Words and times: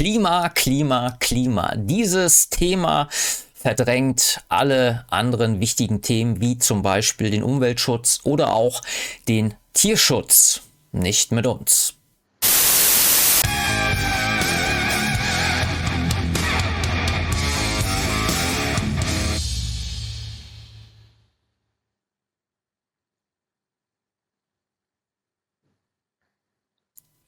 Klima, 0.00 0.48
Klima, 0.48 1.10
Klima. 1.20 1.74
Dieses 1.76 2.48
Thema 2.48 3.10
verdrängt 3.52 4.40
alle 4.48 5.04
anderen 5.10 5.60
wichtigen 5.60 6.00
Themen 6.00 6.40
wie 6.40 6.56
zum 6.56 6.80
Beispiel 6.80 7.30
den 7.30 7.42
Umweltschutz 7.42 8.20
oder 8.24 8.54
auch 8.54 8.80
den 9.28 9.52
Tierschutz. 9.74 10.62
Nicht 10.92 11.32
mit 11.32 11.46
uns. 11.46 11.99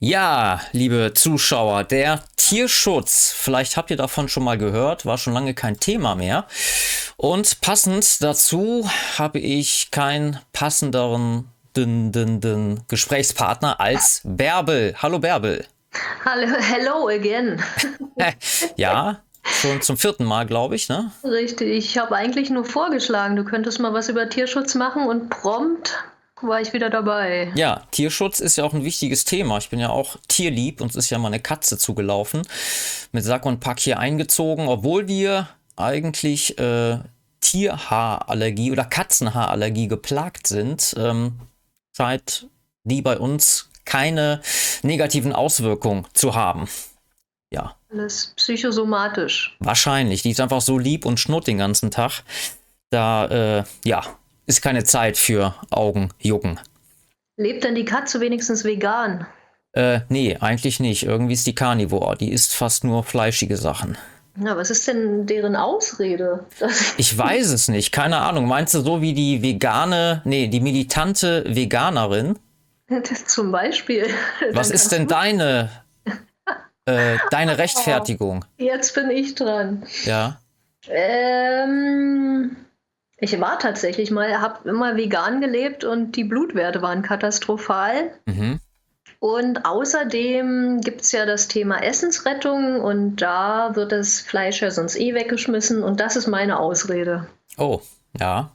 Ja, 0.04 0.60
liebe 0.72 1.12
Zuschauer, 1.14 1.84
der 1.84 2.24
Tierschutz, 2.34 3.32
vielleicht 3.38 3.76
habt 3.76 3.88
ihr 3.88 3.96
davon 3.96 4.29
schon 4.29 4.43
mal 4.43 4.58
gehört, 4.58 5.06
war 5.06 5.16
schon 5.16 5.32
lange 5.32 5.54
kein 5.54 5.79
Thema 5.79 6.16
mehr. 6.16 6.48
Und 7.16 7.60
passend 7.60 8.20
dazu 8.20 8.90
habe 9.16 9.38
ich 9.38 9.93
keinen 9.93 10.40
passenderen 10.52 11.48
den, 11.76 12.10
den, 12.10 12.40
den 12.40 12.80
Gesprächspartner 12.88 13.79
als 13.79 14.22
Bärbel. 14.24 14.96
Hallo 15.00 15.20
Bärbel. 15.20 15.66
Hallo, 16.24 16.48
hello 16.58 17.07
again. 17.07 17.62
ja, 18.76 19.21
schon 19.44 19.82
zum 19.82 19.96
vierten 19.96 20.24
Mal, 20.24 20.46
glaube 20.46 20.74
ich, 20.74 20.88
ne? 20.88 21.12
Richtig, 21.22 21.68
ich 21.68 21.96
habe 21.96 22.16
eigentlich 22.16 22.50
nur 22.50 22.64
vorgeschlagen, 22.64 23.36
du 23.36 23.44
könntest 23.44 23.79
mal 23.79 23.93
was 23.93 24.08
über 24.08 24.29
Tierschutz 24.29 24.74
machen 24.74 25.07
und 25.07 25.30
prompt 25.30 25.96
war 26.42 26.60
ich 26.60 26.72
wieder 26.72 26.90
dabei. 26.90 27.52
Ja, 27.54 27.82
Tierschutz 27.90 28.40
ist 28.40 28.56
ja 28.56 28.64
auch 28.64 28.74
ein 28.74 28.84
wichtiges 28.84 29.24
Thema. 29.24 29.58
Ich 29.58 29.70
bin 29.70 29.78
ja 29.78 29.90
auch 29.90 30.16
tierlieb. 30.28 30.80
Uns 30.80 30.96
ist 30.96 31.10
ja 31.10 31.18
mal 31.18 31.28
eine 31.28 31.40
Katze 31.40 31.78
zugelaufen. 31.78 32.42
Mit 33.12 33.24
Sack 33.24 33.46
und 33.46 33.60
Pack 33.60 33.80
hier 33.80 33.98
eingezogen, 33.98 34.68
obwohl 34.68 35.08
wir 35.08 35.48
eigentlich 35.77 36.58
äh, 36.58 36.98
Tierhaarallergie 37.40 38.72
oder 38.72 38.84
Katzenhaarallergie 38.84 39.88
geplagt 39.88 40.46
sind, 40.46 40.94
ähm, 40.96 41.40
scheint 41.96 42.48
die 42.84 43.02
bei 43.02 43.18
uns 43.18 43.68
keine 43.84 44.40
negativen 44.82 45.32
Auswirkungen 45.32 46.06
zu 46.14 46.34
haben. 46.34 46.68
Ja. 47.50 47.77
Alles 47.90 48.32
psychosomatisch. 48.36 49.56
Wahrscheinlich. 49.58 50.22
Die 50.22 50.30
ist 50.30 50.40
einfach 50.40 50.60
so 50.60 50.78
lieb 50.78 51.04
und 51.04 51.20
schnurrt 51.20 51.46
den 51.46 51.58
ganzen 51.58 51.90
Tag. 51.90 52.22
Da, 52.90 53.27
äh, 53.27 53.64
ja, 53.84 54.02
ist 54.46 54.62
keine 54.62 54.84
Zeit 54.84 55.16
für 55.16 55.54
Augenjucken. 55.70 56.58
Lebt 57.36 57.64
denn 57.64 57.74
die 57.74 57.84
Katze 57.84 58.20
wenigstens 58.20 58.64
vegan? 58.64 59.26
Äh, 59.72 60.00
nee, 60.08 60.36
eigentlich 60.38 60.80
nicht. 60.80 61.04
Irgendwie 61.04 61.32
ist 61.32 61.46
die 61.46 61.54
Carnivore. 61.54 62.16
Die 62.16 62.30
isst 62.30 62.54
fast 62.54 62.84
nur 62.84 63.04
fleischige 63.04 63.56
Sachen. 63.56 63.96
Na, 64.34 64.56
was 64.56 64.70
ist 64.70 64.88
denn 64.88 65.26
deren 65.26 65.56
Ausrede? 65.56 66.46
ich 66.96 67.16
weiß 67.16 67.48
es 67.48 67.68
nicht. 67.68 67.92
Keine 67.92 68.18
Ahnung. 68.18 68.46
Meinst 68.46 68.74
du 68.74 68.80
so 68.80 69.00
wie 69.00 69.14
die 69.14 69.42
vegane, 69.42 70.22
nee, 70.24 70.46
die 70.48 70.60
militante 70.60 71.44
Veganerin? 71.46 72.38
Zum 73.27 73.52
Beispiel. 73.52 74.06
Was 74.52 74.70
ist 74.70 74.92
denn 74.92 75.06
deine, 75.06 75.70
äh, 76.84 77.16
deine 77.30 77.58
Rechtfertigung? 77.58 78.44
Oh, 78.44 78.62
jetzt 78.62 78.94
bin 78.94 79.10
ich 79.10 79.34
dran. 79.34 79.86
Ja. 80.04 80.40
Ähm, 80.88 82.56
ich 83.22 83.40
war 83.40 83.56
tatsächlich 83.60 84.10
mal, 84.10 84.40
habe 84.40 84.68
immer 84.68 84.96
vegan 84.96 85.40
gelebt 85.40 85.84
und 85.84 86.16
die 86.16 86.24
Blutwerte 86.24 86.82
waren 86.82 87.02
katastrophal. 87.02 88.10
Mhm. 88.26 88.58
Und 89.20 89.64
außerdem 89.64 90.80
gibt 90.80 91.02
es 91.02 91.12
ja 91.12 91.24
das 91.24 91.46
Thema 91.46 91.84
Essensrettung 91.84 92.80
und 92.80 93.16
da 93.22 93.76
wird 93.76 93.92
das 93.92 94.20
Fleisch 94.20 94.60
ja 94.60 94.72
sonst 94.72 94.96
eh 94.96 95.14
weggeschmissen 95.14 95.84
und 95.84 96.00
das 96.00 96.16
ist 96.16 96.26
meine 96.26 96.58
Ausrede. 96.58 97.28
Oh, 97.56 97.80
ja. 98.18 98.50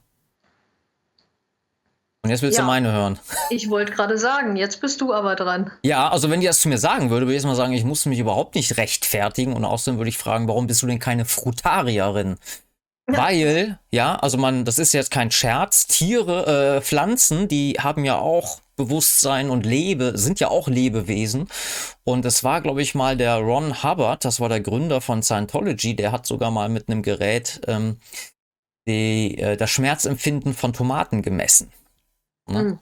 Und 2.23 2.31
jetzt 2.31 2.41
willst 2.41 2.57
ja, 2.57 2.66
du 2.66 2.67
meine 2.67 2.91
hören. 2.91 3.17
Ich 3.50 3.69
wollte 3.69 3.94
gerade 3.94 4.17
sagen, 4.17 4.57
jetzt 4.57 4.81
bist 4.81 5.00
du 5.00 5.13
aber 5.13 5.38
dran. 5.38 5.72
Ja, 5.83 6.09
also 6.09 6.29
wenn 6.29 6.41
die 6.41 6.47
das 6.47 6.59
zu 6.59 6.67
mir 6.67 6.77
sagen 6.77 7.09
würde, 7.09 7.25
würde 7.25 7.35
ich 7.35 7.41
jetzt 7.41 7.47
mal 7.47 7.56
sagen, 7.56 7.72
ich 7.72 7.85
musste 7.85 8.09
mich 8.09 8.19
überhaupt 8.19 8.56
nicht 8.56 8.75
rechtfertigen 8.75 9.53
und 9.53 9.63
außerdem 9.63 9.97
würde 9.97 10.09
ich 10.09 10.17
fragen, 10.17 10.50
warum 10.50 10.67
bist 10.67 10.81
du 10.81 10.88
denn 10.88 11.00
keine 11.00 11.23
Frutarierin? 11.23 12.35
Weil, 13.07 13.79
ja, 13.90 14.18
also 14.18 14.38
man, 14.38 14.66
das 14.66 14.79
ist 14.79 14.91
jetzt 14.94 15.12
kein 15.12 15.31
Scherz, 15.31 15.88
Tiere, 15.88 16.78
äh, 16.78 16.81
Pflanzen, 16.81 17.47
die 17.47 17.78
haben 17.79 18.03
ja 18.03 18.18
auch 18.18 18.59
Bewusstsein 18.75 19.50
und 19.50 19.66
Lebe, 19.66 20.18
sind 20.18 20.41
ja 20.41 20.50
auch 20.50 20.68
Lebewesen. 20.68 21.47
Und 22.03 22.25
es 22.25 22.44
war, 22.44 22.62
glaube 22.62 22.81
ich, 22.81 22.95
mal 22.95 23.16
der 23.16 23.38
Ron 23.38 23.81
Hubbard, 23.81 24.25
das 24.25 24.41
war 24.41 24.50
der 24.50 24.59
Gründer 24.59 25.00
von 25.00 25.23
Scientology, 25.23 25.95
der 25.95 26.12
hat 26.12 26.25
sogar 26.25 26.51
mal 26.51 26.68
mit 26.68 26.90
einem 26.90 27.01
Gerät 27.01 27.62
ähm, 27.68 27.97
die, 28.88 29.38
äh, 29.38 29.56
das 29.56 29.69
Schmerzempfinden 29.72 30.53
von 30.53 30.74
Tomaten 30.74 31.22
gemessen. 31.22 31.72
Ne? 32.50 32.63
Mhm. 32.63 32.79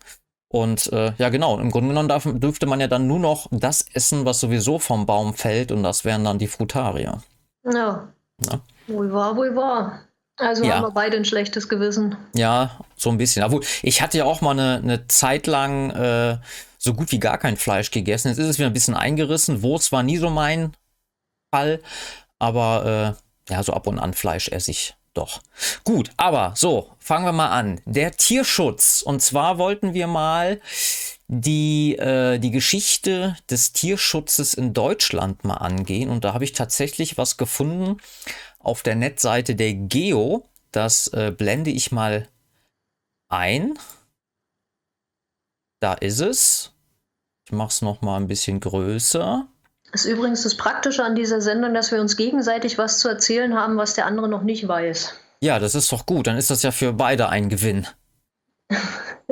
Und 0.49 0.91
äh, 0.93 1.13
ja, 1.17 1.29
genau, 1.29 1.59
im 1.59 1.69
Grunde 1.69 1.89
genommen 1.89 2.09
darf, 2.09 2.23
dürfte 2.25 2.65
man 2.65 2.79
ja 2.79 2.87
dann 2.87 3.07
nur 3.07 3.19
noch 3.19 3.47
das 3.51 3.85
essen, 3.93 4.25
was 4.25 4.39
sowieso 4.39 4.79
vom 4.79 5.05
Baum 5.05 5.33
fällt, 5.33 5.71
und 5.71 5.83
das 5.83 6.05
wären 6.05 6.23
dann 6.23 6.39
die 6.39 6.47
Frutarier. 6.47 7.21
Ja. 7.63 8.07
ja. 8.41 8.59
Wohl 8.87 9.11
wahr, 9.11 9.35
wohl 9.35 9.55
wahr. 9.55 10.01
Also 10.37 10.63
ja. 10.63 10.75
haben 10.75 10.83
wir 10.83 10.91
beide 10.91 11.17
ein 11.17 11.25
schlechtes 11.25 11.69
Gewissen. 11.69 12.17
Ja, 12.33 12.79
so 12.95 13.09
ein 13.09 13.17
bisschen. 13.17 13.43
Obwohl, 13.43 13.63
ich 13.81 14.01
hatte 14.01 14.17
ja 14.17 14.25
auch 14.25 14.41
mal 14.41 14.51
eine, 14.51 14.81
eine 14.83 15.07
Zeit 15.07 15.47
lang 15.47 15.91
äh, 15.91 16.37
so 16.77 16.93
gut 16.93 17.11
wie 17.11 17.19
gar 17.19 17.37
kein 17.37 17.57
Fleisch 17.57 17.91
gegessen. 17.91 18.29
Jetzt 18.29 18.37
ist 18.37 18.47
es 18.47 18.57
wieder 18.57 18.67
ein 18.67 18.73
bisschen 18.73 18.95
eingerissen. 18.95 19.61
Wurst 19.61 19.91
war 19.91 20.03
nie 20.03 20.17
so 20.17 20.29
mein 20.29 20.73
Fall. 21.53 21.81
Aber 22.37 23.17
äh, 23.49 23.53
ja, 23.53 23.63
so 23.63 23.73
ab 23.73 23.87
und 23.87 23.97
an 23.97 24.13
Fleisch 24.13 24.49
esse 24.49 24.71
ich 24.71 24.95
doch. 25.13 25.41
Gut, 25.85 26.11
aber 26.17 26.53
so, 26.55 26.91
fangen 26.99 27.25
wir 27.25 27.31
mal 27.31 27.49
an. 27.49 27.79
Der 27.85 28.11
Tierschutz. 28.11 29.01
Und 29.01 29.21
zwar 29.21 29.57
wollten 29.57 29.93
wir 29.93 30.07
mal 30.07 30.59
die, 31.27 31.95
äh, 31.97 32.37
die 32.39 32.51
Geschichte 32.51 33.37
des 33.49 33.71
Tierschutzes 33.71 34.53
in 34.53 34.73
Deutschland 34.73 35.43
mal 35.45 35.55
angehen. 35.55 36.09
Und 36.09 36.25
da 36.25 36.33
habe 36.33 36.43
ich 36.43 36.51
tatsächlich 36.51 37.17
was 37.17 37.37
gefunden 37.37 37.97
auf 38.65 38.83
der 38.83 38.95
Netzseite 38.95 39.55
der 39.55 39.73
Geo. 39.73 40.45
Das 40.71 41.07
äh, 41.09 41.31
blende 41.35 41.69
ich 41.69 41.91
mal 41.91 42.27
ein. 43.29 43.73
Da 45.79 45.93
ist 45.93 46.19
es. 46.19 46.73
Ich 47.45 47.51
mache 47.51 47.69
es 47.69 47.81
noch 47.81 48.01
mal 48.01 48.17
ein 48.17 48.27
bisschen 48.27 48.59
größer. 48.59 49.47
Das 49.91 50.03
ist 50.03 50.11
übrigens 50.11 50.43
das 50.43 50.57
Praktische 50.57 51.03
an 51.03 51.15
dieser 51.15 51.41
Sendung, 51.41 51.73
dass 51.73 51.91
wir 51.91 52.01
uns 52.01 52.17
gegenseitig 52.17 52.77
was 52.77 52.99
zu 52.99 53.07
erzählen 53.07 53.53
haben, 53.53 53.77
was 53.77 53.93
der 53.93 54.05
andere 54.07 54.27
noch 54.27 54.43
nicht 54.43 54.67
weiß. 54.67 55.13
Ja, 55.41 55.59
das 55.59 55.75
ist 55.75 55.91
doch 55.91 56.05
gut. 56.05 56.27
Dann 56.27 56.37
ist 56.37 56.49
das 56.49 56.63
ja 56.63 56.71
für 56.71 56.91
beide 56.91 57.29
ein 57.29 57.49
Gewinn. 57.49 57.87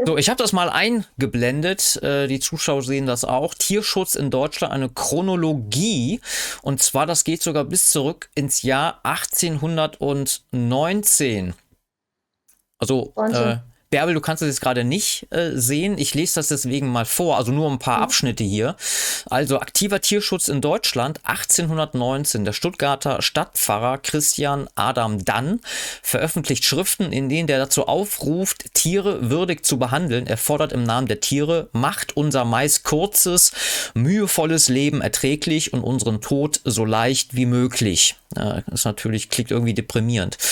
So, 0.05 0.17
ich 0.17 0.29
habe 0.29 0.41
das 0.41 0.53
mal 0.53 0.69
eingeblendet. 0.69 2.01
Äh, 2.01 2.27
die 2.27 2.39
Zuschauer 2.39 2.81
sehen 2.81 3.05
das 3.05 3.25
auch. 3.25 3.53
Tierschutz 3.53 4.15
in 4.15 4.31
Deutschland, 4.31 4.73
eine 4.73 4.89
Chronologie. 4.89 6.19
Und 6.61 6.81
zwar, 6.81 7.05
das 7.05 7.23
geht 7.23 7.43
sogar 7.43 7.65
bis 7.65 7.91
zurück 7.91 8.29
ins 8.35 8.63
Jahr 8.63 9.01
1819. 9.03 11.53
Also 12.79 13.13
äh, 13.15 13.57
Bärbel, 13.93 14.15
du 14.15 14.21
kannst 14.21 14.41
es 14.41 14.47
jetzt 14.47 14.61
gerade 14.61 14.83
nicht 14.83 15.27
äh, 15.29 15.51
sehen. 15.53 15.99
Ich 15.99 16.15
lese 16.15 16.33
das 16.33 16.47
deswegen 16.47 16.87
mal 16.87 17.05
vor, 17.05 17.37
also 17.37 17.51
nur 17.51 17.69
ein 17.69 17.77
paar 17.77 17.97
mhm. 17.97 18.03
Abschnitte 18.05 18.43
hier. 18.43 18.75
Also 19.29 19.59
aktiver 19.59 20.01
Tierschutz 20.01 20.47
in 20.47 20.61
Deutschland 20.61 21.19
1819. 21.21 22.43
Der 22.43 22.53
Stuttgarter 22.53 23.21
Stadtpfarrer 23.21 23.99
Christian 23.99 24.67
Adam 24.73 25.23
Dann 25.23 25.59
veröffentlicht 26.01 26.65
Schriften, 26.65 27.11
in 27.11 27.29
denen 27.29 27.45
der 27.45 27.59
dazu 27.59 27.85
aufruft, 27.85 28.73
Tiere 28.73 29.29
würdig 29.29 29.63
zu 29.63 29.77
behandeln. 29.77 30.25
Er 30.25 30.37
fordert 30.37 30.71
im 30.73 30.81
Namen 30.81 31.05
der 31.05 31.19
Tiere, 31.19 31.69
macht 31.71 32.17
unser 32.17 32.45
meist 32.45 32.83
kurzes, 32.83 33.51
mühevolles 33.93 34.69
Leben 34.69 35.01
erträglich 35.01 35.71
und 35.71 35.83
unseren 35.83 36.19
Tod 36.19 36.61
so 36.63 36.83
leicht 36.83 37.35
wie 37.35 37.45
möglich. 37.45 38.15
Äh, 38.35 38.63
das 38.65 38.85
natürlich 38.85 39.29
klingt 39.29 39.51
irgendwie 39.51 39.75
deprimierend. 39.75 40.39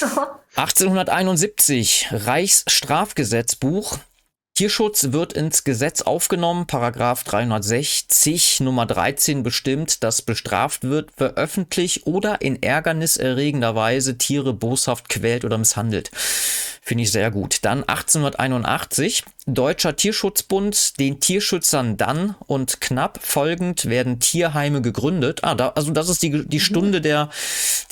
1871 0.58 2.08
Reichsstrafgesetzbuch. 2.10 3.98
Tierschutz 4.56 5.12
wird 5.12 5.32
ins 5.32 5.62
Gesetz 5.62 6.02
aufgenommen. 6.02 6.66
Paragraph 6.66 7.22
360 7.22 8.58
Nummer 8.58 8.84
13 8.84 9.44
bestimmt, 9.44 10.02
dass 10.02 10.22
bestraft 10.22 10.82
wird, 10.82 11.10
wer 11.16 11.34
öffentlich 11.34 12.08
oder 12.08 12.40
in 12.40 12.60
ärgerniserregender 12.60 13.76
Weise 13.76 14.18
Tiere 14.18 14.52
boshaft 14.52 15.08
quält 15.08 15.44
oder 15.44 15.58
misshandelt. 15.58 16.10
Finde 16.82 17.04
ich 17.04 17.12
sehr 17.12 17.30
gut. 17.30 17.58
Dann 17.62 17.84
1881 17.84 19.22
Deutscher 19.46 19.94
Tierschutzbund, 19.94 20.98
den 20.98 21.20
Tierschützern 21.20 21.96
dann 21.96 22.34
und 22.46 22.80
knapp 22.80 23.20
folgend 23.22 23.84
werden 23.84 24.18
Tierheime 24.18 24.82
gegründet. 24.82 25.44
Ah, 25.44 25.54
da, 25.54 25.68
also 25.76 25.92
das 25.92 26.08
ist 26.08 26.20
die, 26.22 26.48
die 26.48 26.58
Stunde 26.58 27.00
der, 27.00 27.30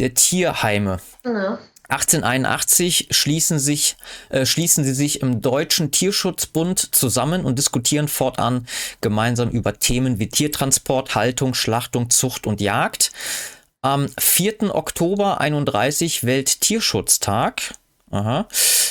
der 0.00 0.14
Tierheime. 0.14 0.98
Ja. 1.24 1.60
1881 1.88 3.08
schließen, 3.10 3.58
sich, 3.58 3.96
äh, 4.28 4.44
schließen 4.44 4.84
sie 4.84 4.94
sich 4.94 5.22
im 5.22 5.40
Deutschen 5.40 5.90
Tierschutzbund 5.90 6.94
zusammen 6.94 7.44
und 7.44 7.58
diskutieren 7.58 8.08
fortan 8.08 8.66
gemeinsam 9.00 9.50
über 9.50 9.78
Themen 9.78 10.18
wie 10.18 10.28
Tiertransport, 10.28 11.14
Haltung, 11.14 11.54
Schlachtung, 11.54 12.10
Zucht 12.10 12.46
und 12.46 12.60
Jagd. 12.60 13.12
Am 13.82 14.08
4. 14.18 14.74
Oktober 14.74 15.40
31 15.40 16.24
Welttierschutztag. 16.24 17.74
Aha. 18.10 18.48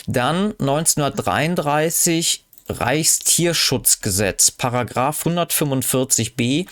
Dann 0.08 0.52
1933 0.60 2.46
Reichstierschutzgesetz, 2.68 4.52
Paragraph 4.52 5.26
145b 5.26 6.68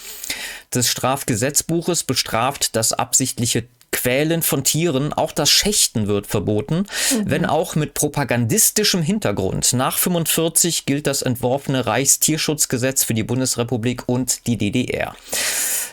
des 0.74 0.88
Strafgesetzbuches 0.88 2.04
bestraft 2.04 2.76
das 2.76 2.94
absichtliche 2.94 3.68
Quälen 3.94 4.42
von 4.42 4.66
Tieren, 4.66 5.14
auch 5.14 5.32
das 5.32 5.50
Schächten 5.50 6.08
wird 6.08 6.28
verboten, 6.28 6.80
mhm. 7.12 7.24
wenn 7.26 7.46
auch 7.46 7.76
mit 7.76 7.94
propagandistischem 7.94 9.02
Hintergrund. 9.02 9.72
Nach 9.72 9.98
45 9.98 10.86
gilt 10.86 11.08
das 11.08 11.22
entworfene 11.22 11.86
Reichstierschutzgesetz 11.86 13.06
für 13.06 13.14
die 13.14 13.24
Bundesrepublik 13.24 14.04
und 14.08 14.46
die 14.48 14.58
DDR. 14.58 15.16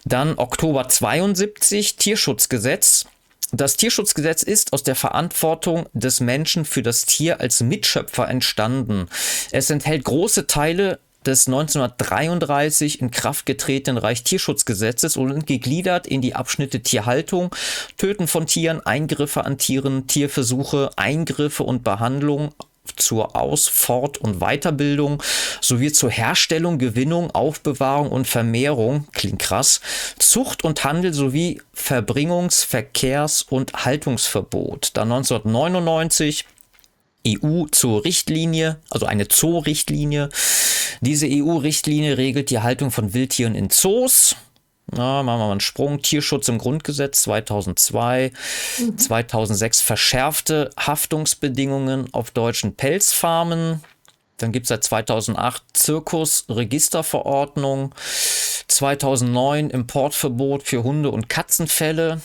Dann 0.05 0.39
Oktober 0.39 0.89
72 0.89 1.97
Tierschutzgesetz. 1.97 3.05
Das 3.53 3.77
Tierschutzgesetz 3.77 4.43
ist 4.43 4.73
aus 4.73 4.83
der 4.83 4.95
Verantwortung 4.95 5.87
des 5.93 6.21
Menschen 6.21 6.65
für 6.65 6.83
das 6.83 7.05
Tier 7.05 7.41
als 7.41 7.61
Mitschöpfer 7.61 8.29
entstanden. 8.29 9.09
Es 9.51 9.71
enthält 9.71 10.05
große 10.05 10.47
Teile 10.47 10.99
des 11.27 11.47
1933 11.47 13.01
in 13.01 13.11
Kraft 13.11 13.47
getretenen 13.47 13.99
Reichstierschutzgesetzes 13.99 15.17
und 15.17 15.47
gegliedert 15.47 16.07
in 16.07 16.21
die 16.21 16.35
Abschnitte 16.35 16.81
Tierhaltung, 16.81 17.55
Töten 17.97 18.27
von 18.27 18.47
Tieren, 18.47 18.85
Eingriffe 18.85 19.45
an 19.45 19.59
Tieren, 19.59 20.07
Tierversuche, 20.07 20.91
Eingriffe 20.97 21.63
und 21.63 21.85
Behandlung 21.85 22.55
zur 22.97 23.37
Aus-, 23.37 23.69
Fort- 23.69 24.19
und 24.19 24.41
Weiterbildung 24.41 25.23
sowie 25.61 25.93
zur 25.93 26.11
Herstellung, 26.11 26.79
Gewinnung, 26.79 27.31
Aufbewahrung 27.31 28.11
und 28.11 28.27
Vermehrung, 28.27 29.07
klingt 29.13 29.41
krass, 29.41 29.81
Zucht 30.19 30.65
und 30.65 30.85
Handel 30.85 31.13
sowie 31.13 31.63
Verbringungs-, 31.75 32.65
Verkehrs- 32.65 33.43
und 33.43 33.85
Haltungsverbot. 33.85 34.91
Dann 34.95 35.13
1999 35.13 36.47
EU 37.27 37.65
zur 37.71 38.05
Richtlinie, 38.05 38.79
also 38.91 39.07
eine 39.07 39.27
Zoo-Richtlinie. 39.31 40.29
Diese 41.01 41.27
EU-Richtlinie 41.29 42.19
regelt 42.19 42.51
die 42.51 42.61
Haltung 42.61 42.91
von 42.91 43.15
Wildtieren 43.15 43.55
in 43.55 43.71
Zoos. 43.71 44.37
Na, 44.93 45.23
machen 45.23 45.39
wir 45.39 45.47
mal 45.47 45.53
einen 45.53 45.61
Sprung. 45.61 46.03
Tierschutz 46.03 46.49
im 46.49 46.59
Grundgesetz 46.59 47.23
2002. 47.23 48.33
Mhm. 48.79 48.99
2006 48.99 49.81
verschärfte 49.81 50.69
Haftungsbedingungen 50.77 52.13
auf 52.13 52.33
deutschen 52.33 52.75
Pelzfarmen. 52.75 53.85
Dann 54.39 54.51
gibt 54.53 54.65
es 54.65 54.69
seit 54.69 54.85
2008 54.85 55.63
Zirkusregisterverordnung. 55.75 57.95
2009 58.69 59.71
Importverbot 59.71 60.65
für 60.65 60.83
Hunde- 60.83 61.11
und 61.11 61.29
Katzenfälle. 61.29 62.21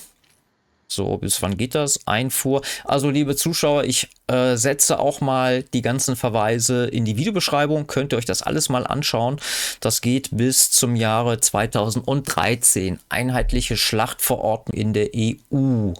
So, 0.87 1.17
bis 1.17 1.41
wann 1.41 1.57
geht 1.57 1.75
das? 1.75 2.05
Einfuhr. 2.07 2.61
Also, 2.83 3.09
liebe 3.09 3.35
Zuschauer, 3.35 3.83
ich 3.85 4.09
äh, 4.27 4.55
setze 4.55 4.99
auch 4.99 5.21
mal 5.21 5.63
die 5.63 5.81
ganzen 5.81 6.15
Verweise 6.15 6.85
in 6.85 7.05
die 7.05 7.17
Videobeschreibung. 7.17 7.87
Könnt 7.87 8.13
ihr 8.13 8.17
euch 8.17 8.25
das 8.25 8.41
alles 8.41 8.69
mal 8.69 8.85
anschauen. 8.85 9.39
Das 9.79 10.01
geht 10.01 10.29
bis 10.31 10.71
zum 10.71 10.95
Jahre 10.95 11.39
2013. 11.39 12.99
Einheitliche 13.09 13.77
Schlachtverordnung 13.77 14.79
in 14.79 14.93
der 14.93 15.09
EU. 15.15 15.93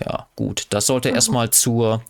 Ja, 0.00 0.28
gut. 0.36 0.66
Das 0.70 0.86
sollte 0.86 1.10
mhm. 1.10 1.14
erstmal 1.14 1.50
zur 1.50 2.02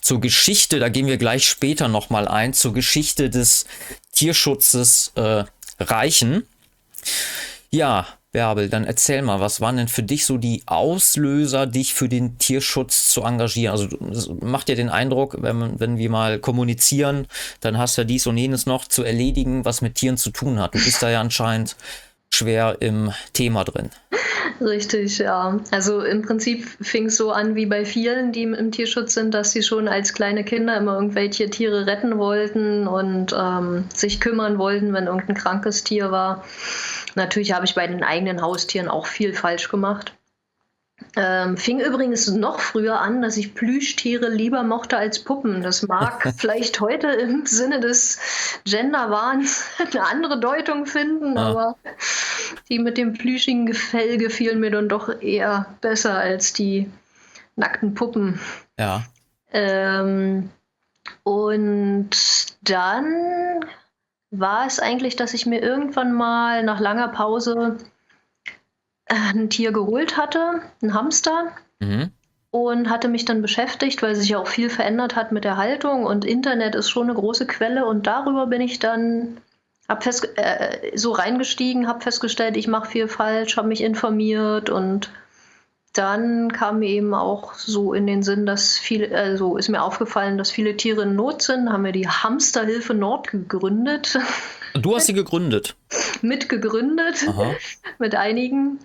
zur 0.00 0.20
Geschichte, 0.20 0.78
da 0.78 0.88
gehen 0.88 1.06
wir 1.06 1.18
gleich 1.18 1.48
später 1.48 1.88
nochmal 1.88 2.26
ein, 2.28 2.52
zur 2.52 2.72
Geschichte 2.74 3.30
des 3.30 3.66
Tierschutzes 4.12 5.12
äh, 5.14 5.44
reichen. 5.78 6.46
Ja, 7.70 8.06
Bärbel, 8.32 8.68
dann 8.68 8.84
erzähl 8.84 9.22
mal, 9.22 9.40
was 9.40 9.60
waren 9.60 9.76
denn 9.76 9.88
für 9.88 10.02
dich 10.02 10.26
so 10.26 10.36
die 10.36 10.62
Auslöser, 10.66 11.66
dich 11.66 11.94
für 11.94 12.08
den 12.08 12.38
Tierschutz 12.38 13.10
zu 13.10 13.22
engagieren? 13.22 13.72
Also 13.72 14.36
macht 14.40 14.68
dir 14.68 14.76
den 14.76 14.90
Eindruck, 14.90 15.36
wenn, 15.40 15.80
wenn 15.80 15.96
wir 15.96 16.10
mal 16.10 16.38
kommunizieren, 16.38 17.26
dann 17.60 17.78
hast 17.78 17.96
du 17.96 18.02
ja 18.02 18.04
dies 18.06 18.26
und 18.26 18.36
jenes 18.36 18.66
noch 18.66 18.86
zu 18.86 19.02
erledigen, 19.02 19.64
was 19.64 19.80
mit 19.80 19.94
Tieren 19.94 20.16
zu 20.16 20.30
tun 20.30 20.60
hat. 20.60 20.74
Du 20.74 20.78
bist 20.78 21.02
da 21.02 21.10
ja 21.10 21.20
anscheinend 21.20 21.76
schwer 22.30 22.76
im 22.80 23.12
Thema 23.32 23.64
drin. 23.64 23.90
Richtig, 24.60 25.18
ja. 25.18 25.60
Also 25.70 26.02
im 26.02 26.22
Prinzip 26.22 26.66
fing 26.80 27.06
es 27.06 27.16
so 27.16 27.30
an 27.30 27.54
wie 27.54 27.66
bei 27.66 27.84
vielen, 27.84 28.32
die 28.32 28.42
im 28.42 28.72
Tierschutz 28.72 29.14
sind, 29.14 29.34
dass 29.34 29.52
sie 29.52 29.62
schon 29.62 29.88
als 29.88 30.14
kleine 30.14 30.44
Kinder 30.44 30.76
immer 30.76 30.94
irgendwelche 30.94 31.50
Tiere 31.50 31.86
retten 31.86 32.18
wollten 32.18 32.86
und 32.86 33.34
ähm, 33.38 33.84
sich 33.94 34.20
kümmern 34.20 34.58
wollten, 34.58 34.92
wenn 34.92 35.06
irgendein 35.06 35.36
krankes 35.36 35.84
Tier 35.84 36.10
war. 36.10 36.44
Natürlich 37.16 37.52
habe 37.52 37.64
ich 37.64 37.74
bei 37.74 37.86
den 37.86 38.04
eigenen 38.04 38.42
Haustieren 38.42 38.88
auch 38.88 39.06
viel 39.06 39.34
falsch 39.34 39.68
gemacht. 39.68 40.14
Ähm, 41.14 41.56
fing 41.56 41.80
übrigens 41.80 42.28
noch 42.28 42.60
früher 42.60 43.00
an, 43.00 43.20
dass 43.20 43.36
ich 43.36 43.54
Plüschtiere 43.54 44.28
lieber 44.28 44.62
mochte 44.62 44.96
als 44.96 45.24
Puppen. 45.24 45.62
Das 45.62 45.82
mag 45.82 46.32
vielleicht 46.36 46.80
heute 46.80 47.08
im 47.08 47.46
Sinne 47.46 47.80
des 47.80 48.18
Genderwahns 48.64 49.64
eine 49.92 50.04
andere 50.06 50.40
Deutung 50.40 50.86
finden, 50.86 51.36
ah. 51.36 51.48
aber 51.48 51.76
die 52.68 52.78
mit 52.78 52.98
dem 52.98 53.14
plüschigen 53.14 53.66
Gefell 53.66 54.18
gefielen 54.18 54.60
mir 54.60 54.70
dann 54.70 54.88
doch 54.88 55.20
eher 55.20 55.74
besser 55.80 56.14
als 56.14 56.52
die 56.52 56.90
nackten 57.56 57.94
Puppen. 57.94 58.40
Ja. 58.78 59.04
Ähm, 59.52 60.50
und 61.22 62.10
dann 62.62 63.64
war 64.30 64.66
es 64.66 64.80
eigentlich, 64.80 65.16
dass 65.16 65.34
ich 65.34 65.46
mir 65.46 65.62
irgendwann 65.62 66.12
mal 66.12 66.62
nach 66.62 66.80
langer 66.80 67.08
Pause 67.08 67.76
äh, 69.06 69.14
ein 69.14 69.50
Tier 69.50 69.72
geholt 69.72 70.16
hatte, 70.16 70.62
ein 70.82 70.94
Hamster. 70.94 71.52
Mhm. 71.80 72.10
Und 72.50 72.88
hatte 72.88 73.08
mich 73.08 73.26
dann 73.26 73.42
beschäftigt, 73.42 74.02
weil 74.02 74.14
sich 74.14 74.30
ja 74.30 74.38
auch 74.38 74.46
viel 74.46 74.70
verändert 74.70 75.14
hat 75.14 75.30
mit 75.30 75.44
der 75.44 75.58
Haltung 75.58 76.04
und 76.06 76.24
Internet 76.24 76.74
ist 76.74 76.88
schon 76.88 77.02
eine 77.02 77.14
große 77.14 77.46
Quelle 77.46 77.84
und 77.84 78.06
darüber 78.06 78.46
bin 78.46 78.62
ich 78.62 78.78
dann 78.78 79.36
hab 79.88 80.04
fest, 80.04 80.26
äh, 80.36 80.96
so 80.96 81.12
reingestiegen, 81.12 81.86
habe 81.86 82.00
festgestellt, 82.00 82.56
ich 82.56 82.66
mache 82.66 82.88
viel 82.88 83.08
falsch, 83.08 83.58
habe 83.58 83.68
mich 83.68 83.82
informiert 83.82 84.70
und 84.70 85.10
dann 85.98 86.52
kam 86.52 86.80
mir 86.80 86.88
eben 86.88 87.14
auch 87.14 87.54
so 87.54 87.94
in 87.94 88.06
den 88.06 88.22
Sinn, 88.22 88.46
dass 88.46 88.78
viele, 88.78 89.16
also 89.16 89.56
ist 89.56 89.68
mir 89.68 89.82
aufgefallen, 89.82 90.38
dass 90.38 90.50
viele 90.50 90.76
Tiere 90.76 91.02
in 91.02 91.14
Not 91.14 91.42
sind, 91.42 91.70
haben 91.70 91.84
wir 91.84 91.92
die 91.92 92.08
Hamsterhilfe 92.08 92.94
Nord 92.94 93.28
gegründet. 93.28 94.18
Du 94.74 94.94
hast 94.94 95.06
sie 95.06 95.14
gegründet? 95.14 95.76
Mitgegründet 96.22 97.26
mit 97.98 98.14
einigen 98.14 98.80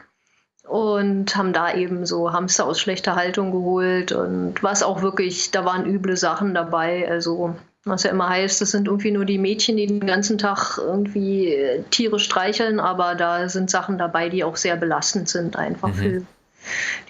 und 0.68 1.36
haben 1.36 1.54
da 1.54 1.74
eben 1.74 2.06
so 2.06 2.32
Hamster 2.32 2.66
aus 2.66 2.80
schlechter 2.80 3.16
Haltung 3.16 3.52
geholt 3.52 4.12
und 4.12 4.62
was 4.62 4.84
auch 4.84 5.02
wirklich, 5.02 5.52
da 5.52 5.66
waren 5.66 5.86
üble 5.86 6.16
Sachen 6.16 6.54
dabei, 6.54 7.10
also 7.10 7.56
was 7.84 8.04
ja 8.04 8.12
immer 8.12 8.30
heißt, 8.30 8.62
das 8.62 8.72
sind 8.72 8.88
irgendwie 8.88 9.12
nur 9.12 9.26
die 9.26 9.40
Mädchen, 9.40 9.76
die 9.76 9.88
den 9.88 10.06
ganzen 10.06 10.38
Tag 10.38 10.78
irgendwie 10.78 11.84
Tiere 11.90 12.20
streicheln, 12.20 12.80
aber 12.80 13.16
da 13.16 13.50
sind 13.50 13.72
Sachen 13.72 13.98
dabei, 13.98 14.30
die 14.30 14.44
auch 14.44 14.56
sehr 14.56 14.76
belastend 14.76 15.28
sind, 15.28 15.56
einfach 15.56 15.90
mhm. 15.90 15.94
für 15.94 16.22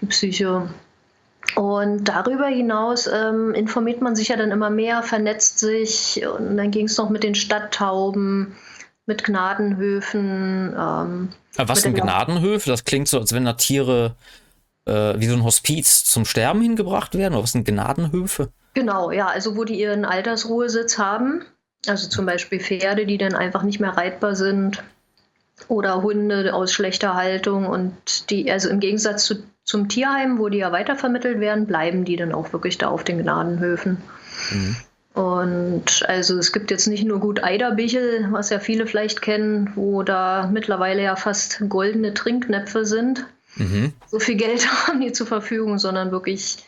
die 0.02 0.06
Psyche. 0.08 0.70
Und 1.56 2.06
darüber 2.06 2.48
hinaus 2.48 3.08
ähm, 3.08 3.54
informiert 3.54 4.02
man 4.02 4.16
sich 4.16 4.30
ja 4.30 4.38
dann 4.38 4.52
immer 4.52 4.70
mehr, 4.70 5.04
vernetzt 5.04 5.60
sich 5.60 6.22
und 6.26 6.56
dann 6.56 6.72
ging 6.72 6.86
es 6.86 6.98
noch 6.98 7.10
mit 7.10 7.24
den 7.24 7.36
Stadttauben, 7.36 8.56
mit 9.06 9.24
Gnadenhöfen. 9.24 10.74
Ähm, 10.78 11.30
Was 11.58 11.82
sind 11.82 11.96
Gnadenhöfe? 11.96 12.70
Das 12.70 12.86
klingt 12.86 13.08
so, 13.08 13.20
als 13.20 13.34
wenn 13.34 13.46
da 13.46 13.54
Tiere 13.54 14.16
äh, 14.86 15.20
wie 15.20 15.28
so 15.28 15.34
ein 15.34 15.44
Hospiz 15.44 16.06
zum 16.06 16.26
Sterben 16.26 16.62
hingebracht 16.62 17.16
werden. 17.16 17.34
Oder 17.34 17.44
was 17.44 17.52
sind 17.52 17.68
Gnadenhöfe? 17.68 18.50
Genau, 18.74 19.12
ja, 19.12 19.28
also 19.28 19.58
wo 19.58 19.64
die 19.64 19.80
ihren 19.80 20.06
Altersruhesitz 20.06 20.98
haben. 20.98 21.44
Also 21.88 22.08
zum 22.08 22.26
Beispiel 22.26 22.60
Pferde, 22.60 23.06
die 23.06 23.18
dann 23.18 23.34
einfach 23.34 23.64
nicht 23.64 23.80
mehr 23.80 23.98
reitbar 23.98 24.36
sind 24.36 24.84
oder 25.68 26.02
Hunde 26.02 26.54
aus 26.54 26.74
schlechter 26.74 27.16
Haltung 27.16 27.66
und 27.66 28.30
die, 28.30 28.52
also 28.52 28.70
im 28.70 28.80
Gegensatz 28.80 29.26
zu, 29.26 29.44
zum 29.64 29.90
Tierheim, 29.90 30.40
wo 30.40 30.50
die 30.50 30.60
ja 30.60 30.72
weitervermittelt 30.72 31.40
werden, 31.40 31.68
bleiben 31.68 32.06
die 32.06 32.16
dann 32.16 32.34
auch 32.34 32.54
wirklich 32.54 32.78
da 32.78 32.88
auf 32.88 33.04
den 33.04 33.20
Gnadenhöfen. 33.20 33.98
Mhm. 34.52 34.76
Und 35.14 36.08
also 36.08 36.38
es 36.38 36.54
gibt 36.54 36.72
jetzt 36.72 36.88
nicht 36.88 37.04
nur 37.04 37.20
gut 37.20 37.44
Eiderbichel, 37.44 38.28
was 38.32 38.50
ja 38.50 38.60
viele 38.60 38.88
vielleicht 38.88 39.22
kennen, 39.22 39.72
wo 39.76 40.04
da 40.04 40.50
mittlerweile 40.52 41.04
ja 41.04 41.16
fast 41.16 41.62
goldene 41.68 42.14
Trinknäpfe 42.14 42.86
sind. 42.86 43.26
Mhm. 43.56 43.94
So 44.08 44.20
viel 44.20 44.36
Geld 44.36 44.68
haben 44.88 45.02
die 45.02 45.12
zur 45.12 45.28
Verfügung, 45.28 45.80
sondern 45.80 46.12
wirklich 46.12 46.64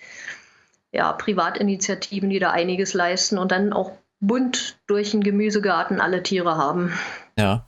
ja, 0.92 1.12
Privatinitiativen, 1.14 2.30
die 2.30 2.40
da 2.40 2.52
einiges 2.52 2.94
leisten 2.94 3.38
und 3.38 3.52
dann 3.52 3.74
auch 3.74 3.94
bunt 4.20 4.78
durch 4.88 5.12
den 5.12 5.24
Gemüsegarten 5.24 6.00
alle 6.00 6.22
Tiere 6.22 6.56
haben. 6.56 6.94
Ja. 7.38 7.66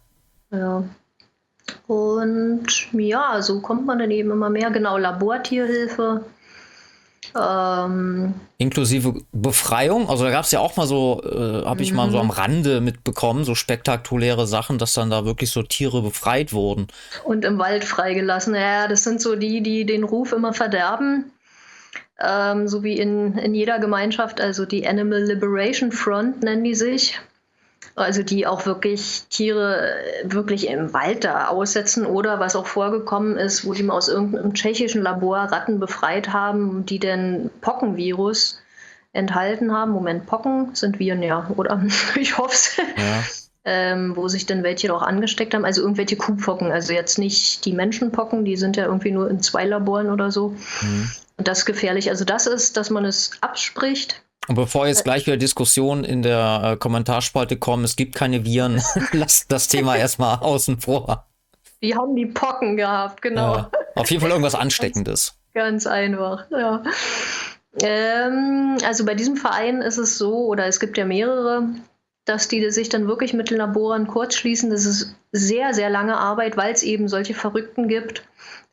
Ja. 0.52 0.84
Und 1.88 2.68
ja, 2.94 3.42
so 3.42 3.62
kommt 3.62 3.86
man 3.86 4.00
dann 4.00 4.12
eben 4.12 4.32
immer 4.32 4.50
mehr. 4.50 4.72
Genau, 4.72 4.98
Labortierhilfe. 4.98 6.26
Ähm, 7.38 8.34
Inklusive 8.58 9.22
Befreiung. 9.32 10.10
Also 10.10 10.24
da 10.24 10.32
gab 10.32 10.46
es 10.46 10.52
ja 10.52 10.60
auch 10.60 10.78
mal 10.78 10.88
so, 10.88 11.22
äh, 11.24 11.66
habe 11.66 11.82
ich 11.82 11.94
mal 11.94 12.10
so 12.10 12.20
am 12.20 12.28
mhm. 12.28 12.32
Rande 12.32 12.82
mitbekommen, 12.82 13.44
so 13.44 13.56
spektakuläre 13.56 14.48
Sachen, 14.48 14.78
dass 14.78 14.94
dann 14.94 15.10
da 15.10 15.26
wirklich 15.26 15.52
so 15.52 15.62
Tiere 15.64 16.02
befreit 16.02 16.54
wurden. 16.54 16.88
Und 17.24 17.44
im 17.44 17.58
Wald 17.58 17.84
freigelassen. 17.84 18.56
Ja, 18.56 18.88
das 18.88 19.04
sind 19.04 19.22
so 19.22 19.36
die, 19.36 19.62
die 19.62 19.86
den 19.86 20.04
Ruf 20.04 20.32
immer 20.32 20.54
verderben. 20.54 21.32
Ähm, 22.20 22.68
so 22.68 22.84
wie 22.84 22.98
in, 22.98 23.38
in 23.38 23.54
jeder 23.54 23.80
Gemeinschaft, 23.80 24.40
also 24.40 24.66
die 24.66 24.88
Animal 24.88 25.24
Liberation 25.24 25.92
Front 25.92 26.44
nennen 26.44 26.64
die 26.64 26.76
sich. 26.76 27.20
Also 27.96 28.24
die 28.24 28.46
auch 28.46 28.66
wirklich 28.66 29.24
Tiere 29.30 29.94
äh, 29.94 30.32
wirklich 30.32 30.68
im 30.68 30.94
Wald 30.94 31.24
da 31.24 31.48
aussetzen 31.48 32.06
oder 32.06 32.42
was 32.42 32.58
auch 32.58 32.68
vorgekommen 32.68 33.38
ist, 33.38 33.66
wo 33.66 33.74
die 33.74 33.84
mal 33.84 33.94
aus 33.94 34.10
irgendeinem 34.10 34.54
tschechischen 34.54 35.02
Labor 35.02 35.38
Ratten 35.38 35.80
befreit 35.80 36.34
haben, 36.34 36.86
die 36.86 37.00
den 37.00 37.50
Pockenvirus 37.62 38.60
enthalten 39.14 39.72
haben. 39.72 39.92
Moment, 39.92 40.26
Pocken 40.26 40.76
sind 40.76 41.00
Viren, 41.00 41.24
ja, 41.24 41.50
oder? 41.56 41.82
ich 42.16 42.38
hoffe 42.38 42.54
es. 42.54 42.78
Ja. 42.78 43.24
Ähm, 43.68 44.16
wo 44.16 44.28
sich 44.28 44.46
dann 44.46 44.62
welche 44.62 44.94
auch 44.94 45.02
angesteckt 45.02 45.56
haben. 45.56 45.66
Also 45.66 45.82
irgendwelche 45.82 46.18
Kuhpocken, 46.18 46.72
also 46.72 46.94
jetzt 46.94 47.18
nicht 47.18 47.66
die 47.66 47.74
Menschenpocken, 47.74 48.46
die 48.46 48.58
sind 48.58 48.78
ja 48.78 48.86
irgendwie 48.86 49.10
nur 49.10 49.28
in 49.28 49.42
zwei 49.42 49.66
Laboren 49.66 50.12
oder 50.12 50.32
so. 50.32 50.50
Mhm. 50.82 51.10
Und 51.38 51.48
das 51.48 51.60
ist 51.60 51.66
gefährlich. 51.66 52.12
Also 52.12 52.26
das 52.26 52.46
ist, 52.46 52.78
dass 52.78 52.92
man 52.92 53.06
es 53.06 53.32
abspricht 53.42 54.22
und 54.48 54.56
bevor 54.56 54.88
jetzt 54.88 55.04
gleich 55.04 55.26
wieder 55.26 55.38
Diskussionen 55.38 56.04
in 56.04 56.22
der 56.22 56.62
äh, 56.64 56.78
Kommentarspalte 56.78 57.58
kommen, 57.58 57.84
es 57.84 57.96
gibt 57.96 58.16
keine 58.16 58.46
Viren, 58.46 58.82
lasst 59.12 59.52
das 59.52 59.68
Thema 59.68 59.96
erstmal 59.98 60.40
außen 60.40 60.80
vor. 60.80 61.26
Die 61.82 61.96
haben 61.96 62.16
die 62.16 62.26
Pocken 62.26 62.78
gehabt, 62.78 63.22
genau. 63.22 63.56
Ja, 63.56 63.72
auf 63.96 64.10
jeden 64.10 64.22
Fall 64.22 64.32
irgendwas 64.32 64.56
Ansteckendes. 64.56 65.38
Ganz, 65.54 65.86
ganz 65.86 65.88
einfach, 65.88 66.46
ja. 66.52 66.84
Ähm, 67.82 68.78
also 68.86 69.06
bei 69.06 69.16
diesem 69.16 69.38
Verein 69.38 69.82
ist 69.82 69.98
es 69.98 70.18
so, 70.18 70.46
oder 70.46 70.66
es 70.66 70.80
gibt 70.80 70.98
ja 70.98 71.06
mehrere, 71.06 71.68
dass 72.24 72.48
die 72.48 72.70
sich 72.72 72.90
dann 72.90 73.08
wirklich 73.08 73.34
mit 73.34 73.52
den 73.52 73.58
Laboren 73.58 74.08
kurzschließen. 74.08 74.70
Das 74.70 74.86
ist 74.86 75.16
sehr, 75.32 75.74
sehr 75.74 75.90
lange 75.90 76.18
Arbeit, 76.18 76.58
weil 76.58 76.74
es 76.74 76.84
eben 76.84 77.08
solche 77.08 77.34
Verrückten 77.34 77.88
gibt 77.88 78.24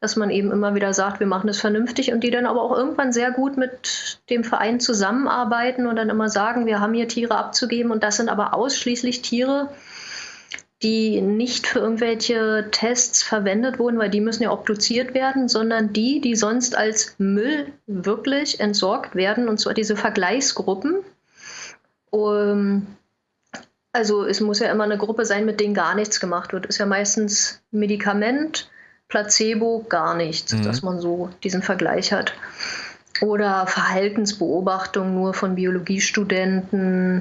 dass 0.02 0.16
man 0.16 0.30
eben 0.30 0.50
immer 0.50 0.74
wieder 0.74 0.92
sagt, 0.92 1.20
wir 1.20 1.28
machen 1.28 1.48
es 1.48 1.60
vernünftig 1.60 2.12
und 2.12 2.24
die 2.24 2.32
dann 2.32 2.44
aber 2.44 2.60
auch 2.60 2.76
irgendwann 2.76 3.12
sehr 3.12 3.30
gut 3.30 3.56
mit 3.56 4.18
dem 4.30 4.42
Verein 4.42 4.80
zusammenarbeiten 4.80 5.86
und 5.86 5.94
dann 5.94 6.10
immer 6.10 6.28
sagen, 6.28 6.66
wir 6.66 6.80
haben 6.80 6.92
hier 6.92 7.06
Tiere 7.06 7.36
abzugeben 7.36 7.92
und 7.92 8.02
das 8.02 8.16
sind 8.16 8.28
aber 8.28 8.52
ausschließlich 8.52 9.22
Tiere, 9.22 9.68
die 10.82 11.20
nicht 11.20 11.68
für 11.68 11.78
irgendwelche 11.78 12.66
Tests 12.72 13.22
verwendet 13.22 13.78
wurden, 13.78 13.96
weil 13.96 14.10
die 14.10 14.20
müssen 14.20 14.42
ja 14.42 14.50
obduziert 14.50 15.14
werden, 15.14 15.48
sondern 15.48 15.92
die, 15.92 16.20
die 16.20 16.34
sonst 16.34 16.76
als 16.76 17.14
Müll 17.18 17.68
wirklich 17.86 18.58
entsorgt 18.58 19.14
werden, 19.14 19.48
und 19.48 19.60
zwar 19.60 19.72
diese 19.72 19.94
Vergleichsgruppen. 19.94 20.96
Um, 22.10 22.88
also 23.92 24.24
es 24.24 24.40
muss 24.40 24.58
ja 24.58 24.68
immer 24.72 24.82
eine 24.82 24.98
Gruppe 24.98 25.24
sein, 25.26 25.44
mit 25.44 25.60
denen 25.60 25.74
gar 25.74 25.94
nichts 25.94 26.18
gemacht 26.18 26.52
wird. 26.52 26.66
Ist 26.66 26.78
ja 26.78 26.86
meistens 26.86 27.62
Medikament, 27.70 28.68
Placebo 29.12 29.84
gar 29.90 30.14
nichts, 30.14 30.54
mhm. 30.54 30.62
dass 30.62 30.80
man 30.80 30.98
so 30.98 31.28
diesen 31.44 31.60
Vergleich 31.60 32.14
hat. 32.14 32.32
Oder 33.20 33.66
Verhaltensbeobachtung 33.66 35.14
nur 35.14 35.34
von 35.34 35.54
Biologiestudenten. 35.54 37.20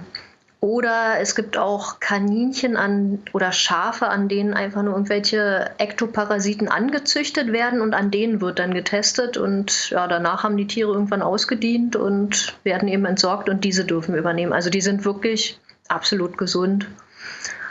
Oder 0.62 1.19
es 1.19 1.36
gibt 1.36 1.57
auch 1.57 2.00
Kaninchen 2.00 2.77
an 2.77 3.19
oder 3.33 3.51
Schafe, 3.51 4.07
an 4.07 4.29
denen 4.29 4.53
einfach 4.53 4.83
nur 4.83 4.93
irgendwelche 4.93 5.71
Ektoparasiten 5.79 6.69
angezüchtet 6.69 7.51
werden 7.51 7.81
und 7.81 7.93
an 7.93 8.10
denen 8.10 8.39
wird 8.39 8.60
dann 8.60 8.74
getestet. 8.74 9.36
Und 9.36 9.89
ja, 9.89 10.07
danach 10.07 10.43
haben 10.43 10.55
die 10.55 10.67
Tiere 10.67 10.93
irgendwann 10.93 11.21
ausgedient 11.21 11.98
und 11.98 12.55
werden 12.63 12.88
eben 12.88 13.03
entsorgt 13.03 13.50
und 13.50 13.65
diese 13.65 13.83
dürfen 13.83 14.15
übernehmen. 14.15 14.53
Also 14.53 14.69
die 14.69 14.81
sind 14.81 15.03
wirklich 15.03 15.60
absolut 15.89 16.38
gesund. 16.38 16.88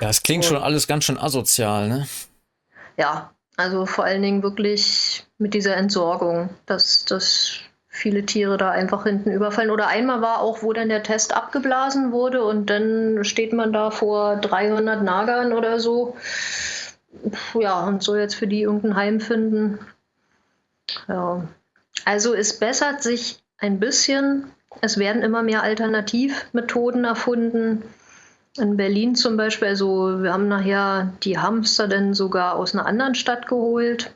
Ja, 0.02 0.10
es 0.10 0.22
klingt 0.22 0.44
und, 0.44 0.50
schon 0.50 0.62
alles 0.62 0.86
ganz 0.86 1.04
schön 1.04 1.16
asozial, 1.16 1.88
ne? 1.88 2.06
Ja, 2.98 3.30
also 3.60 3.86
vor 3.86 4.04
allen 4.04 4.22
Dingen 4.22 4.42
wirklich 4.42 5.26
mit 5.38 5.54
dieser 5.54 5.76
Entsorgung, 5.76 6.48
dass, 6.66 7.04
dass 7.04 7.60
viele 7.88 8.24
Tiere 8.24 8.56
da 8.56 8.70
einfach 8.70 9.04
hinten 9.04 9.30
überfallen. 9.30 9.70
Oder 9.70 9.88
einmal 9.88 10.22
war 10.22 10.40
auch, 10.40 10.62
wo 10.62 10.72
dann 10.72 10.88
der 10.88 11.02
Test 11.02 11.36
abgeblasen 11.36 12.10
wurde 12.12 12.42
und 12.42 12.70
dann 12.70 13.22
steht 13.24 13.52
man 13.52 13.72
da 13.72 13.90
vor 13.90 14.36
300 14.36 15.02
Nagern 15.02 15.52
oder 15.52 15.78
so. 15.78 16.16
Ja, 17.58 17.84
und 17.86 18.02
so 18.02 18.16
jetzt 18.16 18.34
für 18.34 18.46
die 18.46 18.62
irgendein 18.62 18.96
Heim 18.96 19.20
finden. 19.20 19.78
Ja. 21.06 21.46
Also 22.06 22.34
es 22.34 22.58
bessert 22.58 23.02
sich 23.02 23.42
ein 23.58 23.78
bisschen. 23.78 24.50
Es 24.80 24.96
werden 24.96 25.22
immer 25.22 25.42
mehr 25.42 25.62
Alternativmethoden 25.62 27.04
erfunden. 27.04 27.82
In 28.58 28.76
Berlin 28.76 29.14
zum 29.14 29.36
Beispiel, 29.36 29.68
also 29.68 30.22
wir 30.22 30.32
haben 30.32 30.48
nachher 30.48 31.12
die 31.22 31.38
Hamster 31.38 31.86
dann 31.86 32.14
sogar 32.14 32.56
aus 32.56 32.74
einer 32.74 32.86
anderen 32.86 33.14
Stadt 33.14 33.46
geholt, 33.46 34.12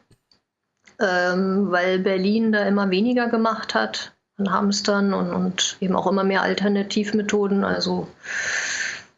ähm, 1.00 1.70
weil 1.70 2.00
Berlin 2.00 2.50
da 2.50 2.66
immer 2.66 2.90
weniger 2.90 3.28
gemacht 3.28 3.74
hat 3.74 4.12
an 4.36 4.50
Hamstern 4.50 5.14
und, 5.14 5.32
und 5.32 5.76
eben 5.80 5.94
auch 5.94 6.08
immer 6.08 6.24
mehr 6.24 6.42
Alternativmethoden. 6.42 7.64
Also 7.64 8.08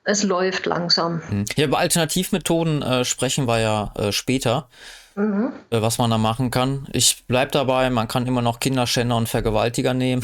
es 0.04 0.23
läuft 0.23 0.66
langsam. 0.66 1.23
Hm. 1.28 1.44
Ja, 1.56 1.64
über 1.64 1.78
Alternativmethoden 1.78 2.82
äh, 2.82 3.04
sprechen 3.04 3.49
wir 3.49 3.58
ja 3.61 3.92
äh, 3.96 4.12
später. 4.12 4.68
Mhm. 5.16 5.52
Äh, 5.70 5.80
was 5.80 5.96
man 5.96 6.11
da 6.11 6.18
machen 6.18 6.50
kann. 6.50 6.87
Ich 6.92 7.25
bleibe 7.26 7.50
dabei, 7.50 7.88
man 7.88 8.06
kann 8.06 8.26
immer 8.26 8.42
noch 8.42 8.61
Kinderschänder 8.61 9.16
und 9.16 9.30
Vergewaltiger 9.30 9.94
nehmen. 9.94 10.23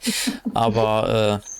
Aber 0.54 1.42
äh, 1.44 1.57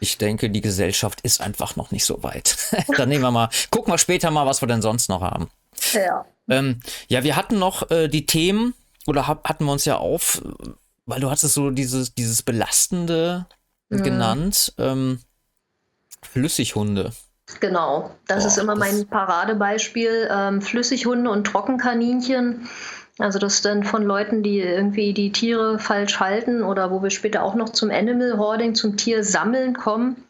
ich 0.00 0.18
denke, 0.18 0.50
die 0.50 0.60
Gesellschaft 0.60 1.20
ist 1.22 1.40
einfach 1.40 1.76
noch 1.76 1.90
nicht 1.90 2.04
so 2.04 2.22
weit. 2.22 2.56
Dann 2.96 3.08
nehmen 3.08 3.22
wir 3.22 3.30
mal, 3.30 3.50
gucken 3.70 3.92
wir 3.92 3.98
später 3.98 4.30
mal, 4.30 4.46
was 4.46 4.62
wir 4.62 4.68
denn 4.68 4.82
sonst 4.82 5.08
noch 5.08 5.20
haben. 5.20 5.50
Ja. 5.92 6.24
Ähm, 6.48 6.80
ja, 7.08 7.22
wir 7.22 7.36
hatten 7.36 7.58
noch 7.58 7.90
äh, 7.90 8.08
die 8.08 8.26
Themen, 8.26 8.74
oder 9.06 9.26
hab, 9.26 9.48
hatten 9.48 9.64
wir 9.64 9.72
uns 9.72 9.84
ja 9.84 9.96
auf, 9.96 10.42
weil 11.06 11.20
du 11.20 11.30
hattest 11.30 11.54
so 11.54 11.70
dieses, 11.70 12.14
dieses 12.14 12.42
Belastende 12.42 13.46
mhm. 13.88 14.02
genannt, 14.02 14.74
ähm, 14.78 15.20
Flüssighunde. 16.22 17.12
Genau, 17.58 18.14
das 18.28 18.44
oh, 18.44 18.46
ist 18.46 18.58
immer 18.58 18.76
das 18.76 18.80
mein 18.80 19.06
Paradebeispiel. 19.08 20.28
Ähm, 20.30 20.62
Flüssighunde 20.62 21.30
und 21.30 21.44
Trockenkaninchen 21.44 22.68
also 23.20 23.38
das 23.38 23.62
dann 23.62 23.84
von 23.84 24.02
Leuten, 24.02 24.42
die 24.42 24.60
irgendwie 24.60 25.12
die 25.12 25.32
Tiere 25.32 25.78
falsch 25.78 26.20
halten 26.20 26.62
oder 26.62 26.90
wo 26.90 27.02
wir 27.02 27.10
später 27.10 27.42
auch 27.42 27.54
noch 27.54 27.68
zum 27.68 27.90
Animal 27.90 28.38
Hoarding, 28.38 28.74
zum 28.74 28.96
Tiersammeln 28.96 29.74
kommen, 29.74 30.24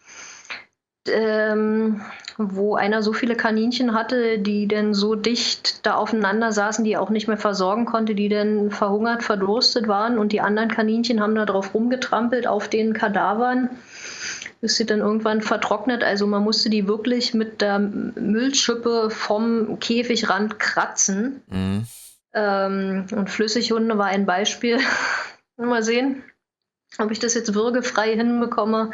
ähm, 1.08 2.00
wo 2.36 2.74
einer 2.74 3.02
so 3.02 3.12
viele 3.12 3.36
Kaninchen 3.36 3.94
hatte, 3.94 4.38
die 4.38 4.66
dann 4.66 4.94
so 4.94 5.14
dicht 5.14 5.86
da 5.86 5.94
aufeinander 5.94 6.52
saßen, 6.52 6.84
die 6.84 6.92
er 6.92 7.02
auch 7.02 7.10
nicht 7.10 7.28
mehr 7.28 7.36
versorgen 7.36 7.84
konnte, 7.84 8.14
die 8.14 8.28
dann 8.28 8.70
verhungert, 8.70 9.22
verdurstet 9.22 9.88
waren 9.88 10.18
und 10.18 10.32
die 10.32 10.40
anderen 10.40 10.70
Kaninchen 10.70 11.20
haben 11.20 11.34
da 11.34 11.46
drauf 11.46 11.74
rumgetrampelt 11.74 12.46
auf 12.46 12.68
den 12.68 12.92
Kadavern 12.92 13.70
bis 14.60 14.76
sie 14.76 14.84
dann 14.84 15.00
irgendwann 15.00 15.40
vertrocknet. 15.40 16.04
Also 16.04 16.26
man 16.26 16.44
musste 16.44 16.68
die 16.68 16.86
wirklich 16.86 17.34
mit 17.34 17.60
der 17.60 17.78
Müllschippe 17.78 19.08
vom 19.10 19.78
Käfigrand 19.80 20.58
kratzen. 20.58 21.42
Mhm. 21.48 21.86
Ähm, 22.32 23.06
und 23.12 23.30
Flüssighunde 23.30 23.98
war 23.98 24.06
ein 24.06 24.26
Beispiel. 24.26 24.78
Mal 25.56 25.82
sehen, 25.82 26.24
ob 26.98 27.10
ich 27.10 27.18
das 27.18 27.34
jetzt 27.34 27.54
würgefrei 27.54 28.14
hinbekomme, 28.14 28.90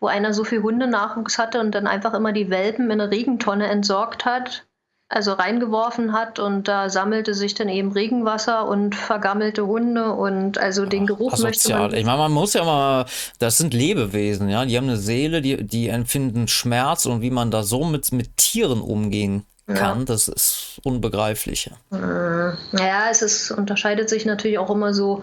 wo 0.00 0.08
einer 0.08 0.34
so 0.34 0.44
viel 0.44 0.62
Hundenachwuchs 0.62 1.38
hatte 1.38 1.60
und 1.60 1.74
dann 1.74 1.86
einfach 1.86 2.12
immer 2.14 2.32
die 2.32 2.50
Welpen 2.50 2.86
in 2.86 3.00
eine 3.00 3.10
Regentonne 3.10 3.68
entsorgt 3.68 4.24
hat, 4.24 4.66
also 5.08 5.32
reingeworfen 5.32 6.12
hat 6.12 6.40
und 6.40 6.66
da 6.66 6.88
sammelte 6.90 7.34
sich 7.34 7.54
dann 7.54 7.68
eben 7.68 7.92
Regenwasser 7.92 8.66
und 8.66 8.96
vergammelte 8.96 9.66
Hunde 9.66 10.12
und 10.12 10.58
also 10.58 10.86
den 10.86 11.06
Geruch 11.06 11.34
Asozial. 11.34 11.50
möchte 11.50 11.72
man. 11.72 11.94
Ich 11.94 12.04
meine, 12.04 12.18
man 12.18 12.32
muss 12.32 12.54
ja 12.54 12.64
mal, 12.64 13.06
das 13.38 13.58
sind 13.58 13.72
Lebewesen, 13.72 14.48
ja, 14.48 14.64
die 14.64 14.76
haben 14.76 14.88
eine 14.88 14.96
Seele, 14.96 15.40
die, 15.40 15.64
die 15.64 15.88
empfinden 15.88 16.48
Schmerz 16.48 17.06
und 17.06 17.22
wie 17.22 17.30
man 17.30 17.52
da 17.52 17.62
so 17.62 17.84
mit, 17.84 18.10
mit 18.10 18.36
Tieren 18.36 18.80
umgehen 18.80 19.46
kann, 19.66 20.00
ja. 20.00 20.04
das 20.04 20.28
ist 20.28 20.80
unbegreiflich. 20.84 21.70
Naja, 21.90 22.56
äh, 22.72 23.10
es 23.10 23.22
ist, 23.22 23.50
unterscheidet 23.50 24.08
sich 24.08 24.24
natürlich 24.24 24.58
auch 24.58 24.70
immer 24.70 24.94
so 24.94 25.22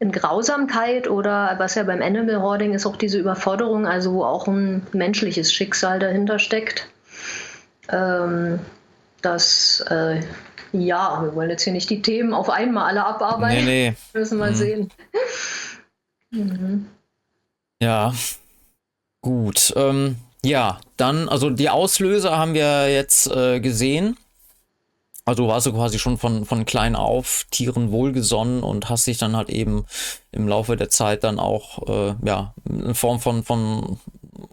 in 0.00 0.10
Grausamkeit 0.10 1.08
oder 1.08 1.54
was 1.58 1.76
ja 1.76 1.84
beim 1.84 2.02
Animal 2.02 2.42
Hoarding 2.42 2.74
ist 2.74 2.86
auch 2.86 2.96
diese 2.96 3.18
Überforderung, 3.18 3.86
also 3.86 4.12
wo 4.14 4.24
auch 4.24 4.48
ein 4.48 4.86
menschliches 4.92 5.52
Schicksal 5.52 6.00
dahinter 6.00 6.38
steckt. 6.38 6.88
Ähm, 7.88 8.58
das, 9.22 9.84
äh, 9.88 10.20
ja, 10.72 11.22
wir 11.22 11.34
wollen 11.34 11.50
jetzt 11.50 11.62
hier 11.62 11.72
nicht 11.72 11.88
die 11.90 12.02
Themen 12.02 12.34
auf 12.34 12.50
einmal 12.50 12.88
alle 12.88 13.04
abarbeiten. 13.04 13.64
Nee, 13.64 13.90
nee. 13.90 13.96
Müssen 14.18 14.38
wir 14.38 14.50
mhm. 14.50 14.54
sehen. 14.54 14.90
mhm. 16.30 16.86
Ja, 17.80 18.12
gut. 19.20 19.72
Ähm, 19.76 20.16
ja, 20.44 20.80
dann, 20.96 21.28
also 21.28 21.50
die 21.50 21.70
Auslöser 21.70 22.36
haben 22.36 22.54
wir 22.54 22.92
jetzt 22.92 23.26
äh, 23.28 23.60
gesehen. 23.60 24.16
Also 25.26 25.48
warst 25.48 25.66
du 25.66 25.72
quasi 25.72 25.98
schon 25.98 26.18
von, 26.18 26.44
von 26.44 26.66
klein 26.66 26.94
auf 26.94 27.46
Tieren 27.50 27.90
wohlgesonnen 27.90 28.62
und 28.62 28.90
hast 28.90 29.06
dich 29.06 29.16
dann 29.16 29.34
halt 29.34 29.48
eben 29.48 29.86
im 30.32 30.46
Laufe 30.46 30.76
der 30.76 30.90
Zeit 30.90 31.24
dann 31.24 31.38
auch, 31.38 31.88
äh, 31.88 32.14
ja, 32.26 32.52
in 32.68 32.94
Form 32.94 33.20
von, 33.20 33.42
von 33.42 33.98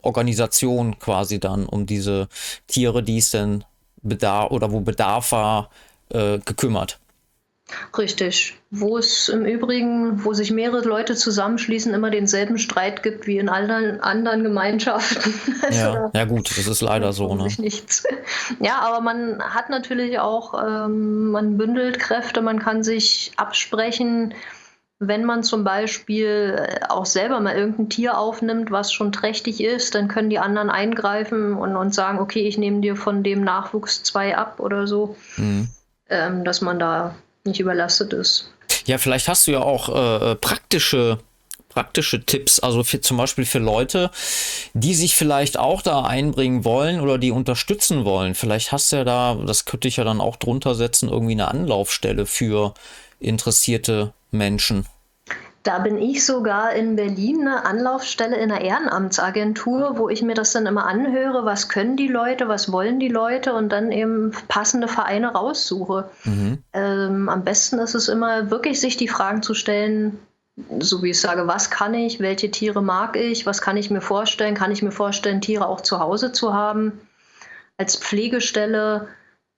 Organisation 0.01 0.97
quasi 0.97 1.41
dann 1.41 1.65
um 1.65 1.85
diese 1.85 2.29
Tiere, 2.67 3.03
die 3.03 3.17
es 3.17 3.31
denn 3.31 3.65
bedarf 4.01 4.51
oder 4.51 4.71
wo 4.71 4.79
Bedarf 4.79 5.33
war, 5.33 5.69
äh, 6.09 6.39
gekümmert. 6.39 7.00
Richtig. 7.97 8.57
Wo 8.69 8.97
es 8.97 9.29
im 9.29 9.45
Übrigen, 9.45 10.23
wo 10.23 10.33
sich 10.33 10.51
mehrere 10.51 10.87
Leute 10.87 11.15
zusammenschließen, 11.15 11.93
immer 11.93 12.09
denselben 12.09 12.57
Streit 12.57 13.03
gibt 13.03 13.27
wie 13.27 13.37
in 13.37 13.49
allen 13.49 14.01
anderen 14.01 14.43
Gemeinschaften. 14.43 15.33
Also 15.61 15.79
ja, 15.79 16.11
ja, 16.13 16.25
gut, 16.25 16.49
das 16.57 16.67
ist 16.67 16.81
leider 16.81 17.13
so. 17.13 17.35
Ne? 17.35 17.47
Nichts. 17.57 18.03
Ja, 18.59 18.79
aber 18.79 19.01
man 19.01 19.41
hat 19.41 19.69
natürlich 19.69 20.19
auch, 20.19 20.53
ähm, 20.61 21.31
man 21.31 21.57
bündelt 21.57 21.99
Kräfte, 21.99 22.41
man 22.41 22.59
kann 22.59 22.83
sich 22.83 23.31
absprechen, 23.37 24.33
wenn 25.03 25.25
man 25.25 25.43
zum 25.43 25.63
Beispiel 25.63 26.55
äh, 26.57 26.85
auch 26.87 27.07
selber 27.07 27.39
mal 27.39 27.55
irgendein 27.55 27.89
Tier 27.89 28.19
aufnimmt, 28.19 28.69
was 28.69 28.93
schon 28.93 29.11
trächtig 29.11 29.61
ist, 29.61 29.95
dann 29.95 30.07
können 30.07 30.29
die 30.29 30.37
anderen 30.37 30.69
eingreifen 30.69 31.55
und, 31.55 31.75
und 31.75 31.93
sagen, 31.93 32.19
okay, 32.19 32.47
ich 32.47 32.59
nehme 32.59 32.81
dir 32.81 32.95
von 32.95 33.23
dem 33.23 33.43
Nachwuchs 33.43 34.03
zwei 34.03 34.37
ab 34.37 34.59
oder 34.59 34.85
so. 34.85 35.15
Mhm. 35.37 35.69
Ähm, 36.07 36.43
dass 36.43 36.61
man 36.61 36.77
da 36.77 37.15
nicht 37.45 37.59
überlastet 37.59 38.13
ist. 38.13 38.51
Ja, 38.85 38.97
vielleicht 38.97 39.27
hast 39.27 39.47
du 39.47 39.51
ja 39.51 39.61
auch 39.61 39.89
äh, 39.89 40.31
äh, 40.31 40.35
praktische 40.35 41.19
praktische 41.69 42.25
Tipps, 42.25 42.59
also 42.59 42.83
für, 42.83 42.99
zum 42.99 43.15
Beispiel 43.15 43.45
für 43.45 43.59
Leute, 43.59 44.11
die 44.73 44.93
sich 44.93 45.15
vielleicht 45.15 45.57
auch 45.57 45.81
da 45.81 46.03
einbringen 46.03 46.65
wollen 46.65 46.99
oder 46.99 47.17
die 47.17 47.31
unterstützen 47.31 48.03
wollen. 48.03 48.35
Vielleicht 48.35 48.73
hast 48.73 48.91
du 48.91 48.97
ja 48.97 49.03
da, 49.05 49.35
das 49.35 49.63
könnte 49.63 49.87
ich 49.87 49.95
ja 49.95 50.03
dann 50.03 50.19
auch 50.19 50.35
drunter 50.35 50.75
setzen, 50.75 51.07
irgendwie 51.07 51.31
eine 51.31 51.47
Anlaufstelle 51.47 52.25
für 52.25 52.73
interessierte 53.21 54.13
Menschen. 54.31 54.85
Da 55.63 55.77
bin 55.77 55.97
ich 55.97 56.25
sogar 56.25 56.73
in 56.73 56.95
Berlin 56.95 57.41
eine 57.41 57.65
Anlaufstelle 57.65 58.35
in 58.35 58.51
einer 58.51 58.61
Ehrenamtsagentur, 58.61 59.97
wo 59.97 60.09
ich 60.09 60.23
mir 60.23 60.33
das 60.33 60.53
dann 60.53 60.65
immer 60.65 60.85
anhöre, 60.85 61.45
was 61.45 61.69
können 61.69 61.97
die 61.97 62.07
Leute, 62.07 62.47
was 62.47 62.71
wollen 62.71 62.99
die 62.99 63.09
Leute 63.09 63.53
und 63.53 63.69
dann 63.69 63.91
eben 63.91 64.31
passende 64.47 64.87
Vereine 64.87 65.33
raussuche. 65.33 66.09
Mhm. 66.23 66.57
Ähm, 66.73 67.29
am 67.29 67.43
besten 67.43 67.77
ist 67.77 67.93
es 67.93 68.07
immer 68.07 68.49
wirklich, 68.49 68.79
sich 68.79 68.97
die 68.97 69.07
Fragen 69.07 69.43
zu 69.43 69.53
stellen, 69.53 70.19
so 70.79 71.03
wie 71.03 71.11
ich 71.11 71.21
sage, 71.21 71.47
was 71.47 71.69
kann 71.69 71.93
ich, 71.93 72.19
welche 72.19 72.49
Tiere 72.49 72.81
mag 72.81 73.15
ich, 73.15 73.45
was 73.45 73.61
kann 73.61 73.77
ich 73.77 73.91
mir 73.91 74.01
vorstellen, 74.01 74.55
kann 74.55 74.71
ich 74.71 74.81
mir 74.81 74.91
vorstellen, 74.91 75.41
Tiere 75.41 75.67
auch 75.67 75.81
zu 75.81 75.99
Hause 75.99 76.31
zu 76.31 76.53
haben. 76.53 77.01
Als 77.77 77.95
Pflegestelle 77.95 79.07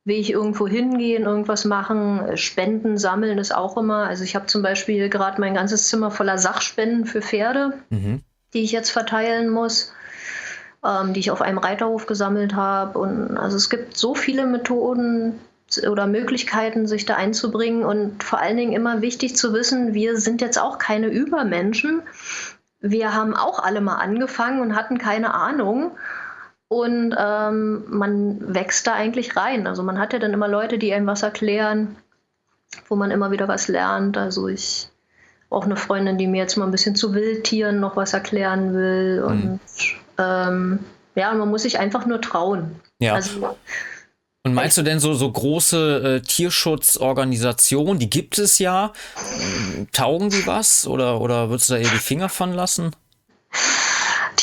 will 0.06 0.18
ich 0.18 0.32
irgendwo 0.32 0.68
hingehen, 0.68 1.24
irgendwas 1.24 1.66
machen, 1.66 2.36
Spenden 2.38 2.98
sammeln 2.98 3.38
ist 3.38 3.56
auch 3.56 3.78
immer. 3.78 4.08
Also 4.08 4.24
ich 4.24 4.36
habe 4.36 4.48
zum 4.48 4.62
Beispiel 4.62 5.10
gerade 5.10 5.40
mein 5.40 5.54
ganzes 5.54 5.88
Zimmer 5.88 6.12
voller 6.12 6.38
Sachspenden 6.38 7.06
für 7.06 7.22
Pferde, 7.22 7.74
mhm. 7.90 8.22
die 8.54 8.64
ich 8.64 8.74
jetzt 8.74 8.90
verteilen 8.90 9.50
muss, 9.50 9.94
ähm, 10.84 11.14
die 11.14 11.22
ich 11.22 11.32
auf 11.32 11.42
einem 11.42 11.58
Reiterhof 11.58 12.06
gesammelt 12.06 12.54
habe. 12.54 13.00
Und 13.00 13.38
also 13.38 13.56
es 13.56 13.70
gibt 13.70 13.96
so 13.96 14.14
viele 14.14 14.46
Methoden 14.46 15.40
oder 15.90 16.06
Möglichkeiten, 16.06 16.86
sich 16.86 17.06
da 17.06 17.16
einzubringen. 17.16 17.86
Und 17.86 18.24
vor 18.24 18.40
allen 18.40 18.58
Dingen 18.58 18.74
immer 18.74 19.02
wichtig 19.02 19.38
zu 19.38 19.54
wissen, 19.54 19.94
wir 19.94 20.18
sind 20.18 20.42
jetzt 20.42 20.60
auch 20.60 20.80
keine 20.80 21.08
Übermenschen. 21.08 22.02
Wir 22.82 23.14
haben 23.14 23.34
auch 23.34 23.60
alle 23.60 23.80
mal 23.80 23.96
angefangen 23.96 24.60
und 24.60 24.76
hatten 24.76 24.98
keine 24.98 25.34
Ahnung. 25.34 25.92
Und 26.74 27.15
ähm, 27.15 27.84
man 27.88 28.56
wächst 28.56 28.88
da 28.88 28.96
eigentlich 28.96 29.36
rein. 29.36 29.68
Also 29.68 29.84
man 29.84 30.00
hat 30.00 30.12
ja 30.13 30.18
dann 30.18 30.34
immer 30.34 30.48
Leute, 30.48 30.80
die 30.80 30.92
einem 30.92 31.06
was 31.06 31.22
erklären, 31.22 31.96
wo 32.89 32.96
man 32.96 33.12
immer 33.12 33.30
wieder 33.30 33.48
was 33.48 33.68
lernt. 33.68 34.18
Also 34.18 34.48
ich 34.48 34.88
auch 35.51 35.65
eine 35.65 35.75
Freundin, 35.75 36.18
die 36.18 36.25
mir 36.25 36.39
jetzt 36.39 36.58
mal 36.58 36.65
ein 36.65 36.72
bisschen 36.72 36.96
zu 36.96 37.13
Wildtieren 37.13 37.80
noch 37.80 37.96
was 37.96 38.13
erklären 38.13 38.74
will. 38.74 39.22
Mhm. 39.22 39.27
Und 39.27 39.60
ähm, 40.18 40.80
ja, 41.13 41.32
man 41.36 41.48
muss 41.48 41.62
sich 41.62 41.77
einfach 41.77 42.08
nur 42.08 42.22
trauen. 42.22 42.80
Ja. 42.98 43.13
Also, 43.13 43.56
und 44.42 44.56
meinst 44.56 44.75
du 44.75 44.82
denn 44.82 45.00
so, 45.00 45.13
so 45.13 45.32
große 45.32 46.22
äh, 46.22 46.22
Tierschutzorganisationen, 46.22 48.00
die 48.00 48.10
gibt 48.10 48.39
es 48.39 48.58
ja, 48.58 48.94
taugen 49.92 50.32
die 50.32 50.48
was 50.48 50.88
oder, 50.88 51.22
oder 51.22 51.51
würdest 51.51 51.70
du 51.70 51.75
da 51.75 51.80
eher 51.80 51.91
die 51.91 51.98
Finger 51.98 52.30
von 52.30 52.52
lassen? 52.52 52.95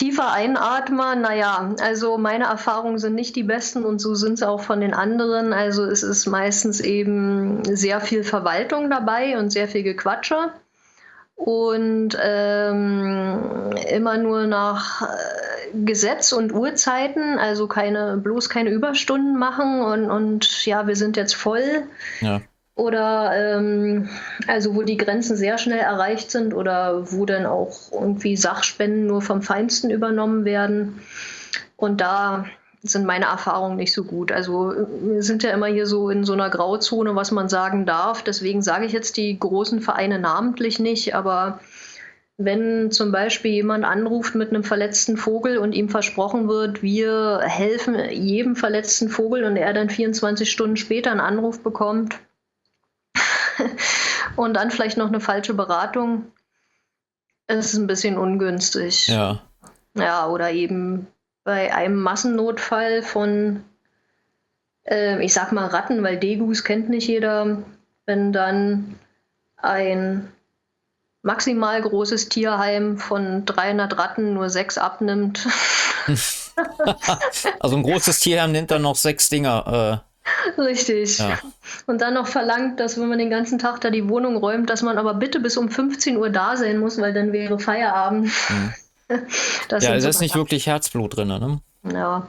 Tiefer 0.01 0.33
einatmen, 0.33 1.21
naja, 1.21 1.75
also 1.79 2.17
meine 2.17 2.45
Erfahrungen 2.45 2.99
sind 2.99 3.15
nicht 3.15 3.37
die 3.37 3.43
besten 3.43 3.85
und 3.85 3.99
so 3.99 4.15
sind 4.15 4.33
es 4.33 4.43
auch 4.43 4.63
von 4.63 4.81
den 4.81 4.95
anderen. 4.95 5.53
Also 5.53 5.85
es 5.85 6.03
ist 6.03 6.25
meistens 6.25 6.81
eben 6.81 7.63
sehr 7.67 8.01
viel 8.01 8.25
Verwaltung 8.25 8.89
dabei 8.89 9.37
und 9.39 9.51
sehr 9.51 9.69
viel 9.69 9.83
Gequatsche 9.83 10.53
und 11.37 12.17
ähm, 12.19 13.75
immer 13.93 14.17
nur 14.17 14.47
nach 14.47 15.03
äh, 15.03 15.07
Gesetz 15.85 16.33
und 16.33 16.55
Uhrzeiten, 16.55 17.39
also 17.39 17.67
keine, 17.67 18.17
bloß 18.17 18.49
keine 18.49 18.71
Überstunden 18.71 19.37
machen 19.37 19.83
und, 19.83 20.11
und 20.11 20.65
ja, 20.65 20.87
wir 20.87 20.97
sind 20.97 21.19
jetzt 21.19 21.35
voll. 21.35 21.83
Ja 22.23 22.41
oder 22.75 23.33
ähm, 23.35 24.09
also 24.47 24.75
wo 24.75 24.83
die 24.83 24.97
Grenzen 24.97 25.37
sehr 25.37 25.59
schnell 25.59 25.81
erreicht 25.81 26.31
sind 26.31 26.55
oder 26.55 27.13
wo 27.13 27.27
dann 27.27 27.47
auch 27.47 27.93
irgendwie 27.93 28.37
Sachspenden 28.37 29.07
nur 29.07 29.23
vom 29.23 29.43
Feinsten 29.43 29.91
übernommen 29.91 30.45
werden. 30.45 31.01
Und 31.77 32.01
da 32.01 32.47
sind 32.83 33.05
meine 33.05 33.27
Erfahrungen 33.27 33.77
nicht 33.77 33.93
so 33.93 34.05
gut. 34.05 34.33
Also 34.33 34.73
wir 35.03 35.23
sind 35.23 35.43
ja 35.43 35.51
immer 35.51 35.67
hier 35.67 35.87
so 35.87 36.09
in 36.09 36.25
so 36.25 36.33
einer 36.33 36.49
Grauzone, 36.49 37.15
was 37.15 37.31
man 37.31 37.49
sagen 37.49 37.85
darf. 37.85 38.23
Deswegen 38.23 38.63
sage 38.63 38.87
ich 38.87 38.93
jetzt 38.93 39.17
die 39.17 39.39
großen 39.39 39.81
Vereine 39.81 40.19
namentlich 40.19 40.79
nicht, 40.79 41.15
aber 41.15 41.61
wenn 42.39 42.91
zum 42.91 43.13
Beispiel 43.13 43.51
jemand 43.51 43.85
anruft 43.85 44.35
mit 44.35 44.49
einem 44.49 44.65
verletzten 44.65 45.19
Vogel 45.19 45.59
und 45.59 45.75
ihm 45.75 45.91
versprochen 45.91 46.49
wird, 46.49 46.83
wir 46.83 47.41
helfen 47.43 47.97
jedem 48.11 48.57
verletzten 48.57 49.11
Vogel 49.11 49.45
und 49.45 49.57
er 49.57 49.75
dann 49.75 49.91
24 49.91 50.51
Stunden 50.51 50.79
später 50.79 51.11
einen 51.11 51.21
Anruf 51.21 51.63
bekommt, 51.63 52.19
und 54.37 54.55
dann 54.55 54.71
vielleicht 54.71 54.97
noch 54.97 55.09
eine 55.09 55.21
falsche 55.21 55.55
Beratung. 55.55 56.27
Es 57.47 57.73
ist 57.73 57.79
ein 57.79 57.87
bisschen 57.87 58.17
ungünstig. 58.17 59.09
Ja. 59.09 59.41
Ja, 59.95 60.29
oder 60.29 60.53
eben 60.53 61.09
bei 61.43 61.75
einem 61.75 62.01
Massennotfall 62.01 63.03
von, 63.03 63.65
äh, 64.85 65.23
ich 65.25 65.35
sag 65.35 65.53
mal 65.53 65.67
Ratten, 65.67 66.03
weil 66.03 66.19
Degus 66.19 66.63
kennt 66.63 66.89
nicht 66.89 67.09
jeder, 67.09 67.63
wenn 68.07 68.33
dann 68.33 68.99
ein 69.57 70.31
maximal 71.23 71.83
großes 71.83 72.29
Tierheim 72.29 72.99
von 72.99 73.45
300 73.45 73.99
Ratten 73.99 74.35
nur 74.35 74.49
sechs 74.49 74.79
abnimmt. 74.79 75.47
also 77.61 77.77
ein 77.77 77.83
großes 77.83 78.21
Tierheim 78.21 78.53
nimmt 78.53 78.71
dann 78.71 78.83
noch 78.83 78.97
sechs 78.97 79.29
Dinger. 79.29 80.03
Äh 80.07 80.10
Richtig. 80.59 81.19
Ja. 81.19 81.39
Und 81.87 82.01
dann 82.01 82.15
noch 82.15 82.27
verlangt, 82.27 82.81
dass 82.81 83.01
wenn 83.01 83.09
man 83.09 83.19
den 83.19 83.31
ganzen 83.31 83.59
Tag 83.59 83.81
da 83.81 83.91
die 83.91 84.09
Wohnung 84.09 84.37
räumt, 84.37 84.71
dass 84.71 84.83
man 84.83 84.99
aber 84.99 85.15
bitte 85.15 85.41
bis 85.41 85.57
um 85.57 85.71
15 85.71 86.17
Uhr 86.17 86.31
da 86.31 86.57
sein 86.57 86.79
muss, 86.79 87.01
weil 87.01 87.13
dann 87.13 87.33
wäre 87.33 87.59
Feierabend. 87.59 88.31
Mhm. 88.49 88.75
ja, 89.81 89.95
es 89.95 90.05
ist 90.05 90.21
nicht 90.21 90.37
wirklich 90.37 90.67
Herzblut 90.67 91.17
drin, 91.17 91.29
ne? 91.29 91.61
Ja. 91.93 92.29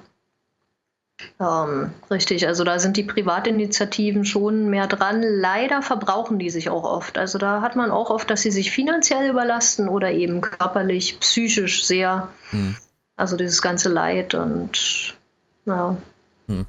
Ähm, 1.40 1.92
richtig, 2.10 2.48
also 2.48 2.64
da 2.64 2.80
sind 2.80 2.98
die 2.98 3.04
Privatinitiativen 3.04 4.26
schon 4.26 4.70
mehr 4.70 4.88
dran. 4.88 5.22
Leider 5.22 5.82
verbrauchen 5.82 6.40
die 6.40 6.50
sich 6.50 6.70
auch 6.70 6.84
oft. 6.84 7.18
Also 7.18 7.38
da 7.38 7.62
hat 7.62 7.76
man 7.76 7.92
auch 7.92 8.10
oft, 8.10 8.30
dass 8.30 8.42
sie 8.42 8.52
sich 8.52 8.72
finanziell 8.72 9.30
überlasten 9.30 9.88
oder 9.88 10.12
eben 10.12 10.42
körperlich, 10.42 11.20
psychisch 11.20 11.86
sehr. 11.86 12.30
Hm. 12.50 12.76
Also 13.16 13.38
dieses 13.38 13.62
ganze 13.62 13.90
Leid 13.90 14.34
und 14.34 15.16
ja. 15.66 15.96
Hm. 16.48 16.66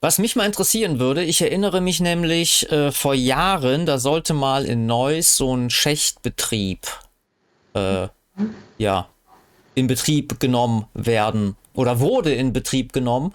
Was 0.00 0.18
mich 0.18 0.36
mal 0.36 0.44
interessieren 0.44 0.98
würde, 0.98 1.24
ich 1.24 1.40
erinnere 1.40 1.80
mich 1.80 2.00
nämlich 2.00 2.70
äh, 2.70 2.92
vor 2.92 3.14
Jahren, 3.14 3.86
da 3.86 3.98
sollte 3.98 4.34
mal 4.34 4.66
in 4.66 4.86
Neuss 4.86 5.36
so 5.36 5.56
ein 5.56 5.70
Schächtbetrieb 5.70 6.86
äh, 7.74 8.08
ja, 8.78 9.08
in 9.74 9.86
Betrieb 9.86 10.38
genommen 10.40 10.86
werden 10.94 11.56
oder 11.74 12.00
wurde 12.00 12.34
in 12.34 12.52
Betrieb 12.52 12.92
genommen. 12.92 13.32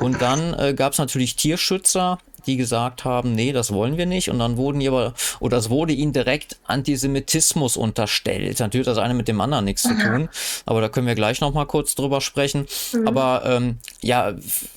Und 0.00 0.20
dann 0.22 0.54
äh, 0.54 0.74
gab 0.74 0.92
es 0.92 0.98
natürlich 0.98 1.36
Tierschützer, 1.36 2.18
die 2.46 2.56
gesagt 2.56 3.04
haben, 3.04 3.34
nee, 3.34 3.52
das 3.52 3.72
wollen 3.72 3.96
wir 3.96 4.06
nicht. 4.06 4.30
Und 4.30 4.38
dann 4.38 4.56
wurden 4.56 4.80
die 4.80 4.88
aber, 4.88 5.14
oder 5.40 5.56
es 5.56 5.70
wurde 5.70 5.92
ihnen 5.92 6.12
direkt 6.12 6.58
Antisemitismus 6.66 7.76
unterstellt. 7.76 8.60
Natürlich 8.60 8.86
hat 8.86 8.96
das 8.96 9.02
eine 9.02 9.14
mit 9.14 9.28
dem 9.28 9.40
anderen 9.40 9.64
nichts 9.64 9.82
zu 9.82 9.96
tun, 9.96 10.28
aber 10.64 10.80
da 10.80 10.88
können 10.88 11.06
wir 11.06 11.14
gleich 11.14 11.40
noch 11.40 11.52
mal 11.52 11.66
kurz 11.66 11.94
drüber 11.94 12.20
sprechen. 12.20 12.66
Mhm. 12.92 13.08
Aber 13.08 13.42
ähm, 13.44 13.78
ja, 14.00 14.34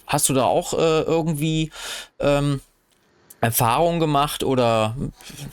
hast 0.08 0.30
du 0.30 0.34
da 0.34 0.46
auch 0.46 0.74
äh, 0.74 1.02
irgendwie 1.02 1.72
ähm, 2.20 2.62
Erfahrung 3.42 4.00
gemacht 4.00 4.44
oder 4.44 4.96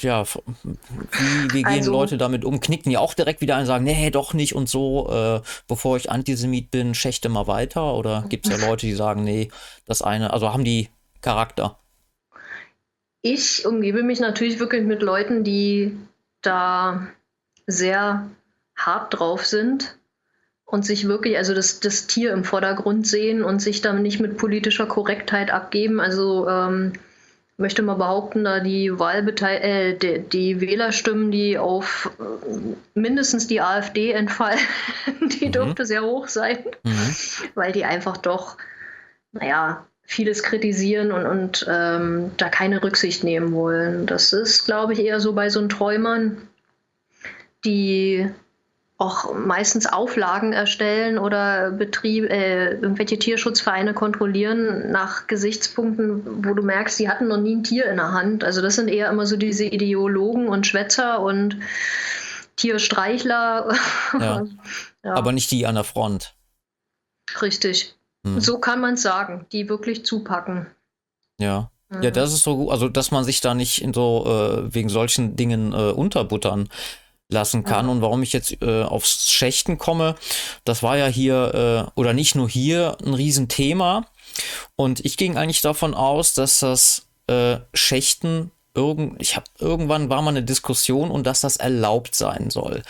ja, 0.00 0.24
wie, 0.24 1.52
wie 1.52 1.62
gehen 1.62 1.66
also, 1.66 1.92
Leute 1.92 2.18
damit 2.18 2.44
um? 2.44 2.61
Knicken 2.61 2.90
die 2.90 2.98
auch 2.98 3.14
direkt 3.14 3.40
wieder 3.40 3.55
ein 3.55 3.61
und 3.61 3.66
sagen, 3.66 3.85
nee, 3.85 4.11
doch 4.11 4.35
nicht 4.35 4.55
und 4.55 4.68
so, 4.68 5.09
äh, 5.11 5.40
bevor 5.68 5.96
ich 5.96 6.11
Antisemit 6.11 6.70
bin, 6.70 6.94
schächte 6.94 7.29
mal 7.29 7.46
weiter? 7.46 7.94
Oder 7.94 8.24
gibt 8.29 8.46
es 8.46 8.52
ja 8.52 8.66
Leute, 8.66 8.87
die 8.87 8.94
sagen, 8.94 9.22
nee, 9.22 9.50
das 9.85 10.02
eine, 10.02 10.33
also 10.33 10.52
haben 10.52 10.64
die 10.64 10.88
Charakter? 11.20 11.79
Ich 13.33 13.67
umgebe 13.67 14.03
mich 14.03 14.21
natürlich 14.21 14.61
wirklich 14.61 14.85
mit 14.85 15.03
Leuten, 15.03 15.43
die 15.43 15.97
da 16.43 17.07
sehr 17.67 18.31
hart 18.77 19.19
drauf 19.19 19.45
sind 19.45 19.99
und 20.65 20.85
sich 20.85 21.09
wirklich, 21.09 21.37
also 21.37 21.55
das, 21.55 21.81
das 21.81 22.07
Tier 22.07 22.33
im 22.33 22.45
Vordergrund 22.45 23.07
sehen 23.07 23.43
und 23.43 23.61
sich 23.61 23.81
dann 23.81 24.03
nicht 24.03 24.21
mit 24.21 24.37
politischer 24.37 24.87
Korrektheit 24.87 25.51
abgeben. 25.51 26.01
Also 26.01 26.49
ähm, 26.49 26.93
möchte 27.57 27.83
mal 27.83 27.95
behaupten, 27.95 28.45
da 28.45 28.61
die 28.61 28.99
Wahlbeteil 28.99 29.62
äh, 29.62 29.99
die, 29.99 30.21
die, 30.21 30.61
Wählerstimmen, 30.61 31.31
die 31.31 31.59
auf 31.59 32.11
äh, 32.21 32.75
mindestens 32.95 33.47
die 33.47 33.61
AfD 33.61 34.12
entfallen, 34.12 34.61
die 35.41 35.47
mhm. 35.47 35.53
dürfte 35.53 35.87
sehr 35.87 36.03
hoch 36.03 36.29
sein, 36.29 36.59
mhm. 36.85 37.17
weil 37.55 37.73
die 37.73 37.85
einfach 37.85 38.17
doch, 38.19 38.57
naja, 39.33 39.87
vieles 40.07 40.42
kritisieren 40.42 41.12
und, 41.12 41.27
und 41.27 41.66
ähm, 41.69 42.31
da 42.37 42.49
keine 42.49 42.83
Rücksicht 42.83 43.25
nehmen 43.25 43.53
wollen. 43.53 44.07
Das 44.07 44.33
ist, 44.33 44.64
glaube 44.64 44.92
ich, 44.92 45.01
eher 45.01 45.21
so 45.21 45.33
bei 45.33 45.51
so 45.51 45.66
Träumern, 45.66 46.49
die 47.64 48.31
auch 48.99 49.35
meistens 49.35 49.87
Auflagen 49.87 50.55
erstellen 50.55 51.19
oder 51.19 51.71
Betrieb, 51.71 52.31
äh, 52.31 52.71
irgendwelche 52.71 53.19
Tierschutzvereine 53.19 53.92
kontrollieren 53.92 54.90
nach 54.90 55.27
Gesichtspunkten, 55.27 56.47
wo 56.47 56.55
du 56.55 56.62
merkst, 56.62 56.97
sie 56.97 57.09
hatten 57.09 57.29
noch 57.29 57.37
nie 57.37 57.57
ein 57.57 57.64
Tier 57.64 57.87
in 57.87 57.97
der 57.97 58.12
Hand. 58.12 58.42
Also 58.42 58.62
das 58.62 58.77
sind 58.77 58.88
eher 58.88 59.11
immer 59.11 59.27
so 59.27 59.37
diese 59.37 59.64
Ideologen 59.64 60.49
und 60.49 60.66
Schwätzer 60.66 61.21
und 61.21 61.59
Tierstreichler. 62.57 63.75
Ja. 64.19 64.47
ja. 65.05 65.14
Aber 65.14 65.33
nicht 65.33 65.51
die 65.51 65.66
an 65.66 65.75
der 65.75 65.85
Front. 65.85 66.35
Richtig. 67.42 67.96
Hm. 68.27 68.41
So 68.41 68.59
kann 68.59 68.81
man 68.81 68.95
es 68.95 69.03
sagen, 69.03 69.47
die 69.53 69.69
wirklich 69.69 70.05
zupacken. 70.05 70.67
Ja. 71.39 71.71
Ja, 71.91 72.11
mhm. 72.11 72.15
das 72.15 72.33
ist 72.33 72.43
so 72.43 72.57
gut, 72.57 72.73
also 72.73 72.89
dass 72.89 73.12
man 73.12 73.23
sich 73.23 73.41
da 73.41 73.55
nicht 73.55 73.81
in 73.81 73.95
so 73.95 74.25
äh, 74.27 74.75
wegen 74.75 74.89
solchen 74.89 75.37
Dingen 75.37 75.73
äh, 75.73 75.93
unterbuttern 75.93 76.69
lassen 77.29 77.62
kann. 77.65 77.87
Ja. 77.87 77.93
Und 77.93 78.03
warum 78.03 78.23
ich 78.23 78.33
jetzt 78.33 78.61
äh, 78.61 78.83
aufs 78.83 79.31
Schächten 79.31 79.79
komme, 79.79 80.17
das 80.65 80.83
war 80.83 80.97
ja 80.97 81.07
hier, 81.07 81.89
äh, 81.97 82.01
oder 82.01 82.12
nicht 82.12 82.35
nur 82.35 82.49
hier, 82.49 82.97
ein 83.05 83.15
Riesenthema. 83.15 84.05
Und 84.75 85.05
ich 85.05 85.17
ging 85.17 85.37
eigentlich 85.37 85.62
davon 85.62 85.95
aus, 85.95 86.35
dass 86.35 86.61
das 86.61 87.07
äh, 87.29 87.59
Schächten 87.73 88.51
irgend, 88.77 89.21
ich 89.21 89.35
habe 89.35 89.47
irgendwann 89.59 90.11
war 90.11 90.23
mal 90.23 90.31
eine 90.31 90.43
Diskussion 90.43 91.11
und 91.11 91.27
dass 91.27 91.41
das 91.41 91.57
erlaubt 91.57 92.15
sein 92.15 92.51
soll. 92.51 92.83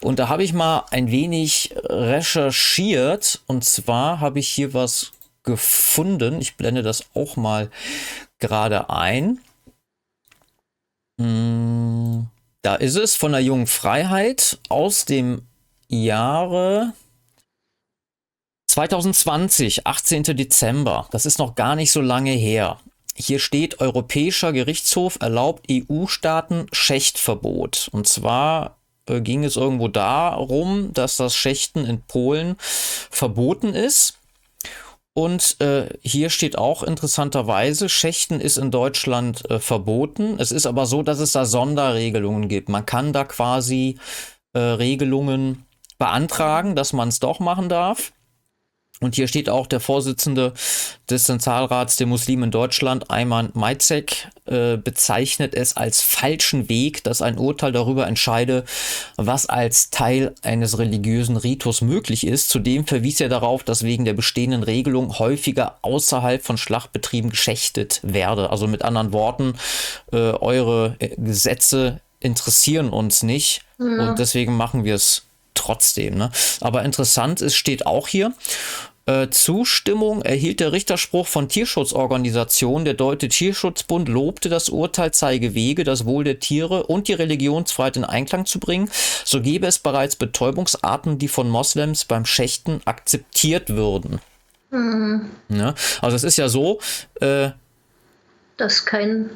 Und 0.00 0.18
da 0.18 0.28
habe 0.28 0.44
ich 0.44 0.52
mal 0.52 0.84
ein 0.90 1.10
wenig 1.10 1.74
recherchiert 1.84 3.40
und 3.46 3.64
zwar 3.64 4.20
habe 4.20 4.38
ich 4.38 4.48
hier 4.48 4.74
was 4.74 5.12
gefunden. 5.42 6.40
Ich 6.40 6.56
blende 6.56 6.82
das 6.82 7.06
auch 7.14 7.36
mal 7.36 7.70
gerade 8.38 8.90
ein. 8.90 9.40
Hm. 11.20 12.26
Da 12.62 12.76
ist 12.76 12.96
es 12.96 13.14
von 13.14 13.32
der 13.32 13.42
jungen 13.42 13.66
Freiheit 13.66 14.58
aus 14.68 15.04
dem 15.04 15.42
Jahre 15.88 16.92
2020, 18.68 19.86
18. 19.86 20.22
Dezember. 20.22 21.06
Das 21.10 21.26
ist 21.26 21.38
noch 21.38 21.54
gar 21.54 21.76
nicht 21.76 21.92
so 21.92 22.00
lange 22.00 22.32
her. 22.32 22.80
Hier 23.16 23.38
steht, 23.38 23.80
Europäischer 23.80 24.52
Gerichtshof 24.52 25.18
erlaubt 25.20 25.66
EU-Staaten 25.70 26.66
Schächtverbot. 26.72 27.88
Und 27.92 28.08
zwar 28.08 28.78
äh, 29.06 29.20
ging 29.20 29.44
es 29.44 29.56
irgendwo 29.56 29.88
darum, 29.88 30.92
dass 30.92 31.16
das 31.16 31.36
Schächten 31.36 31.84
in 31.84 32.02
Polen 32.02 32.56
verboten 32.58 33.74
ist. 33.74 34.18
Und 35.16 35.60
äh, 35.60 35.90
hier 36.02 36.28
steht 36.28 36.58
auch 36.58 36.82
interessanterweise, 36.82 37.88
Schächten 37.88 38.40
ist 38.40 38.56
in 38.56 38.72
Deutschland 38.72 39.48
äh, 39.48 39.60
verboten. 39.60 40.40
Es 40.40 40.50
ist 40.50 40.66
aber 40.66 40.86
so, 40.86 41.04
dass 41.04 41.20
es 41.20 41.30
da 41.30 41.44
Sonderregelungen 41.44 42.48
gibt. 42.48 42.68
Man 42.68 42.84
kann 42.84 43.12
da 43.12 43.24
quasi 43.24 43.96
äh, 44.54 44.58
Regelungen 44.58 45.66
beantragen, 45.98 46.74
dass 46.74 46.92
man 46.92 47.10
es 47.10 47.20
doch 47.20 47.38
machen 47.38 47.68
darf. 47.68 48.12
Und 49.00 49.16
hier 49.16 49.26
steht 49.26 49.50
auch 49.50 49.66
der 49.66 49.80
Vorsitzende 49.80 50.52
des 51.10 51.24
Zentralrats 51.24 51.96
der 51.96 52.06
Muslimen 52.06 52.44
in 52.44 52.50
Deutschland, 52.52 53.10
Ayman 53.10 53.50
Maizek, 53.52 54.28
äh, 54.46 54.76
bezeichnet 54.76 55.54
es 55.54 55.76
als 55.76 56.00
falschen 56.00 56.68
Weg, 56.68 57.02
dass 57.02 57.20
ein 57.20 57.36
Urteil 57.36 57.72
darüber 57.72 58.06
entscheide, 58.06 58.64
was 59.16 59.46
als 59.46 59.90
Teil 59.90 60.34
eines 60.42 60.78
religiösen 60.78 61.36
Ritus 61.36 61.80
möglich 61.80 62.24
ist. 62.24 62.48
Zudem 62.48 62.86
verwies 62.86 63.20
er 63.20 63.28
darauf, 63.28 63.64
dass 63.64 63.82
wegen 63.82 64.04
der 64.04 64.14
bestehenden 64.14 64.62
Regelung 64.62 65.18
häufiger 65.18 65.76
außerhalb 65.82 66.42
von 66.44 66.56
Schlachtbetrieben 66.56 67.30
geschächtet 67.30 68.00
werde. 68.04 68.50
Also 68.50 68.68
mit 68.68 68.82
anderen 68.82 69.12
Worten, 69.12 69.54
äh, 70.12 70.16
eure 70.16 70.96
Gesetze 71.16 72.00
interessieren 72.20 72.88
uns 72.90 73.22
nicht 73.22 73.62
ja. 73.78 73.84
und 74.08 74.18
deswegen 74.18 74.56
machen 74.56 74.84
wir 74.84 74.94
es 74.94 75.24
trotzdem. 75.64 76.16
Ne? 76.16 76.30
Aber 76.60 76.84
interessant 76.84 77.40
ist, 77.40 77.54
steht 77.54 77.86
auch 77.86 78.08
hier, 78.08 78.32
äh, 79.06 79.28
Zustimmung 79.28 80.22
erhielt 80.22 80.60
der 80.60 80.72
Richterspruch 80.72 81.26
von 81.26 81.48
Tierschutzorganisationen. 81.48 82.86
Der 82.86 82.94
Deutsche 82.94 83.28
Tierschutzbund 83.28 84.08
lobte 84.08 84.48
das 84.48 84.70
Urteil, 84.70 85.12
zeige 85.12 85.54
Wege, 85.54 85.84
das 85.84 86.06
Wohl 86.06 86.24
der 86.24 86.40
Tiere 86.40 86.84
und 86.86 87.08
die 87.08 87.12
Religionsfreiheit 87.12 87.98
in 87.98 88.04
Einklang 88.04 88.46
zu 88.46 88.58
bringen. 88.58 88.90
So 89.24 89.42
gäbe 89.42 89.66
es 89.66 89.78
bereits 89.78 90.16
Betäubungsarten, 90.16 91.18
die 91.18 91.28
von 91.28 91.50
Moslems 91.50 92.06
beim 92.06 92.24
Schächten 92.24 92.80
akzeptiert 92.86 93.70
würden. 93.70 94.20
Mhm. 94.70 95.30
Ja, 95.50 95.74
also 96.00 96.16
es 96.16 96.24
ist 96.24 96.38
ja 96.38 96.48
so, 96.48 96.80
äh, 97.20 97.50
dass 98.56 98.86
kein, 98.86 99.30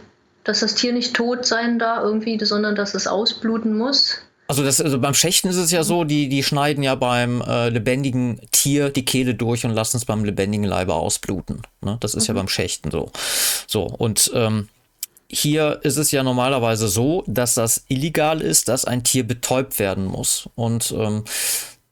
dass 0.45 0.61
das 0.61 0.77
Tier 0.77 0.95
nicht 0.95 1.15
tot 1.15 1.45
sein 1.45 1.79
darf 1.79 2.05
irgendwie, 2.05 2.43
sondern 2.43 2.75
dass 2.75 2.95
es 2.95 3.07
ausbluten 3.07 3.77
muss. 3.77 4.23
Also, 4.49 4.65
das, 4.65 4.81
also 4.81 4.99
beim 4.99 5.15
Schächten 5.15 5.49
ist 5.49 5.57
es 5.57 5.71
ja 5.71 5.85
so, 5.85 6.05
die, 6.05 6.29
die 6.31 6.43
schneiden 6.43 6.83
ja 6.83 6.95
beim 6.95 7.43
äh, 7.43 7.69
lebendigen 7.69 8.41
Tier 8.51 8.89
die 8.89 9.05
Kehle 9.05 9.35
durch 9.35 9.67
und 9.67 9.73
lassen 9.73 9.99
es 9.99 10.07
beim 10.07 10.25
lebendigen 10.25 10.65
Leibe 10.65 10.95
ausbluten. 10.95 11.63
Ne? 11.83 11.99
Das 12.01 12.15
ist 12.15 12.25
mhm. 12.25 12.35
ja 12.35 12.41
beim 12.41 12.49
Schächten 12.49 12.91
so. 12.91 13.13
So, 13.67 13.83
und 13.83 14.31
ähm, 14.35 14.69
hier 15.31 15.81
ist 15.83 15.99
es 15.99 16.11
ja 16.11 16.23
normalerweise 16.23 16.89
so, 16.89 17.25
dass 17.27 17.55
das 17.55 17.85
illegal 17.89 18.41
ist, 18.41 18.69
dass 18.69 18.87
ein 18.87 19.05
Tier 19.05 19.27
betäubt 19.27 19.79
werden 19.79 20.07
muss. 20.07 20.49
Und 20.55 20.93
ähm, 20.93 21.25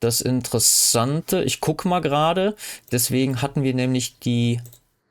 das 0.00 0.22
Interessante, 0.22 1.42
ich 1.44 1.60
gucke 1.60 1.86
mal 1.88 2.00
gerade, 2.00 2.56
deswegen 2.90 3.42
hatten 3.42 3.62
wir 3.62 3.74
nämlich 3.74 4.18
die 4.18 4.60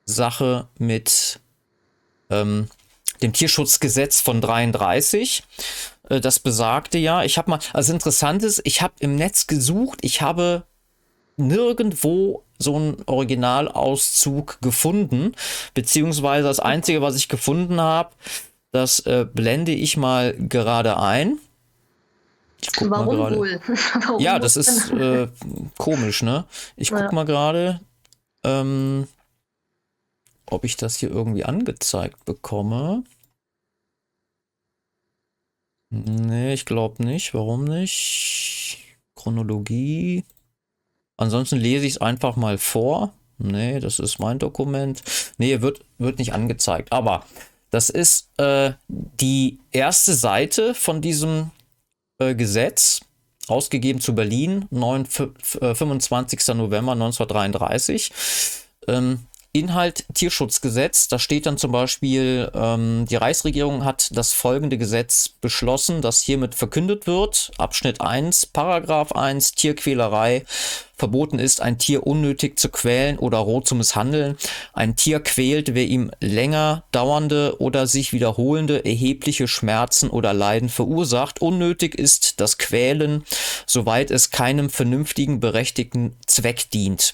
Sache 0.06 0.68
mit 0.80 1.40
ähm, 2.32 2.70
dem 3.22 3.34
Tierschutzgesetz 3.34 4.22
von 4.22 4.42
33. 4.42 5.44
Äh, 6.10 6.22
das 6.22 6.40
besagte 6.40 6.98
ja, 6.98 7.24
ich 7.24 7.38
habe 7.38 7.50
mal, 7.52 7.60
also 7.74 7.94
interessant 7.94 8.44
ist, 8.44 8.62
ich 8.64 8.82
habe 8.82 8.94
im 9.00 9.16
Netz 9.16 9.48
gesucht, 9.48 10.00
ich 10.02 10.22
habe 10.22 10.64
nirgendwo 11.38 12.44
so 12.58 12.76
einen 12.76 12.98
Originalauszug 13.06 14.60
gefunden, 14.62 15.34
beziehungsweise 15.74 16.48
das 16.48 16.60
Einzige, 16.60 17.02
was 17.02 17.16
ich 17.16 17.28
gefunden 17.28 17.82
habe, 17.82 18.12
das 18.72 19.00
äh, 19.02 19.26
blende 19.32 19.74
ich 19.74 19.98
mal 19.98 20.34
gerade 20.34 20.98
ein. 21.00 21.40
Warum 22.80 23.18
wohl? 23.18 23.62
Warum 23.94 24.20
ja, 24.20 24.40
das 24.40 24.56
ist 24.58 24.92
äh, 24.92 25.28
komisch, 25.78 26.24
ne? 26.24 26.46
Ich 26.76 26.90
guck 26.90 27.00
ja. 27.00 27.12
mal 27.12 27.26
gerade, 27.26 27.80
ähm, 28.44 29.08
ob 30.46 30.64
ich 30.64 30.78
das 30.78 30.98
hier 30.98 31.10
irgendwie 31.10 31.46
angezeigt 31.46 32.26
bekomme. 32.26 33.04
Nee, 36.04 36.54
ich 36.54 36.66
glaube 36.66 37.04
nicht. 37.04 37.34
Warum 37.34 37.64
nicht? 37.64 38.80
Chronologie. 39.16 40.26
Ansonsten 41.16 41.58
lese 41.58 41.86
ich 41.86 41.94
es 41.94 42.02
einfach 42.02 42.36
mal 42.36 42.58
vor. 42.58 43.14
Nee, 43.38 43.80
das 43.80 44.00
ist 44.00 44.20
mein 44.20 44.40
Dokument. 44.40 45.02
Nee, 45.38 45.62
wird, 45.62 45.82
wird 45.98 46.20
nicht 46.20 46.34
angezeigt. 46.34 46.92
Aber 46.92 47.26
das 47.70 47.90
ist 47.90 48.30
äh, 48.38 48.74
die 48.88 49.60
erste 49.72 50.14
Seite 50.14 50.76
von 50.76 51.02
diesem 51.02 51.52
äh, 52.20 52.36
Gesetz, 52.36 53.02
ausgegeben 53.48 54.02
zu 54.02 54.16
Berlin, 54.16 54.66
9, 54.72 55.06
25. 55.06 56.48
November 56.56 56.94
1933. 56.94 58.12
Ähm, 58.88 59.20
Inhalt 59.56 60.04
Tierschutzgesetz. 60.14 61.08
Da 61.08 61.18
steht 61.18 61.46
dann 61.46 61.58
zum 61.58 61.72
Beispiel, 61.72 62.52
ähm, 62.54 63.06
die 63.10 63.16
Reichsregierung 63.16 63.86
hat 63.86 64.10
das 64.12 64.34
folgende 64.34 64.78
Gesetz 64.78 65.30
beschlossen, 65.30 66.02
das 66.02 66.20
hiermit 66.20 66.56
verkündet 66.56 67.08
wird. 67.08 67.52
Abschnitt 67.58 68.02
1, 68.02 68.48
Paragraph 68.48 69.14
1, 69.14 69.54
Tierquälerei. 69.54 70.44
Verboten 70.98 71.40
ist, 71.40 71.62
ein 71.62 71.78
Tier 71.78 72.06
unnötig 72.06 72.60
zu 72.60 72.68
quälen 72.68 73.18
oder 73.18 73.38
roh 73.38 73.62
zu 73.62 73.76
misshandeln. 73.76 74.38
Ein 74.74 74.98
Tier 74.98 75.22
quält, 75.22 75.74
wer 75.74 75.86
ihm 75.86 76.12
länger 76.20 76.84
dauernde 76.92 77.56
oder 77.60 77.88
sich 77.88 78.12
wiederholende 78.12 78.84
erhebliche 78.84 79.48
Schmerzen 79.48 80.10
oder 80.10 80.34
Leiden 80.34 80.68
verursacht. 80.68 81.42
Unnötig 81.42 81.96
ist 81.96 82.42
das 82.42 82.58
Quälen, 82.58 83.24
soweit 83.66 84.12
es 84.12 84.32
keinem 84.32 84.70
vernünftigen, 84.70 85.40
berechtigten 85.40 86.18
Zweck 86.28 86.70
dient. 86.72 87.14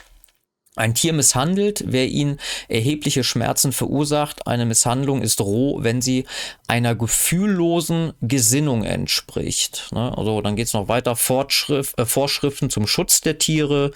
Ein 0.82 0.96
Tier 0.96 1.13
misshandelt, 1.13 1.84
wer 1.86 2.08
ihn 2.08 2.38
erhebliche 2.67 3.24
Schmerzen 3.24 3.72
verursacht. 3.72 4.48
Eine 4.48 4.65
Misshandlung 4.65 5.22
ist 5.22 5.39
roh, 5.39 5.78
wenn 5.84 6.02
sie 6.02 6.26
einer 6.67 6.96
gefühllosen 6.96 8.13
Gesinnung 8.22 8.84
entspricht. 8.84 9.89
Ne? 9.91 10.12
Also 10.17 10.41
dann 10.41 10.56
geht 10.56 10.65
es 10.65 10.74
noch 10.74 10.88
weiter. 10.88 11.15
Fortschrift, 11.15 12.00
äh, 12.00 12.06
Vorschriften 12.08 12.72
zum 12.72 12.88
Schutz 12.88 13.22
der 13.22 13.38
Tiere. 13.38 13.91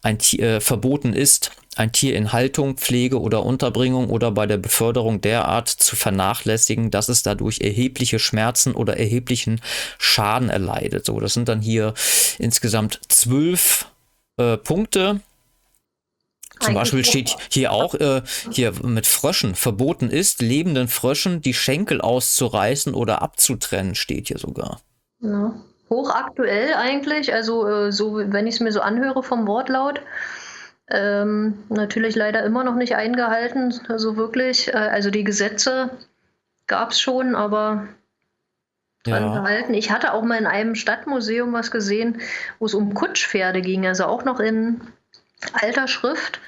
Ein 0.00 0.18
Tier 0.18 0.42
äh, 0.42 0.60
verboten 0.62 1.12
ist, 1.12 1.50
ein 1.76 1.92
Tier 1.92 2.16
in 2.16 2.32
Haltung, 2.32 2.78
Pflege 2.78 3.20
oder 3.20 3.44
Unterbringung 3.44 4.08
oder 4.08 4.30
bei 4.30 4.46
der 4.46 4.56
Beförderung 4.56 5.20
derart 5.20 5.68
zu 5.68 5.96
vernachlässigen, 5.96 6.90
dass 6.90 7.10
es 7.10 7.22
dadurch 7.22 7.60
erhebliche 7.60 8.18
Schmerzen 8.18 8.72
oder 8.72 8.96
erheblichen 8.96 9.60
Schaden 9.98 10.48
erleidet. 10.48 11.04
So, 11.04 11.20
das 11.20 11.34
sind 11.34 11.50
dann 11.50 11.60
hier 11.60 11.92
insgesamt 12.38 13.00
zwölf 13.08 13.86
äh, 14.38 14.56
Punkte 14.56 15.20
zum 16.62 16.74
Beispiel 16.74 17.04
steht 17.04 17.36
hier 17.50 17.72
auch, 17.72 17.94
äh, 17.94 18.22
hier 18.50 18.72
mit 18.82 19.06
Fröschen, 19.06 19.54
verboten 19.54 20.10
ist, 20.10 20.40
lebenden 20.40 20.88
Fröschen 20.88 21.40
die 21.40 21.54
Schenkel 21.54 22.00
auszureißen 22.00 22.94
oder 22.94 23.22
abzutrennen, 23.22 23.94
steht 23.94 24.28
hier 24.28 24.38
sogar. 24.38 24.80
Ja. 25.20 25.54
Hochaktuell 25.90 26.72
eigentlich, 26.72 27.34
also 27.34 27.68
äh, 27.68 27.92
so, 27.92 28.16
wenn 28.16 28.46
ich 28.46 28.54
es 28.54 28.60
mir 28.60 28.72
so 28.72 28.80
anhöre 28.80 29.22
vom 29.22 29.46
Wortlaut, 29.46 30.00
ähm, 30.90 31.64
natürlich 31.68 32.16
leider 32.16 32.42
immer 32.44 32.64
noch 32.64 32.76
nicht 32.76 32.96
eingehalten, 32.96 33.74
also 33.88 34.16
wirklich. 34.16 34.68
Äh, 34.68 34.76
also 34.76 35.10
die 35.10 35.24
Gesetze 35.24 35.90
gab 36.66 36.92
es 36.92 37.00
schon, 37.00 37.34
aber 37.34 37.88
ja. 39.06 39.34
gehalten. 39.34 39.74
Ich 39.74 39.90
hatte 39.90 40.12
auch 40.12 40.22
mal 40.22 40.38
in 40.38 40.46
einem 40.46 40.74
Stadtmuseum 40.74 41.52
was 41.52 41.70
gesehen, 41.70 42.20
wo 42.58 42.66
es 42.66 42.74
um 42.74 42.94
Kutschpferde 42.94 43.60
ging, 43.60 43.86
also 43.86 44.04
auch 44.04 44.24
noch 44.24 44.40
in 44.40 44.80
alter 45.52 45.88
Schrift. 45.88 46.40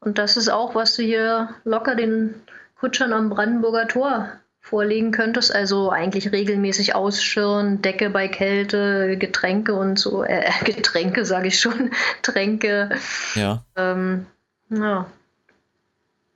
Und 0.00 0.18
das 0.18 0.36
ist 0.36 0.48
auch, 0.48 0.74
was 0.74 0.96
du 0.96 1.02
hier 1.02 1.50
locker 1.64 1.94
den 1.94 2.34
Kutschern 2.78 3.12
am 3.12 3.30
Brandenburger 3.30 3.88
Tor 3.88 4.28
vorlegen 4.60 5.12
könntest. 5.12 5.54
Also 5.54 5.90
eigentlich 5.90 6.32
regelmäßig 6.32 6.94
ausschirren, 6.94 7.82
Decke 7.82 8.10
bei 8.10 8.28
Kälte, 8.28 9.16
Getränke 9.18 9.74
und 9.74 9.98
so. 9.98 10.24
Äh, 10.24 10.50
Getränke 10.64 11.24
sage 11.24 11.48
ich 11.48 11.60
schon, 11.60 11.90
Tränke. 12.22 12.90
Ja. 13.34 13.64
Ähm, 13.76 14.26
ja. 14.70 15.06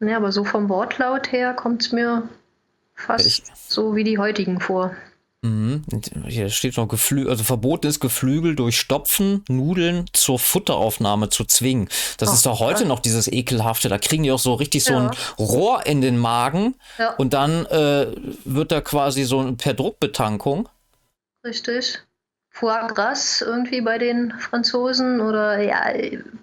Ja, 0.00 0.16
aber 0.16 0.30
so 0.30 0.44
vom 0.44 0.68
Wortlaut 0.68 1.32
her 1.32 1.54
kommt 1.54 1.82
es 1.82 1.92
mir 1.92 2.28
fast 2.94 3.26
ich, 3.26 3.42
so 3.54 3.96
wie 3.96 4.04
die 4.04 4.18
heutigen 4.18 4.60
vor. 4.60 4.94
Mhm. 5.42 5.84
Hier 6.26 6.50
steht 6.50 6.76
noch 6.76 6.88
Geflü 6.88 7.28
also 7.28 7.44
verboten 7.44 7.86
ist 7.86 8.00
Geflügel 8.00 8.56
durch 8.56 8.78
Stopfen, 8.78 9.44
Nudeln 9.48 10.06
zur 10.12 10.38
Futteraufnahme 10.38 11.28
zu 11.28 11.44
zwingen. 11.44 11.88
Das 12.16 12.30
Ach, 12.30 12.34
ist 12.34 12.46
doch 12.46 12.58
heute 12.58 12.82
ja. 12.82 12.88
noch 12.88 12.98
dieses 12.98 13.28
ekelhafte. 13.28 13.88
Da 13.88 13.98
kriegen 13.98 14.24
die 14.24 14.32
auch 14.32 14.40
so 14.40 14.54
richtig 14.54 14.84
ja. 14.86 14.94
so 14.94 14.98
ein 14.98 15.10
Rohr 15.38 15.86
in 15.86 16.00
den 16.00 16.18
Magen 16.18 16.74
ja. 16.98 17.14
und 17.14 17.34
dann 17.34 17.66
äh, 17.66 18.08
wird 18.44 18.72
da 18.72 18.80
quasi 18.80 19.22
so 19.22 19.52
per 19.56 19.74
Druckbetankung. 19.74 20.68
Richtig. 21.44 22.00
Foie 22.58 22.88
Gras 22.88 23.40
irgendwie 23.40 23.80
bei 23.80 23.98
den 23.98 24.32
Franzosen 24.32 25.20
oder 25.20 25.62
ja. 25.62 25.92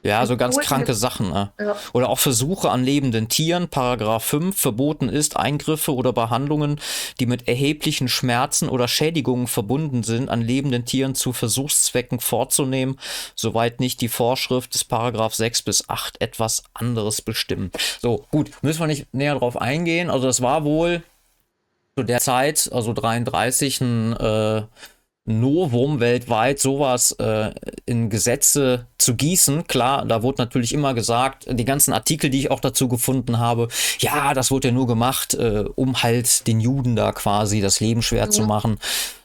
Ja, 0.02 0.26
so 0.26 0.38
ganz 0.38 0.58
kranke 0.58 0.94
Sachen. 0.94 1.30
Ne? 1.30 1.52
Ja. 1.60 1.76
Oder 1.92 2.08
auch 2.08 2.20
Versuche 2.20 2.70
an 2.70 2.86
lebenden 2.86 3.28
Tieren, 3.28 3.68
Paragraph 3.68 4.24
5, 4.24 4.58
verboten 4.58 5.10
ist, 5.10 5.36
Eingriffe 5.36 5.94
oder 5.94 6.14
Behandlungen, 6.14 6.80
die 7.20 7.26
mit 7.26 7.50
erheblichen 7.50 8.08
Schmerzen 8.08 8.70
oder 8.70 8.88
Schädigungen 8.88 9.48
verbunden 9.48 10.04
sind, 10.04 10.30
an 10.30 10.42
lebenden 10.42 10.86
Tieren 10.86 11.16
zu 11.16 11.34
Versuchszwecken 11.34 12.22
vorzunehmen, 12.22 12.98
soweit 13.36 13.82
nicht 13.82 14.00
die 14.00 14.08
Vorschrift 14.08 14.74
des 14.74 14.86
Paragraph 14.86 15.36
6 15.36 15.64
bis 15.64 15.90
8 15.90 16.22
etwas 16.22 16.64
anderes 16.74 17.22
bestimmen. 17.22 17.72
So, 18.02 18.26
gut, 18.32 18.52
müssen 18.62 18.80
wir 18.80 18.88
nicht 18.88 19.14
näher 19.14 19.36
drauf 19.36 19.60
eingehen. 19.60 20.10
Also 20.10 20.28
das 20.28 20.42
war 20.42 20.64
wohl 20.64 21.04
zu 21.98 22.04
der 22.04 22.20
Zeit, 22.20 22.70
also 22.72 22.94
33, 22.94 23.82
ein 23.82 24.14
äh, 24.14 24.64
Novum 25.26 26.00
weltweit, 26.00 26.60
sowas 26.60 27.12
äh, 27.14 27.52
in 27.86 28.12
Gesetze 28.12 28.86
zu 29.00 29.16
gießen. 29.16 29.66
Klar, 29.66 30.06
da 30.06 30.22
wurde 30.22 30.42
natürlich 30.42 30.72
immer 30.72 30.94
gesagt, 30.94 31.48
die 31.50 31.66
ganzen 31.66 31.94
Artikel, 31.94 32.30
die 32.30 32.42
ich 32.42 32.52
auch 32.52 32.60
dazu 32.60 32.88
gefunden 32.88 33.40
habe, 33.40 33.68
ja, 34.00 34.36
das 34.36 34.52
wurde 34.52 34.68
ja 34.68 34.74
nur 34.74 34.86
gemacht, 34.86 35.34
äh, 35.34 35.66
um 35.76 36.04
halt 36.04 36.46
den 36.46 36.60
Juden 36.60 36.96
da 36.96 37.12
quasi 37.12 37.60
das 37.60 37.80
Leben 37.80 38.04
schwer 38.04 38.26
ja. 38.26 38.30
zu 38.30 38.44
machen. 38.44 38.78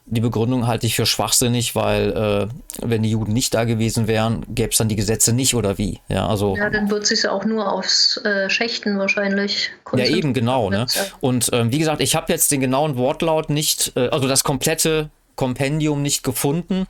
Die 0.07 0.23
Begründung 0.23 0.67
halte 0.67 0.87
ich 0.87 0.97
für 0.97 1.07
schwachsinnig, 1.07 1.77
weil 1.77 2.11
äh, 2.11 2.49
wenn 2.83 3.03
die 3.03 3.11
Juden 3.11 3.33
nicht 3.33 3.53
da 3.55 3.65
gewesen 3.65 4.09
wären, 4.09 4.45
gäbe 4.49 4.71
es 4.71 4.79
dann 4.79 4.89
die 4.89 4.97
Gesetze 4.97 5.33
nicht 5.35 5.55
oder 5.55 5.79
wie? 5.79 6.01
Ja, 6.09 6.27
also. 6.27 6.57
Ja, 6.57 6.69
dann 6.71 6.91
wird 6.91 7.07
sich 7.07 7.23
ja 7.23 7.31
auch 7.31 7.45
nur 7.45 7.71
aufs 7.71 8.17
äh, 8.25 8.51
Schächten 8.51 8.99
wahrscheinlich. 8.99 9.71
Ja, 9.95 10.07
eben 10.07 10.35
genau. 10.35 10.71
Ne? 10.71 10.87
Und 11.21 11.51
ähm, 11.53 11.71
wie 11.71 11.79
gesagt, 11.79 12.01
ich 12.01 12.17
habe 12.17 12.33
jetzt 12.33 12.51
den 12.51 12.61
genauen 12.61 12.97
Wortlaut 12.97 13.51
nicht, 13.51 13.93
äh, 13.95 14.09
also 14.09 14.27
das 14.27 14.43
komplette 14.43 15.11
Kompendium 15.41 16.03
nicht 16.03 16.23
gefunden. 16.23 16.87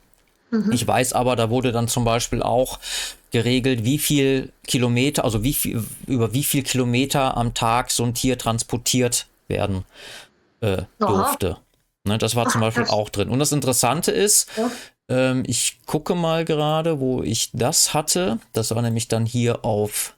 Mhm. 0.51 0.73
Ich 0.73 0.85
weiß 0.85 1.13
aber, 1.13 1.37
da 1.37 1.51
wurde 1.51 1.71
dann 1.71 1.87
zum 1.87 2.05
Beispiel 2.05 2.43
auch 2.43 2.81
geregelt, 3.31 3.85
wie 3.85 3.99
viel 3.99 4.53
Kilometer, 4.67 5.25
also 5.25 5.45
wie 5.45 5.55
viel, 5.55 5.85
über 6.09 6.35
wie 6.35 6.43
viel 6.43 6.65
Kilometer 6.65 7.37
am 7.37 7.55
Tag 7.55 7.93
so 7.93 8.03
ein 8.03 8.13
Tier 8.13 8.37
transportiert 8.37 9.29
werden 9.47 9.85
äh, 10.63 10.83
durfte. 10.99 11.59
Ne, 12.03 12.19
das 12.19 12.35
war 12.35 12.49
zum 12.49 12.61
Beispiel 12.61 12.87
auch 12.89 13.09
drin. 13.09 13.29
Und 13.29 13.39
das 13.39 13.53
Interessante 13.53 14.11
ist, 14.11 14.49
ja. 14.57 14.69
ähm, 15.09 15.45
ich 15.47 15.79
gucke 15.87 16.17
mal 16.17 16.45
gerade, 16.45 16.99
wo 16.99 17.23
ich 17.23 17.51
das 17.53 17.95
hatte. 17.95 18.41
Das 18.53 18.75
war 18.75 18.83
nämlich 18.83 19.07
dann 19.07 19.27
hier 19.27 19.65
auf 19.65 20.17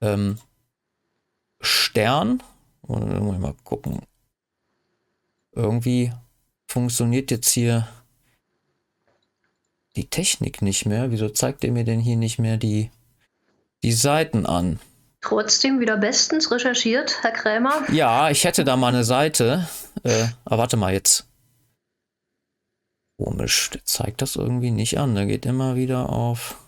ähm, 0.00 0.38
Stern. 1.60 2.42
Und 2.80 3.40
mal 3.40 3.54
gucken. 3.62 4.00
Irgendwie 5.52 6.10
funktioniert 6.74 7.30
jetzt 7.30 7.50
hier 7.50 7.86
die 9.94 10.10
Technik 10.10 10.60
nicht 10.60 10.86
mehr. 10.86 11.12
Wieso 11.12 11.28
zeigt 11.28 11.62
er 11.62 11.70
mir 11.70 11.84
denn 11.84 12.00
hier 12.00 12.16
nicht 12.16 12.40
mehr 12.40 12.56
die, 12.56 12.90
die 13.84 13.92
Seiten 13.92 14.44
an? 14.44 14.80
Trotzdem 15.20 15.78
wieder 15.78 15.96
bestens 15.96 16.50
recherchiert, 16.50 17.22
Herr 17.22 17.30
Krämer. 17.30 17.88
Ja, 17.92 18.28
ich 18.28 18.42
hätte 18.42 18.64
da 18.64 18.76
mal 18.76 18.88
eine 18.88 19.04
Seite. 19.04 19.68
Äh, 20.02 20.26
aber 20.44 20.58
warte 20.58 20.76
mal 20.76 20.92
jetzt. 20.92 21.28
Komisch, 23.18 23.70
der 23.70 23.84
zeigt 23.84 24.20
das 24.20 24.34
irgendwie 24.34 24.72
nicht 24.72 24.98
an. 24.98 25.14
Der 25.14 25.26
geht 25.26 25.46
immer 25.46 25.76
wieder 25.76 26.10
auf 26.10 26.58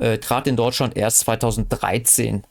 äh, 0.00 0.18
trat 0.18 0.46
in 0.46 0.56
Deutschland 0.56 0.96
erst 0.96 1.20
2013 1.20 2.44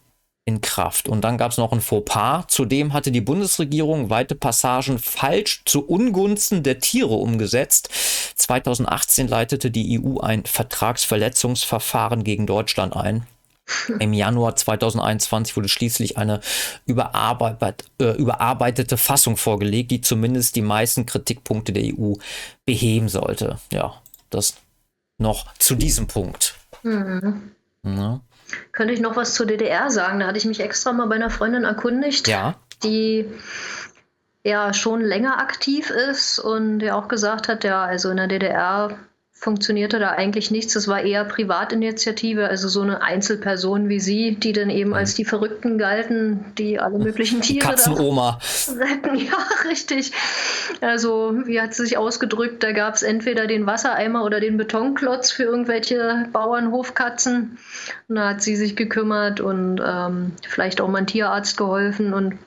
in 0.45 0.61
Kraft. 0.61 1.07
Und 1.07 1.21
dann 1.21 1.37
gab 1.37 1.51
es 1.51 1.57
noch 1.57 1.71
ein 1.71 1.81
Fauxpas. 1.81 2.45
Zudem 2.47 2.93
hatte 2.93 3.11
die 3.11 3.21
Bundesregierung 3.21 4.09
weite 4.09 4.35
Passagen 4.35 4.97
falsch 4.97 5.61
zu 5.65 5.85
Ungunsten 5.85 6.63
der 6.63 6.79
Tiere 6.79 7.13
umgesetzt. 7.13 7.89
2018 8.35 9.27
leitete 9.27 9.69
die 9.69 9.99
EU 9.99 10.19
ein 10.19 10.45
Vertragsverletzungsverfahren 10.45 12.23
gegen 12.23 12.47
Deutschland 12.47 12.95
ein. 12.95 13.27
Im 13.99 14.13
Januar 14.13 14.55
2021 14.55 15.55
wurde 15.55 15.69
schließlich 15.69 16.17
eine 16.17 16.41
überarbeit, 16.87 17.85
äh, 18.01 18.15
überarbeitete 18.15 18.97
Fassung 18.97 19.37
vorgelegt, 19.37 19.91
die 19.91 20.01
zumindest 20.01 20.55
die 20.55 20.63
meisten 20.63 21.05
Kritikpunkte 21.05 21.73
der 21.73 21.83
EU 21.83 22.13
beheben 22.65 23.09
sollte. 23.09 23.59
Ja, 23.71 24.01
das 24.31 24.55
noch 25.19 25.53
zu 25.59 25.75
diesem 25.75 26.07
Punkt. 26.07 26.58
Mhm. 26.83 27.51
Ja. 27.83 28.21
Könnte 28.71 28.93
ich 28.93 28.99
noch 28.99 29.15
was 29.15 29.33
zur 29.33 29.45
DDR 29.45 29.89
sagen? 29.91 30.19
Da 30.19 30.27
hatte 30.27 30.37
ich 30.37 30.45
mich 30.45 30.59
extra 30.59 30.91
mal 30.91 31.07
bei 31.07 31.15
einer 31.15 31.29
Freundin 31.29 31.63
erkundigt, 31.63 32.27
ja. 32.27 32.55
die 32.83 33.25
ja 34.43 34.73
schon 34.73 35.01
länger 35.01 35.39
aktiv 35.39 35.89
ist 35.89 36.39
und 36.39 36.79
der 36.79 36.95
auch 36.95 37.07
gesagt 37.07 37.47
hat, 37.47 37.63
ja, 37.63 37.83
also 37.83 38.09
in 38.09 38.17
der 38.17 38.27
DDR 38.27 38.97
funktionierte 39.39 39.99
da 39.99 40.11
eigentlich 40.11 40.51
nichts. 40.51 40.75
Es 40.75 40.89
war 40.89 41.01
eher 41.01 41.23
Privatinitiative, 41.23 42.49
also 42.49 42.67
so 42.67 42.81
eine 42.81 43.01
Einzelperson 43.01 43.87
wie 43.87 44.01
sie, 44.01 44.35
die 44.35 44.51
dann 44.51 44.69
eben 44.69 44.93
als 44.93 45.15
die 45.15 45.23
Verrückten 45.23 45.77
galten, 45.77 46.53
die 46.57 46.77
alle 46.77 46.99
möglichen 46.99 47.41
Tiere. 47.41 47.67
Katzenoma. 47.67 48.39
Ja, 49.13 49.69
richtig. 49.69 50.11
Also, 50.81 51.33
wie 51.45 51.59
hat 51.59 51.73
sie 51.73 51.83
sich 51.83 51.97
ausgedrückt? 51.97 52.63
Da 52.63 52.71
gab 52.71 52.95
es 52.95 53.03
entweder 53.03 53.47
den 53.47 53.65
Wassereimer 53.65 54.23
oder 54.23 54.39
den 54.39 54.57
Betonklotz 54.57 55.31
für 55.31 55.43
irgendwelche 55.43 56.27
Bauernhofkatzen. 56.31 57.57
Und 58.07 58.15
da 58.15 58.29
hat 58.29 58.41
sie 58.41 58.55
sich 58.55 58.75
gekümmert 58.75 59.39
und 59.39 59.81
ähm, 59.85 60.33
vielleicht 60.47 60.81
auch 60.81 60.87
mal 60.87 60.99
ein 60.99 61.07
Tierarzt 61.07 61.57
geholfen 61.57 62.13
und 62.13 62.37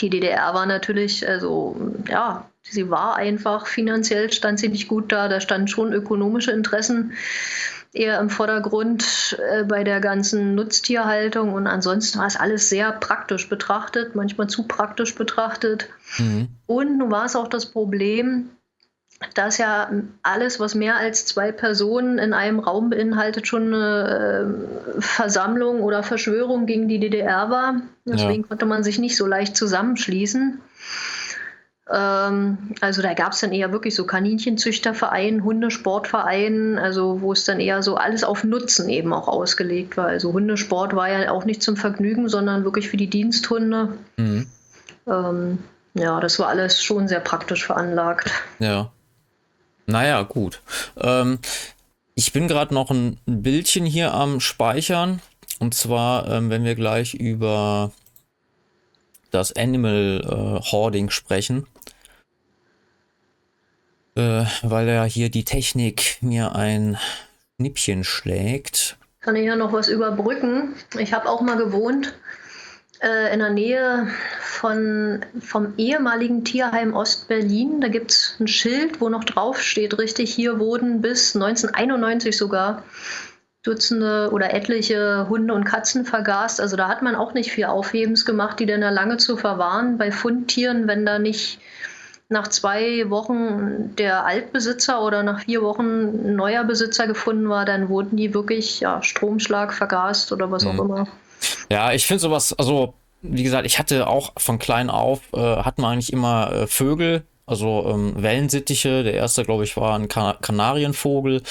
die 0.00 0.10
DDR 0.10 0.52
war 0.54 0.66
natürlich, 0.66 1.26
also 1.26 1.76
ja, 2.08 2.46
sie 2.70 2.90
war 2.90 3.16
einfach 3.16 3.66
finanziell, 3.66 4.32
stand 4.32 4.58
sie 4.58 4.68
nicht 4.68 4.88
gut 4.88 5.12
da. 5.12 5.28
Da 5.28 5.40
standen 5.40 5.68
schon 5.68 5.92
ökonomische 5.92 6.52
Interessen 6.52 7.12
eher 7.92 8.20
im 8.20 8.30
Vordergrund 8.30 9.38
äh, 9.50 9.64
bei 9.64 9.82
der 9.82 10.00
ganzen 10.00 10.54
Nutztierhaltung. 10.54 11.52
Und 11.52 11.66
ansonsten 11.66 12.18
war 12.18 12.26
es 12.26 12.36
alles 12.36 12.68
sehr 12.68 12.92
praktisch 12.92 13.48
betrachtet, 13.48 14.14
manchmal 14.14 14.48
zu 14.48 14.64
praktisch 14.64 15.14
betrachtet. 15.14 15.88
Mhm. 16.18 16.48
Und 16.66 16.98
nun 16.98 17.10
war 17.10 17.24
es 17.24 17.36
auch 17.36 17.48
das 17.48 17.66
Problem, 17.66 18.50
dass 19.34 19.56
ja 19.56 19.90
alles, 20.22 20.60
was 20.60 20.74
mehr 20.74 20.96
als 20.96 21.24
zwei 21.24 21.50
Personen 21.50 22.18
in 22.18 22.34
einem 22.34 22.58
Raum 22.58 22.90
beinhaltet, 22.90 23.46
schon 23.46 23.72
eine 23.72 24.98
äh, 24.98 25.00
Versammlung 25.00 25.80
oder 25.80 26.02
Verschwörung 26.02 26.66
gegen 26.66 26.86
die 26.86 26.98
DDR 26.98 27.48
war. 27.48 27.80
Deswegen 28.04 28.42
ja. 28.42 28.48
konnte 28.48 28.66
man 28.66 28.84
sich 28.84 28.98
nicht 28.98 29.16
so 29.16 29.26
leicht 29.26 29.56
zusammenschließen. 29.56 30.60
Ähm, 31.92 32.58
also 32.80 33.00
da 33.00 33.14
gab 33.14 33.32
es 33.32 33.40
dann 33.40 33.52
eher 33.52 33.70
wirklich 33.72 33.94
so 33.94 34.06
Kaninchenzüchtervereine, 34.06 35.44
Hundesportvereine, 35.44 36.80
also 36.80 37.20
wo 37.20 37.32
es 37.32 37.44
dann 37.44 37.60
eher 37.60 37.82
so 37.82 37.96
alles 37.96 38.24
auf 38.24 38.42
Nutzen 38.42 38.88
eben 38.88 39.12
auch 39.12 39.28
ausgelegt 39.28 39.96
war. 39.96 40.06
Also 40.06 40.32
Hundesport 40.32 40.96
war 40.96 41.08
ja 41.08 41.30
auch 41.30 41.44
nicht 41.44 41.62
zum 41.62 41.76
Vergnügen, 41.76 42.28
sondern 42.28 42.64
wirklich 42.64 42.88
für 42.88 42.96
die 42.96 43.08
Diensthunde. 43.08 43.96
Mhm. 44.16 44.46
Ähm, 45.06 45.58
ja, 45.94 46.20
das 46.20 46.38
war 46.38 46.48
alles 46.48 46.82
schon 46.82 47.08
sehr 47.08 47.20
praktisch 47.20 47.64
veranlagt. 47.64 48.30
Ja. 48.58 48.90
Naja, 49.86 50.22
gut. 50.22 50.60
Ähm, 50.96 51.38
ich 52.16 52.32
bin 52.32 52.48
gerade 52.48 52.74
noch 52.74 52.90
ein 52.90 53.18
Bildchen 53.26 53.86
hier 53.86 54.12
am 54.12 54.40
Speichern. 54.40 55.20
Und 55.60 55.74
zwar, 55.74 56.28
ähm, 56.28 56.50
wenn 56.50 56.64
wir 56.64 56.74
gleich 56.74 57.14
über 57.14 57.92
das 59.36 59.54
Animal 59.54 60.22
äh, 60.24 60.70
Hoarding 60.70 61.10
sprechen, 61.10 61.66
äh, 64.16 64.44
weil 64.62 64.88
ja 64.88 65.04
hier 65.04 65.30
die 65.30 65.44
Technik 65.44 66.18
mir 66.22 66.56
ein 66.56 66.96
Schnippchen 67.56 68.02
schlägt. 68.02 68.96
Kann 69.20 69.36
ich 69.36 69.44
ja 69.44 69.56
noch 69.56 69.72
was 69.72 69.88
überbrücken. 69.88 70.74
Ich 70.98 71.12
habe 71.12 71.28
auch 71.28 71.42
mal 71.42 71.56
gewohnt 71.56 72.14
äh, 73.02 73.32
in 73.32 73.40
der 73.40 73.50
Nähe 73.50 74.08
von, 74.40 75.24
vom 75.40 75.74
ehemaligen 75.76 76.44
Tierheim 76.44 76.94
Ostberlin. 76.94 77.82
Da 77.82 77.88
gibt 77.88 78.12
es 78.12 78.36
ein 78.40 78.48
Schild, 78.48 79.02
wo 79.02 79.10
noch 79.10 79.24
drauf 79.24 79.60
steht, 79.60 79.98
richtig, 79.98 80.32
hier 80.32 80.58
wurden 80.58 81.02
bis 81.02 81.34
1991 81.34 82.36
sogar 82.36 82.84
Dutzende 83.66 84.30
oder 84.32 84.54
etliche 84.54 85.28
Hunde 85.28 85.52
und 85.52 85.64
Katzen 85.64 86.04
vergast. 86.04 86.60
Also 86.60 86.76
da 86.76 86.88
hat 86.88 87.02
man 87.02 87.16
auch 87.16 87.34
nicht 87.34 87.50
viel 87.50 87.64
Aufhebens 87.64 88.24
gemacht, 88.24 88.60
die 88.60 88.66
dann 88.66 88.80
da 88.80 88.90
lange 88.90 89.16
zu 89.16 89.36
verwahren 89.36 89.98
bei 89.98 90.12
Fundtieren, 90.12 90.86
wenn 90.86 91.04
da 91.04 91.18
nicht 91.18 91.58
nach 92.28 92.48
zwei 92.48 93.08
Wochen 93.10 93.94
der 93.96 94.24
Altbesitzer 94.24 95.02
oder 95.02 95.22
nach 95.22 95.40
vier 95.40 95.62
Wochen 95.62 96.28
ein 96.28 96.36
neuer 96.36 96.64
Besitzer 96.64 97.06
gefunden 97.06 97.48
war, 97.48 97.64
dann 97.64 97.88
wurden 97.88 98.16
die 98.16 98.34
wirklich 98.34 98.80
ja, 98.80 99.02
Stromschlag 99.02 99.72
vergast 99.72 100.32
oder 100.32 100.50
was 100.50 100.64
mhm. 100.64 100.70
auch 100.70 100.84
immer. 100.84 101.08
Ja, 101.70 101.92
ich 101.92 102.06
finde 102.06 102.20
sowas, 102.20 102.52
also 102.58 102.94
wie 103.22 103.42
gesagt, 103.42 103.66
ich 103.66 103.78
hatte 103.78 104.06
auch 104.06 104.32
von 104.36 104.58
klein 104.58 104.90
auf, 104.90 105.20
äh, 105.32 105.38
hat 105.38 105.78
man 105.78 105.94
eigentlich 105.94 106.12
immer 106.12 106.52
äh, 106.52 106.66
Vögel, 106.66 107.22
also 107.46 107.86
ähm, 107.88 108.20
Wellensittiche. 108.20 109.04
Der 109.04 109.14
erste, 109.14 109.44
glaube 109.44 109.64
ich, 109.64 109.76
war 109.76 109.96
ein 109.96 110.08
kan 110.08 110.34
Kanarienvogel. 110.40 111.42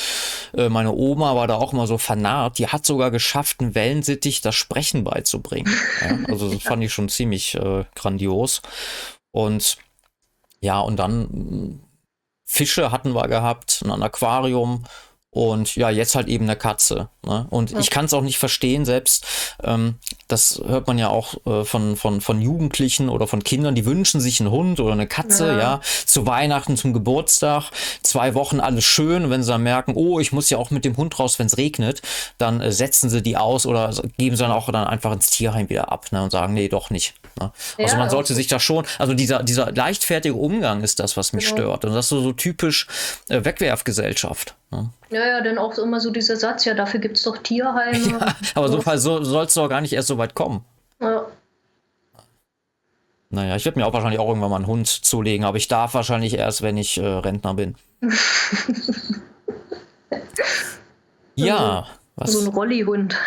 Äh, 0.54 0.70
meine 0.70 0.92
Oma 0.92 1.36
war 1.36 1.48
da 1.48 1.56
auch 1.56 1.72
immer 1.72 1.88
so 1.88 1.98
vernarrt. 1.98 2.58
Die 2.58 2.68
hat 2.68 2.86
sogar 2.86 3.12
geschafft, 3.12 3.62
einen 3.62 3.76
Wellensittich 3.76 4.42
das 4.42 4.56
Sprechen 4.56 5.04
beizubringen. 5.04 5.74
Ja, 6.02 6.18
also 6.28 6.52
das 6.52 6.62
fand 6.62 6.84
ich 6.84 6.92
schon 6.92 7.10
ziemlich 7.10 7.56
äh, 7.56 7.86
grandios. 7.96 8.62
Und 9.32 9.78
ja, 10.60 10.80
und 10.80 10.98
dann 10.98 11.22
mm, 11.22 11.80
Fische 12.44 12.92
hatten 12.92 13.14
wir 13.14 13.28
gehabt, 13.28 13.82
ein 13.86 14.04
Aquarium 14.04 14.84
und 15.36 15.76
ja, 15.76 15.90
jetzt 15.90 16.16
halt 16.16 16.30
eben 16.30 16.46
eine 16.46 16.56
Katze. 16.56 17.10
Ne? 17.26 17.46
Und 17.50 17.72
ja. 17.72 17.80
ich 17.80 17.90
kann 17.90 18.06
es 18.06 18.14
auch 18.14 18.22
nicht 18.22 18.38
verstehen, 18.38 18.86
selbst 18.86 19.26
ähm, 19.66 19.96
das 20.30 20.62
hört 20.66 20.88
man 20.88 20.98
ja 20.98 21.10
auch 21.10 21.36
äh, 21.46 21.66
von, 21.66 21.98
von, 21.98 22.22
von 22.22 22.42
Jugendlichen 22.42 23.10
oder 23.10 23.28
von 23.28 23.44
Kindern, 23.44 23.76
die 23.76 23.86
wünschen 23.86 24.22
sich 24.22 24.40
einen 24.40 24.50
Hund 24.50 24.80
oder 24.80 24.94
eine 24.94 25.08
Katze, 25.08 25.48
ja, 25.48 25.58
ja 25.58 25.82
zu 26.06 26.26
Weihnachten, 26.26 26.78
zum 26.78 26.94
Geburtstag, 26.94 27.72
zwei 28.02 28.34
Wochen 28.34 28.62
alles 28.62 28.86
schön. 28.86 29.30
Wenn 29.30 29.44
sie 29.44 29.52
dann 29.52 29.64
merken, 29.64 29.92
oh, 29.96 30.22
ich 30.22 30.32
muss 30.32 30.50
ja 30.50 30.58
auch 30.58 30.72
mit 30.72 30.86
dem 30.86 30.96
Hund 30.96 31.20
raus, 31.20 31.38
wenn 31.38 31.48
es 31.48 31.58
regnet, 31.58 32.02
dann 32.38 32.62
äh, 32.62 32.72
setzen 32.72 33.10
sie 33.10 33.22
die 33.22 33.36
aus 33.36 33.66
oder 33.66 33.94
geben 34.18 34.38
sie 34.38 34.44
dann 34.44 34.54
auch 34.54 34.72
dann 34.72 34.88
einfach 34.88 35.12
ins 35.12 35.30
Tierheim 35.32 35.68
wieder 35.68 35.92
ab 35.92 36.14
ne? 36.14 36.24
und 36.24 36.32
sagen, 36.32 36.54
nee, 36.54 36.70
doch 36.70 36.90
nicht. 36.90 37.14
Ne? 37.40 37.52
Also 37.78 37.96
ja, 37.96 38.00
man 38.00 38.10
sollte 38.10 38.34
sich 38.34 38.48
da 38.48 38.60
schon, 38.60 38.86
also 38.98 39.14
dieser, 39.14 39.44
dieser 39.44 39.72
leichtfertige 39.72 40.36
Umgang 40.36 40.82
ist 40.84 41.00
das, 41.00 41.18
was 41.18 41.34
mich 41.34 41.46
genau. 41.46 41.58
stört. 41.58 41.86
Und 41.86 41.94
das 41.94 42.06
ist 42.06 42.10
so, 42.10 42.22
so 42.22 42.32
typisch 42.32 42.88
äh, 43.30 43.44
Wegwerfgesellschaft. 43.44 44.56
Ne? 44.72 44.90
Ja, 45.10 45.26
ja, 45.26 45.42
dann 45.42 45.58
auch 45.58 45.78
immer 45.78 46.00
so 46.00 46.12
dieser 46.12 46.38
Satz, 46.38 46.66
ja, 46.66 46.74
dafür 46.74 47.00
gibt 47.00 47.18
es 47.18 47.24
doch 47.24 47.38
Tierheime. 47.38 47.96
Ja, 48.06 48.36
aber 48.56 48.70
so, 48.70 48.82
so 48.98 49.24
soll 49.24 49.46
es 49.46 49.54
doch 49.54 49.68
gar 49.68 49.82
nicht 49.82 49.94
erst 49.94 50.08
so 50.08 50.18
weit 50.18 50.36
kommen. 50.36 50.64
Ja. 51.02 51.26
Naja, 53.30 53.56
ich 53.56 53.66
werde 53.66 53.80
mir 53.80 53.86
auch 53.86 53.94
wahrscheinlich 53.94 54.20
auch 54.20 54.30
irgendwann 54.30 54.50
mal 54.52 54.58
einen 54.58 54.68
Hund 54.68 54.88
zulegen, 54.88 55.46
aber 55.46 55.58
ich 55.58 55.68
darf 55.68 55.94
wahrscheinlich 55.94 56.36
erst, 56.36 56.62
wenn 56.62 56.78
ich 56.78 56.98
äh, 56.98 57.06
Rentner 57.06 57.54
bin. 57.54 57.76
ja. 61.36 61.88
Was? 62.16 62.32
So 62.32 62.40
ein 62.42 62.48
Rollihund. 62.48 63.18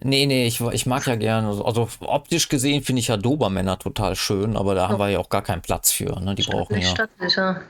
Nee, 0.00 0.26
nee, 0.26 0.46
ich, 0.46 0.60
ich 0.60 0.86
mag 0.86 1.06
ja 1.06 1.16
gerne, 1.16 1.48
also 1.48 1.88
optisch 2.00 2.48
gesehen 2.48 2.84
finde 2.84 3.00
ich 3.00 3.08
ja 3.08 3.16
Dobermänner 3.16 3.78
total 3.78 4.14
schön, 4.14 4.56
aber 4.56 4.74
da 4.74 4.82
ja. 4.82 4.88
haben 4.88 4.98
wir 4.98 5.08
ja 5.08 5.18
auch 5.18 5.28
gar 5.28 5.42
keinen 5.42 5.62
Platz 5.62 5.90
für. 5.90 6.20
Ne? 6.20 6.36
Die 6.36 6.44
brauchen 6.44 6.78
ja, 6.78 7.60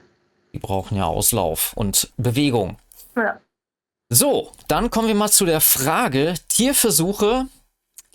die 0.53 0.59
brauchen 0.59 0.97
ja 0.97 1.05
Auslauf 1.05 1.73
und 1.75 2.11
Bewegung. 2.19 2.79
Ja. 3.17 3.41
So, 4.11 4.53
dann 4.69 4.91
kommen 4.91 5.09
wir 5.09 5.15
mal 5.15 5.31
zu 5.31 5.47
der 5.47 5.61
Frage, 5.61 6.35
Tierversuche, 6.49 7.47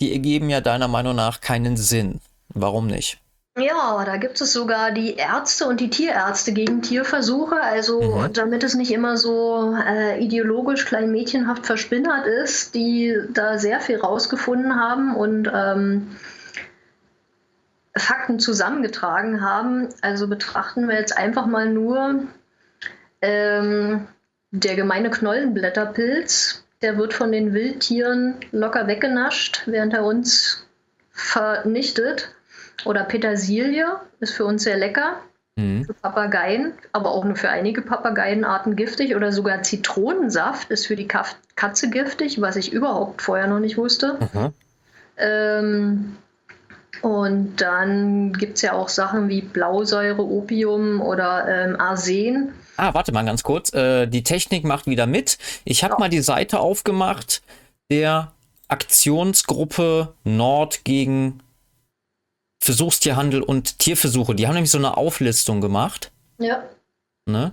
die 0.00 0.12
ergeben 0.12 0.48
ja 0.48 0.60
deiner 0.60 0.88
Meinung 0.88 1.16
nach 1.16 1.40
keinen 1.40 1.76
Sinn. 1.76 2.20
Warum 2.48 2.86
nicht? 2.86 3.18
Ja, 3.56 4.04
da 4.04 4.16
gibt 4.16 4.40
es 4.40 4.52
sogar 4.52 4.90
die 4.90 5.14
Ärzte 5.14 5.66
und 5.66 5.78
die 5.78 5.90
Tierärzte 5.90 6.52
gegen 6.52 6.82
Tierversuche. 6.82 7.60
Also 7.60 8.02
mhm. 8.02 8.32
damit 8.32 8.64
es 8.64 8.74
nicht 8.74 8.90
immer 8.90 9.16
so 9.16 9.76
äh, 9.76 10.18
ideologisch 10.18 10.84
kleinmädchenhaft 10.84 11.64
verspinnert 11.64 12.26
ist, 12.26 12.74
die 12.74 13.16
da 13.30 13.58
sehr 13.58 13.80
viel 13.80 14.00
rausgefunden 14.00 14.74
haben 14.74 15.14
und 15.14 15.48
ähm, 15.54 16.16
Fakten 17.96 18.40
zusammengetragen 18.40 19.40
haben. 19.40 19.88
Also 20.00 20.26
betrachten 20.26 20.88
wir 20.88 20.96
jetzt 20.96 21.16
einfach 21.16 21.46
mal 21.46 21.68
nur 21.68 22.24
ähm, 23.22 24.08
der 24.50 24.74
gemeine 24.74 25.10
Knollenblätterpilz. 25.10 26.64
Der 26.82 26.98
wird 26.98 27.14
von 27.14 27.30
den 27.30 27.54
Wildtieren 27.54 28.34
locker 28.50 28.88
weggenascht, 28.88 29.62
während 29.66 29.94
er 29.94 30.04
uns 30.04 30.66
vernichtet. 31.12 32.33
Oder 32.84 33.04
Petersilie 33.04 33.86
ist 34.20 34.34
für 34.34 34.44
uns 34.44 34.64
sehr 34.64 34.76
lecker. 34.76 35.20
Mhm. 35.56 35.84
Für 35.84 35.94
Papageien, 35.94 36.72
aber 36.92 37.12
auch 37.12 37.24
nur 37.24 37.36
für 37.36 37.48
einige 37.48 37.80
Papageienarten 37.82 38.74
giftig. 38.74 39.14
Oder 39.14 39.32
sogar 39.32 39.62
Zitronensaft 39.62 40.70
ist 40.70 40.86
für 40.86 40.96
die 40.96 41.06
Katze 41.06 41.90
giftig, 41.90 42.40
was 42.40 42.56
ich 42.56 42.72
überhaupt 42.72 43.22
vorher 43.22 43.46
noch 43.46 43.60
nicht 43.60 43.76
wusste. 43.76 44.18
Mhm. 44.32 44.52
Ähm, 45.16 46.16
und 47.02 47.60
dann 47.60 48.32
gibt 48.32 48.56
es 48.56 48.62
ja 48.62 48.72
auch 48.72 48.88
Sachen 48.88 49.28
wie 49.28 49.42
Blausäure, 49.42 50.22
Opium 50.22 51.00
oder 51.00 51.46
ähm, 51.48 51.78
Arsen. 51.78 52.52
Ah, 52.76 52.94
warte 52.94 53.12
mal 53.12 53.24
ganz 53.24 53.42
kurz. 53.42 53.72
Äh, 53.72 54.06
die 54.06 54.24
Technik 54.24 54.64
macht 54.64 54.86
wieder 54.86 55.06
mit. 55.06 55.38
Ich 55.64 55.84
habe 55.84 55.94
ja. 55.94 55.98
mal 55.98 56.08
die 56.08 56.22
Seite 56.22 56.58
aufgemacht 56.58 57.42
der 57.90 58.32
Aktionsgruppe 58.68 60.14
Nord 60.24 60.84
gegen 60.84 61.40
Versuchstierhandel 62.60 63.42
und 63.42 63.78
Tierversuche. 63.78 64.34
Die 64.34 64.46
haben 64.46 64.54
nämlich 64.54 64.70
so 64.70 64.78
eine 64.78 64.96
Auflistung 64.96 65.60
gemacht. 65.60 66.10
Ja. 66.38 66.64
Ne? 67.26 67.52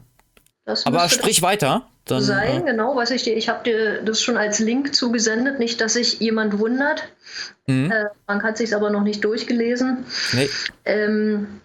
Aber 0.85 1.09
sprich 1.09 1.41
weiter. 1.41 1.87
Dann, 2.05 2.21
sein, 2.21 2.61
äh, 2.61 2.71
genau, 2.71 2.95
was 2.95 3.11
ich 3.11 3.23
dir, 3.23 3.37
ich 3.37 3.47
habe 3.47 3.63
dir 3.63 4.01
das 4.01 4.21
schon 4.21 4.35
als 4.35 4.59
Link 4.59 4.95
zugesendet, 4.95 5.59
nicht, 5.59 5.79
dass 5.81 5.93
sich 5.93 6.19
jemand 6.19 6.57
wundert. 6.57 7.07
Mhm. 7.67 7.91
Äh, 7.91 8.05
man 8.27 8.41
hat 8.41 8.57
sich 8.57 8.75
aber 8.75 8.89
noch 8.89 9.03
nicht 9.03 9.23
durchgelesen. 9.23 10.05
Nee. 10.33 10.49
Ähm, 10.85 11.61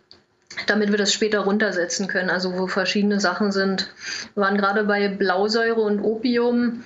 damit 0.67 0.91
wir 0.91 0.99
das 0.99 1.13
später 1.13 1.41
runtersetzen 1.41 2.07
können, 2.09 2.31
also 2.31 2.59
wo 2.59 2.67
verschiedene 2.67 3.21
Sachen 3.21 3.53
sind. 3.53 3.91
Wir 4.35 4.43
waren 4.43 4.57
gerade 4.57 4.85
bei 4.85 5.09
Blausäure 5.09 5.81
und 5.81 6.01
Opium 6.01 6.85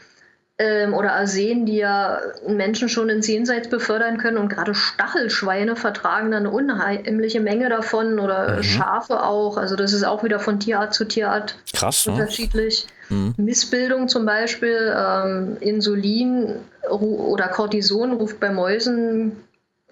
ähm, 0.61 0.93
oder 0.93 1.15
Arsen, 1.15 1.65
die 1.65 1.77
ja 1.77 2.21
Menschen 2.47 2.91
schon 2.91 3.09
ins 3.09 3.27
Jenseits 3.27 3.69
befördern 3.69 4.19
können. 4.19 4.37
Und 4.37 4.51
gerade 4.51 4.75
Stachelschweine 4.75 5.75
vertragen 5.75 6.31
dann 6.31 6.45
eine 6.47 6.51
unheimliche 6.51 7.41
Menge 7.41 7.71
davon 7.71 8.21
oder 8.21 8.59
mhm. 8.59 8.63
Schafe 8.63 9.23
auch. 9.23 9.57
Also 9.57 9.75
das 9.75 9.95
ist 9.95 10.05
auch 10.05 10.23
wieder 10.23 10.39
von 10.39 10.61
Tierart 10.61 10.93
zu 10.93 11.07
Tierart 11.07 11.57
Krass, 11.73 12.05
ne? 12.05 12.13
unterschiedlich. 12.13 12.87
Ne? 13.09 13.17
Mhm. 13.17 13.35
Missbildung 13.39 14.09
zum 14.09 14.27
Beispiel, 14.27 14.95
ähm, 14.95 15.57
Insulin 15.61 16.57
oder 16.91 17.49
Cortison 17.49 18.13
ruft 18.13 18.39
bei 18.39 18.51
Mäusen, 18.51 19.37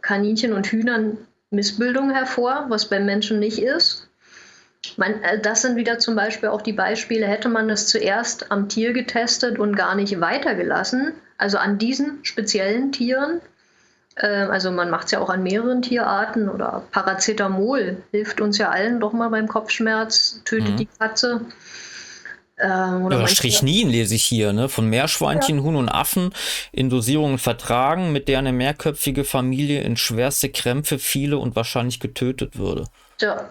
Kaninchen 0.03 0.53
und 0.53 0.67
Hühnern 0.67 1.17
Missbildung 1.51 2.11
hervor, 2.11 2.67
was 2.69 2.91
beim 2.91 3.07
Menschen 3.07 3.41
nicht 3.41 3.59
ist. 3.59 4.07
Man, 4.97 5.23
äh, 5.23 5.41
das 5.41 5.63
sind 5.63 5.77
wieder 5.77 5.99
zum 5.99 6.15
Beispiel 6.15 6.49
auch 6.49 6.63
die 6.63 6.73
Beispiele, 6.73 7.27
hätte 7.27 7.49
man 7.49 7.69
es 7.71 7.87
zuerst 7.87 8.51
am 8.51 8.69
Tier 8.69 8.93
getestet 8.93 9.59
und 9.59 9.77
gar 9.77 9.95
nicht 9.95 10.21
weitergelassen, 10.21 11.13
also 11.37 11.59
an 11.59 11.79
diesen 11.79 12.25
speziellen 12.25 12.93
Tieren. 12.93 13.41
Äh, 14.17 14.27
also 14.27 14.71
man 14.71 14.91
macht 14.91 15.07
es 15.07 15.11
ja 15.13 15.21
auch 15.21 15.31
an 15.31 15.43
mehreren 15.43 15.83
Tierarten 15.83 16.49
oder 16.49 16.85
Paracetamol 16.91 18.03
hilft 18.11 18.41
uns 18.41 18.59
ja 18.59 18.71
allen 18.71 19.01
doch 19.01 19.13
mal 19.13 19.29
beim 19.29 19.49
Kopfschmerz, 19.49 20.43
tötet 20.45 20.71
mhm. 20.71 20.77
die 20.77 20.89
Katze. 20.99 21.41
Ähm, 22.61 23.05
oder 23.05 23.21
ja, 23.21 23.29
Strichnin 23.29 23.89
lese 23.89 24.17
ich 24.17 24.25
hier, 24.25 24.53
ne? 24.53 24.69
Von 24.69 24.89
Meerschweinchen, 24.89 25.59
ja. 25.59 25.63
Huhn 25.63 25.77
und 25.77 25.89
Affen 25.89 26.35
in 26.73 26.91
Dosierungen 26.91 27.39
vertragen, 27.39 28.13
mit 28.13 28.27
der 28.27 28.41
eine 28.41 28.53
mehrköpfige 28.53 29.25
Familie 29.25 29.83
in 29.83 29.97
schwerste 29.97 30.49
Krämpfe 30.49 30.99
fiele 30.99 31.39
und 31.39 31.55
wahrscheinlich 31.55 32.01
getötet 32.01 32.59
würde. 32.59 32.87
Ja, 33.21 33.49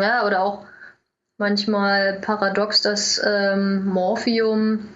ja, 0.00 0.26
oder 0.26 0.42
auch 0.42 0.66
manchmal 1.38 2.20
paradox, 2.20 2.82
dass 2.82 3.20
ähm, 3.24 3.84
Morphium 3.86 4.88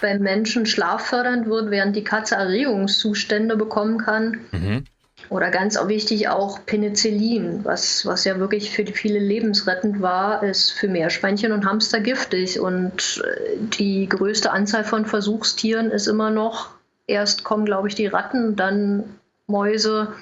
beim 0.00 0.20
Menschen 0.20 0.66
schlaffördernd 0.66 1.46
wird, 1.46 1.70
während 1.70 1.94
die 1.94 2.04
Katze 2.04 2.34
Erregungszustände 2.34 3.56
bekommen 3.56 3.98
kann. 3.98 4.40
Mhm. 4.50 4.84
Oder 5.30 5.50
ganz 5.50 5.78
wichtig 5.86 6.28
auch 6.28 6.66
Penicillin, 6.66 7.64
was, 7.64 8.04
was 8.04 8.24
ja 8.24 8.38
wirklich 8.38 8.70
für 8.70 8.84
viele 8.84 9.18
lebensrettend 9.18 10.02
war, 10.02 10.42
ist 10.42 10.72
für 10.72 10.88
Meerschweinchen 10.88 11.52
und 11.52 11.64
Hamster 11.64 12.00
giftig. 12.00 12.60
Und 12.60 13.22
äh, 13.24 13.56
die 13.58 14.08
größte 14.08 14.50
Anzahl 14.50 14.84
von 14.84 15.06
Versuchstieren 15.06 15.90
ist 15.90 16.08
immer 16.08 16.30
noch, 16.30 16.70
erst 17.06 17.44
kommen, 17.44 17.64
glaube 17.64 17.88
ich, 17.88 17.94
die 17.94 18.06
Ratten, 18.06 18.56
dann 18.56 19.04
Mäuse, 19.46 20.12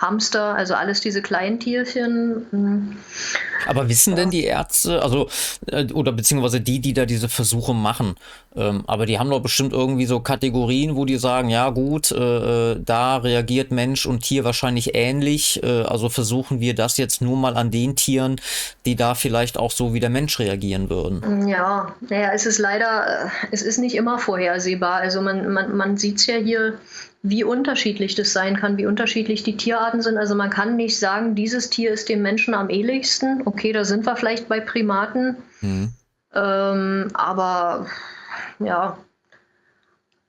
Hamster, 0.00 0.54
also 0.54 0.74
alles 0.74 1.00
diese 1.00 1.20
Kleintierchen. 1.20 2.46
Hm. 2.50 2.96
Aber 3.66 3.88
wissen 3.88 4.10
ja. 4.10 4.16
denn 4.16 4.30
die 4.30 4.44
Ärzte, 4.44 5.02
also 5.02 5.28
äh, 5.66 5.92
oder 5.92 6.12
beziehungsweise 6.12 6.60
die, 6.60 6.80
die 6.80 6.94
da 6.94 7.04
diese 7.04 7.28
Versuche 7.28 7.74
machen, 7.74 8.14
ähm, 8.56 8.82
aber 8.86 9.04
die 9.04 9.18
haben 9.18 9.28
doch 9.28 9.40
bestimmt 9.40 9.72
irgendwie 9.74 10.06
so 10.06 10.20
Kategorien, 10.20 10.96
wo 10.96 11.04
die 11.04 11.18
sagen, 11.18 11.50
ja 11.50 11.68
gut, 11.68 12.10
äh, 12.10 12.72
äh, 12.72 12.80
da 12.82 13.18
reagiert 13.18 13.70
Mensch 13.70 14.06
und 14.06 14.22
Tier 14.22 14.44
wahrscheinlich 14.44 14.94
ähnlich, 14.94 15.62
äh, 15.62 15.82
also 15.82 16.08
versuchen 16.08 16.60
wir 16.60 16.74
das 16.74 16.96
jetzt 16.96 17.20
nur 17.20 17.36
mal 17.36 17.56
an 17.56 17.70
den 17.70 17.94
Tieren, 17.94 18.40
die 18.86 18.96
da 18.96 19.14
vielleicht 19.14 19.58
auch 19.58 19.70
so 19.70 19.92
wie 19.92 20.00
der 20.00 20.10
Mensch 20.10 20.38
reagieren 20.38 20.88
würden. 20.88 21.46
Ja, 21.46 21.94
naja, 22.08 22.30
es 22.32 22.46
ist 22.46 22.58
leider, 22.58 23.26
äh, 23.26 23.28
es 23.50 23.60
ist 23.60 23.78
nicht 23.78 23.94
immer 23.94 24.18
vorhersehbar. 24.18 24.94
Also 24.94 25.20
man, 25.20 25.52
man, 25.52 25.76
man 25.76 25.96
sieht 25.98 26.16
es 26.16 26.26
ja 26.26 26.36
hier 26.36 26.78
wie 27.22 27.44
unterschiedlich 27.44 28.14
das 28.14 28.32
sein 28.32 28.56
kann, 28.56 28.78
wie 28.78 28.86
unterschiedlich 28.86 29.42
die 29.42 29.56
Tierarten 29.56 30.00
sind. 30.00 30.16
Also 30.16 30.34
man 30.34 30.50
kann 30.50 30.76
nicht 30.76 30.98
sagen, 30.98 31.34
dieses 31.34 31.68
Tier 31.68 31.92
ist 31.92 32.08
dem 32.08 32.22
Menschen 32.22 32.54
am 32.54 32.70
ähnlichsten. 32.70 33.42
Okay, 33.44 33.72
da 33.72 33.84
sind 33.84 34.06
wir 34.06 34.16
vielleicht 34.16 34.48
bei 34.48 34.60
Primaten. 34.60 35.36
Mhm. 35.60 35.92
Ähm, 36.34 37.10
aber 37.12 37.86
ja, 38.58 38.96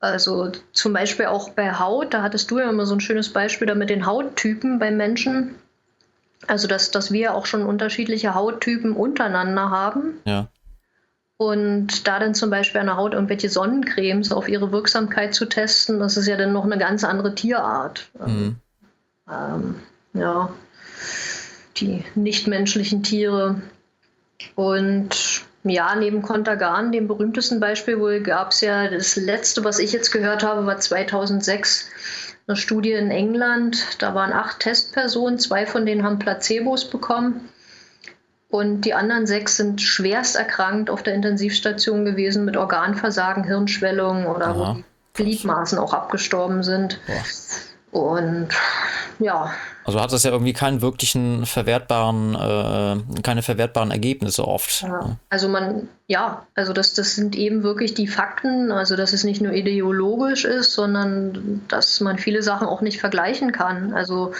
also 0.01 0.51
zum 0.73 0.93
Beispiel 0.93 1.27
auch 1.27 1.49
bei 1.49 1.73
Haut, 1.73 2.13
da 2.13 2.23
hattest 2.23 2.51
du 2.51 2.59
ja 2.59 2.69
immer 2.69 2.85
so 2.85 2.95
ein 2.95 3.01
schönes 3.01 3.29
Beispiel 3.31 3.67
da 3.67 3.75
mit 3.75 3.89
den 3.89 4.05
Hauttypen 4.05 4.79
beim 4.79 4.97
Menschen. 4.97 5.55
Also 6.47 6.67
dass, 6.67 6.91
dass 6.91 7.11
wir 7.11 7.35
auch 7.35 7.45
schon 7.45 7.63
unterschiedliche 7.63 8.33
Hauttypen 8.33 8.93
untereinander 8.93 9.69
haben. 9.69 10.19
Ja. 10.25 10.47
Und 11.41 12.07
da 12.07 12.19
dann 12.19 12.35
zum 12.35 12.51
Beispiel 12.51 12.81
an 12.81 12.85
der 12.85 12.97
Haut 12.97 13.15
irgendwelche 13.15 13.49
Sonnencremes 13.49 14.31
auf 14.31 14.47
ihre 14.47 14.71
Wirksamkeit 14.71 15.33
zu 15.33 15.47
testen, 15.47 15.99
das 15.99 16.15
ist 16.15 16.27
ja 16.27 16.37
dann 16.37 16.53
noch 16.53 16.65
eine 16.65 16.77
ganz 16.77 17.03
andere 17.03 17.33
Tierart. 17.33 18.11
Mhm. 18.23 18.57
Ähm, 19.27 19.75
ja, 20.13 20.53
die 21.77 22.03
nichtmenschlichen 22.13 23.01
Tiere. 23.01 23.59
Und 24.53 25.41
ja, 25.63 25.95
neben 25.95 26.21
Contagan, 26.21 26.91
dem 26.91 27.07
berühmtesten 27.07 27.59
Beispiel, 27.59 27.99
wohl 27.99 28.21
gab 28.21 28.51
es 28.51 28.61
ja 28.61 28.87
das 28.87 29.15
letzte, 29.15 29.63
was 29.63 29.79
ich 29.79 29.93
jetzt 29.93 30.11
gehört 30.11 30.43
habe, 30.43 30.67
war 30.67 30.77
2006 30.77 31.89
eine 32.45 32.55
Studie 32.55 32.91
in 32.91 33.09
England. 33.09 33.83
Da 33.97 34.13
waren 34.13 34.31
acht 34.31 34.59
Testpersonen, 34.59 35.39
zwei 35.39 35.65
von 35.65 35.87
denen 35.87 36.03
haben 36.03 36.19
Placebos 36.19 36.87
bekommen. 36.87 37.49
Und 38.52 38.82
die 38.82 38.93
anderen 38.93 39.26
sechs 39.26 39.56
sind 39.56 39.82
schwerst 39.82 40.36
erkrankt 40.36 40.89
auf 40.89 41.04
der 41.04 41.14
Intensivstation 41.14 42.04
gewesen 42.04 42.43
mit 42.43 42.58
Organversagen, 42.58 43.45
Hirnschwellung 43.45 44.28
oder 44.28 44.47
Aha. 44.47 44.56
wo 44.56 44.74
die 44.74 44.84
Gliedmaßen 45.14 45.80
auch 45.80 45.93
abgestorben 45.93 46.62
sind. 46.62 46.99
Ja. 47.08 47.97
Und 47.97 48.49
ja. 49.20 49.54
Also 49.84 49.99
hat 49.99 50.12
das 50.12 50.24
ja 50.24 50.32
irgendwie 50.32 50.54
keinen 50.54 50.82
wirklichen 50.82 51.45
verwertbaren, 51.45 52.36
äh, 52.36 53.22
keine 53.22 53.41
verwertbaren 53.41 53.91
Ergebnisse 53.91 54.47
oft. 54.47 54.82
Ja. 54.82 55.18
Also 55.30 55.47
man, 55.47 55.88
ja, 56.08 56.45
also 56.54 56.74
das, 56.74 56.93
das 56.93 57.16
sind 57.16 57.36
eben 57.36 57.64
wirklich 57.64 57.93
die 57.93 58.08
Fakten, 58.08 58.72
also 58.72 58.95
dass 58.95 59.14
es 59.14 59.24
nicht 59.24 59.41
nur 59.41 59.54
ideologisch 59.54 60.45
ist, 60.45 60.74
sondern 60.74 61.62
dass 61.68 61.99
man 62.02 62.18
viele 62.18 62.43
Sachen 62.43 62.68
auch 62.68 62.82
nicht 62.82 62.99
vergleichen 62.99 63.52
kann. 63.52 63.93
Also 63.93 64.34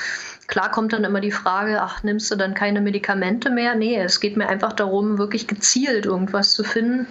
Klar 0.52 0.70
kommt 0.70 0.92
dann 0.92 1.06
immer 1.06 1.22
die 1.22 1.32
Frage, 1.32 1.82
ach, 1.82 2.04
nimmst 2.04 2.30
du 2.30 2.36
dann 2.36 2.54
keine 2.54 2.82
Medikamente 2.82 3.50
mehr? 3.50 3.74
Nee, 3.74 3.98
es 4.02 4.20
geht 4.20 4.36
mir 4.36 4.50
einfach 4.50 4.74
darum, 4.74 5.18
wirklich 5.18 5.48
gezielt 5.48 6.06
irgendwas 6.06 6.52
zu 6.52 6.66
finden. 6.66 7.08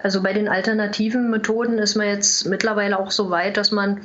Also 0.00 0.20
bei 0.24 0.32
den 0.32 0.48
alternativen 0.48 1.30
Methoden 1.30 1.78
ist 1.78 1.94
man 1.94 2.08
jetzt 2.08 2.46
mittlerweile 2.46 2.98
auch 2.98 3.12
so 3.12 3.30
weit, 3.30 3.56
dass 3.56 3.70
man 3.70 4.00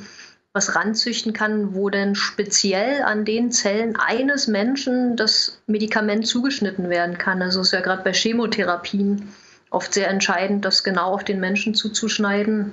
was 0.52 0.76
ranzüchten 0.76 1.32
kann, 1.32 1.74
wo 1.74 1.90
denn 1.90 2.14
speziell 2.14 3.02
an 3.02 3.24
den 3.24 3.50
Zellen 3.50 3.96
eines 3.96 4.46
Menschen 4.46 5.16
das 5.16 5.60
Medikament 5.66 6.28
zugeschnitten 6.28 6.88
werden 6.90 7.18
kann. 7.18 7.42
Also 7.42 7.62
ist 7.62 7.72
ja 7.72 7.80
gerade 7.80 8.04
bei 8.04 8.12
Chemotherapien 8.12 9.30
oft 9.70 9.92
sehr 9.92 10.08
entscheidend, 10.08 10.64
das 10.64 10.84
genau 10.84 11.12
auf 11.12 11.24
den 11.24 11.40
Menschen 11.40 11.74
zuzuschneiden. 11.74 12.70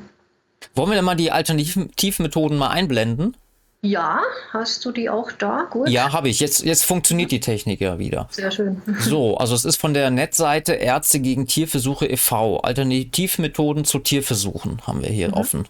Wollen 0.75 0.91
wir 0.91 0.95
denn 0.95 1.05
mal 1.05 1.15
die 1.15 1.31
Alternativmethoden 1.31 2.55
mal 2.55 2.69
einblenden? 2.69 3.35
Ja, 3.81 4.21
hast 4.51 4.83
du 4.85 4.91
die 4.91 5.09
auch 5.09 5.31
da? 5.31 5.67
Gut. 5.69 5.89
Ja, 5.89 6.11
habe 6.11 6.29
ich. 6.29 6.39
Jetzt, 6.39 6.63
jetzt 6.63 6.83
funktioniert 6.83 7.31
die 7.31 7.39
Technik 7.39 7.79
ja 7.79 7.99
wieder. 7.99 8.27
Sehr 8.31 8.51
schön. 8.51 8.81
So, 8.99 9.37
also 9.37 9.53
es 9.53 9.65
ist 9.65 9.77
von 9.77 9.93
der 9.93 10.09
Netzseite 10.09 10.73
Ärzte 10.73 11.19
gegen 11.19 11.47
Tierversuche 11.47 12.07
e.V. 12.07 12.59
Alternativmethoden 12.61 13.85
zu 13.85 13.99
Tierversuchen 13.99 14.81
haben 14.87 15.01
wir 15.01 15.09
hier 15.09 15.29
mhm. 15.29 15.33
offen. 15.35 15.67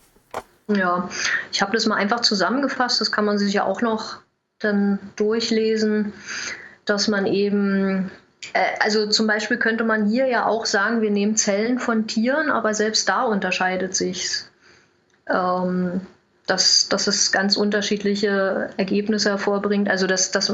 Ja, 0.69 1.09
ich 1.51 1.61
habe 1.61 1.73
das 1.73 1.85
mal 1.85 1.95
einfach 1.95 2.21
zusammengefasst. 2.21 3.01
Das 3.01 3.11
kann 3.11 3.25
man 3.25 3.37
sich 3.37 3.53
ja 3.53 3.65
auch 3.65 3.81
noch 3.81 4.17
dann 4.59 4.99
durchlesen, 5.15 6.13
dass 6.85 7.07
man 7.07 7.25
eben 7.25 8.09
äh, 8.53 8.59
also 8.79 9.07
zum 9.07 9.27
Beispiel 9.27 9.57
könnte 9.57 9.83
man 9.83 10.07
hier 10.07 10.27
ja 10.27 10.45
auch 10.45 10.65
sagen, 10.65 11.01
wir 11.01 11.11
nehmen 11.11 11.35
Zellen 11.35 11.79
von 11.79 12.07
Tieren, 12.07 12.49
aber 12.49 12.73
selbst 12.73 13.07
da 13.09 13.23
unterscheidet 13.23 13.95
sich's. 13.95 14.49
Ähm, 15.29 16.01
dass, 16.47 16.89
dass 16.89 17.07
es 17.07 17.31
ganz 17.31 17.57
unterschiedliche 17.57 18.69
Ergebnisse 18.77 19.29
hervorbringt. 19.29 19.89
Also 19.89 20.07
dass, 20.07 20.31
dass, 20.31 20.51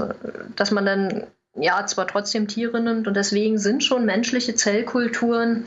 dass 0.55 0.71
man 0.71 0.85
dann 0.85 1.23
ja 1.55 1.85
zwar 1.85 2.07
trotzdem 2.07 2.47
Tiere 2.47 2.81
nimmt 2.81 3.07
und 3.07 3.15
deswegen 3.15 3.57
sind 3.59 3.83
schon 3.83 4.05
menschliche 4.05 4.55
Zellkulturen 4.55 5.65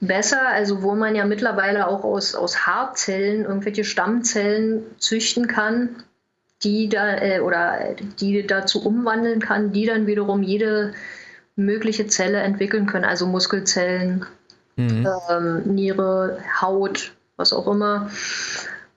besser, 0.00 0.48
also 0.48 0.82
wo 0.82 0.94
man 0.94 1.14
ja 1.14 1.24
mittlerweile 1.24 1.86
auch 1.86 2.04
aus, 2.04 2.34
aus 2.34 2.66
Haarzellen 2.66 3.44
irgendwelche 3.44 3.84
Stammzellen 3.84 4.82
züchten 4.98 5.46
kann, 5.46 5.90
die 6.62 6.88
da 6.88 7.16
äh, 7.18 7.40
oder 7.40 7.94
die 8.20 8.46
dazu 8.46 8.84
umwandeln 8.84 9.40
kann, 9.40 9.72
die 9.72 9.86
dann 9.86 10.06
wiederum 10.06 10.42
jede 10.42 10.94
mögliche 11.56 12.08
Zelle 12.08 12.38
entwickeln 12.38 12.86
können, 12.86 13.04
also 13.04 13.26
Muskelzellen, 13.26 14.26
mhm. 14.76 15.06
ähm, 15.30 15.62
Niere, 15.66 16.38
Haut, 16.60 17.12
was 17.36 17.52
auch 17.52 17.68
immer. 17.68 18.10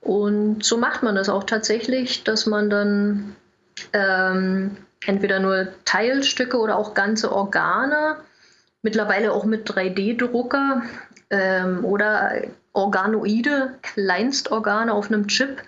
Und 0.08 0.64
so 0.64 0.78
macht 0.78 1.02
man 1.02 1.16
das 1.16 1.28
auch 1.28 1.44
tatsächlich, 1.44 2.24
dass 2.24 2.46
man 2.46 2.70
dann 2.70 3.36
ähm, 3.92 4.78
entweder 5.04 5.38
nur 5.38 5.68
Teilstücke 5.84 6.56
oder 6.56 6.78
auch 6.78 6.94
ganze 6.94 7.30
Organe, 7.30 8.16
mittlerweile 8.80 9.32
auch 9.32 9.44
mit 9.44 9.70
3D-Drucker 9.70 10.80
ähm, 11.28 11.84
oder 11.84 12.40
Organoide, 12.72 13.74
Kleinstorgane 13.82 14.94
auf 14.94 15.08
einem 15.08 15.26
Chip, 15.28 15.62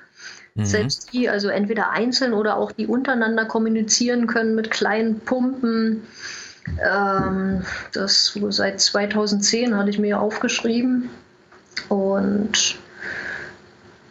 mhm. 0.54 0.64
selbst 0.64 1.12
die 1.12 1.28
also 1.28 1.48
entweder 1.48 1.90
einzeln 1.90 2.32
oder 2.32 2.56
auch 2.56 2.72
die 2.72 2.86
untereinander 2.86 3.44
kommunizieren 3.44 4.26
können 4.26 4.54
mit 4.54 4.70
kleinen 4.70 5.20
Pumpen. 5.20 6.06
Ähm, 6.82 7.62
das 7.92 8.38
seit 8.48 8.80
2010 8.80 9.76
hatte 9.76 9.90
ich 9.90 9.98
mir 9.98 10.18
aufgeschrieben. 10.18 11.10
Und 11.90 12.78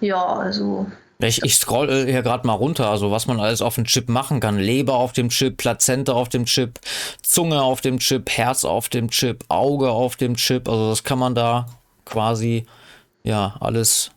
ja, 0.01 0.25
also. 0.25 0.85
Ich, 1.21 1.43
ich 1.43 1.55
scroll 1.55 2.05
hier 2.05 2.21
gerade 2.21 2.47
mal 2.47 2.53
runter, 2.53 2.89
also 2.89 3.11
was 3.11 3.27
man 3.27 3.41
alles 3.41 3.61
auf 3.61 3.75
dem 3.75 3.83
Chip 3.83 4.07
machen 4.07 4.39
kann. 4.39 4.57
Leber 4.57 4.93
auf 4.93 5.11
dem 5.11 5.27
Chip, 5.29 5.57
Plazenta 5.57 6.13
auf 6.13 6.29
dem 6.29 6.45
Chip, 6.45 6.79
Zunge 7.21 7.61
auf 7.61 7.81
dem 7.81 7.99
Chip, 7.99 8.29
Herz 8.29 8.63
auf 8.63 8.87
dem 8.87 9.09
Chip, 9.09 9.43
Auge 9.49 9.89
auf 9.89 10.15
dem 10.15 10.35
Chip. 10.35 10.69
Also 10.69 10.89
das 10.89 11.03
kann 11.03 11.19
man 11.19 11.35
da 11.35 11.65
quasi 12.05 12.65
ja 13.23 13.55
alles 13.59 14.11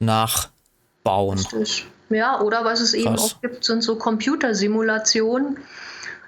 nachbauen. 0.00 1.38
Richtig. 1.38 1.86
Ja, 2.10 2.40
oder 2.40 2.64
was 2.64 2.80
es 2.80 2.92
Krass. 2.92 3.02
eben 3.02 3.18
auch 3.18 3.40
gibt, 3.40 3.64
sind 3.64 3.82
so 3.82 3.96
Computersimulationen. 3.96 5.58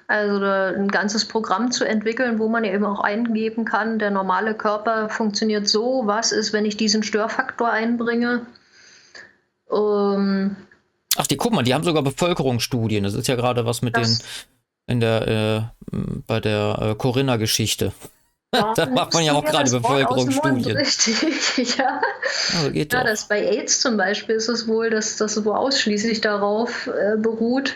Also 0.09 0.45
ein 0.45 0.87
ganzes 0.87 1.25
Programm 1.25 1.73
zu 1.73 1.85
entwickeln, 1.85 2.39
wo 2.39 2.49
man 2.49 2.63
eben 2.63 2.85
auch 2.85 3.01
eingeben 3.01 3.65
kann, 3.65 3.99
der 3.99 4.13
normale 4.13 4.55
Körper 4.55 5.09
funktioniert 5.09 5.69
so, 5.69 6.03
was 6.05 6.31
ist, 6.31 6.53
wenn 6.53 6.65
ich 6.65 6.77
diesen 6.77 7.03
Störfaktor 7.03 7.71
einbringe. 7.71 8.47
Ähm, 9.73 10.57
Ach, 11.17 11.27
die 11.27 11.37
guck 11.37 11.53
mal, 11.53 11.63
die 11.63 11.75
haben 11.75 11.85
sogar 11.85 12.03
Bevölkerungsstudien. 12.03 13.05
Das 13.05 13.15
ist 13.15 13.29
ja 13.29 13.37
gerade 13.37 13.65
was 13.65 13.83
mit 13.83 13.97
den 13.97 14.19
in 14.87 15.01
der 15.01 15.73
äh, 15.93 15.97
bei 16.27 16.41
der 16.41 16.79
äh, 16.81 16.95
Corinna-Geschichte. 16.95 17.93
Da 18.53 18.87
macht 18.87 19.13
man 19.13 19.25
ja 19.25 19.35
auch 19.35 19.45
gerade 19.45 19.71
Bevölkerungsstudien. 19.71 20.77
Richtig, 20.77 21.77
ja. 21.77 22.01
Also 22.55 22.71
geht 22.71 22.93
ja, 22.93 23.05
das 23.05 23.29
bei 23.29 23.45
AIDS 23.45 23.81
zum 23.81 23.97
Beispiel 23.99 24.37
ist 24.37 24.49
es 24.49 24.67
wohl, 24.67 24.89
dass 24.89 25.17
das 25.17 25.45
wo 25.45 25.53
ausschließlich 25.53 26.23
darauf 26.23 26.87
äh, 26.87 27.17
beruht. 27.19 27.75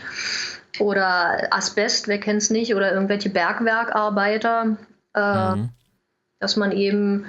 Oder 0.78 1.48
Asbest, 1.50 2.08
wer 2.08 2.18
kennt 2.18 2.40
es 2.40 2.50
nicht, 2.50 2.74
oder 2.74 2.92
irgendwelche 2.92 3.28
Bergwerkarbeiter, 3.28 4.78
äh, 5.14 5.54
mhm. 5.56 5.68
dass 6.38 6.56
man 6.56 6.72
eben 6.72 7.26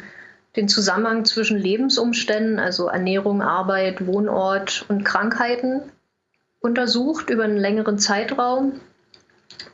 den 0.56 0.68
Zusammenhang 0.68 1.26
zwischen 1.26 1.58
Lebensumständen, 1.58 2.60
also 2.60 2.88
Ernährung, 2.88 3.41
Arbeit, 3.41 4.06
Wohnort 4.06 4.86
und 4.89 5.04
Krankheiten 5.04 5.82
untersucht 6.60 7.30
über 7.30 7.43
einen 7.43 7.58
längeren 7.58 7.99
Zeitraum. 7.99 8.80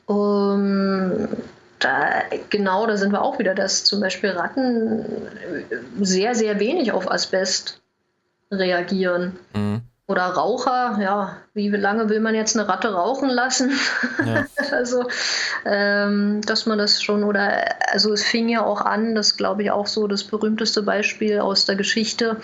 Um, 0.05 1.27
da, 1.79 2.23
genau, 2.49 2.87
da 2.87 2.97
sind 2.97 3.11
wir 3.11 3.21
auch 3.21 3.39
wieder, 3.39 3.53
dass 3.55 3.83
zum 3.83 3.99
Beispiel 3.99 4.31
Ratten 4.31 5.05
sehr, 6.01 6.33
sehr 6.35 6.59
wenig 6.59 6.91
auf 6.91 7.09
Asbest 7.09 7.81
reagieren. 8.51 9.37
Mhm. 9.53 9.81
Oder 10.07 10.23
Raucher, 10.23 10.99
ja, 11.01 11.35
wie 11.53 11.67
lange 11.67 12.07
will 12.07 12.21
man 12.21 12.33
jetzt 12.33 12.57
eine 12.57 12.69
Ratte 12.69 12.93
rauchen 12.93 13.29
lassen? 13.29 13.73
Ja. 14.25 14.45
also, 14.71 15.05
ähm, 15.65 16.39
dass 16.45 16.65
man 16.65 16.77
das 16.77 17.03
schon, 17.03 17.25
oder, 17.25 17.91
also 17.91 18.13
es 18.13 18.23
fing 18.23 18.47
ja 18.47 18.63
auch 18.63 18.79
an, 18.79 19.15
das 19.15 19.35
glaube 19.35 19.63
ich 19.63 19.71
auch 19.71 19.85
so 19.85 20.07
das 20.07 20.23
berühmteste 20.23 20.83
Beispiel 20.83 21.39
aus 21.39 21.65
der 21.65 21.75
Geschichte, 21.75 22.37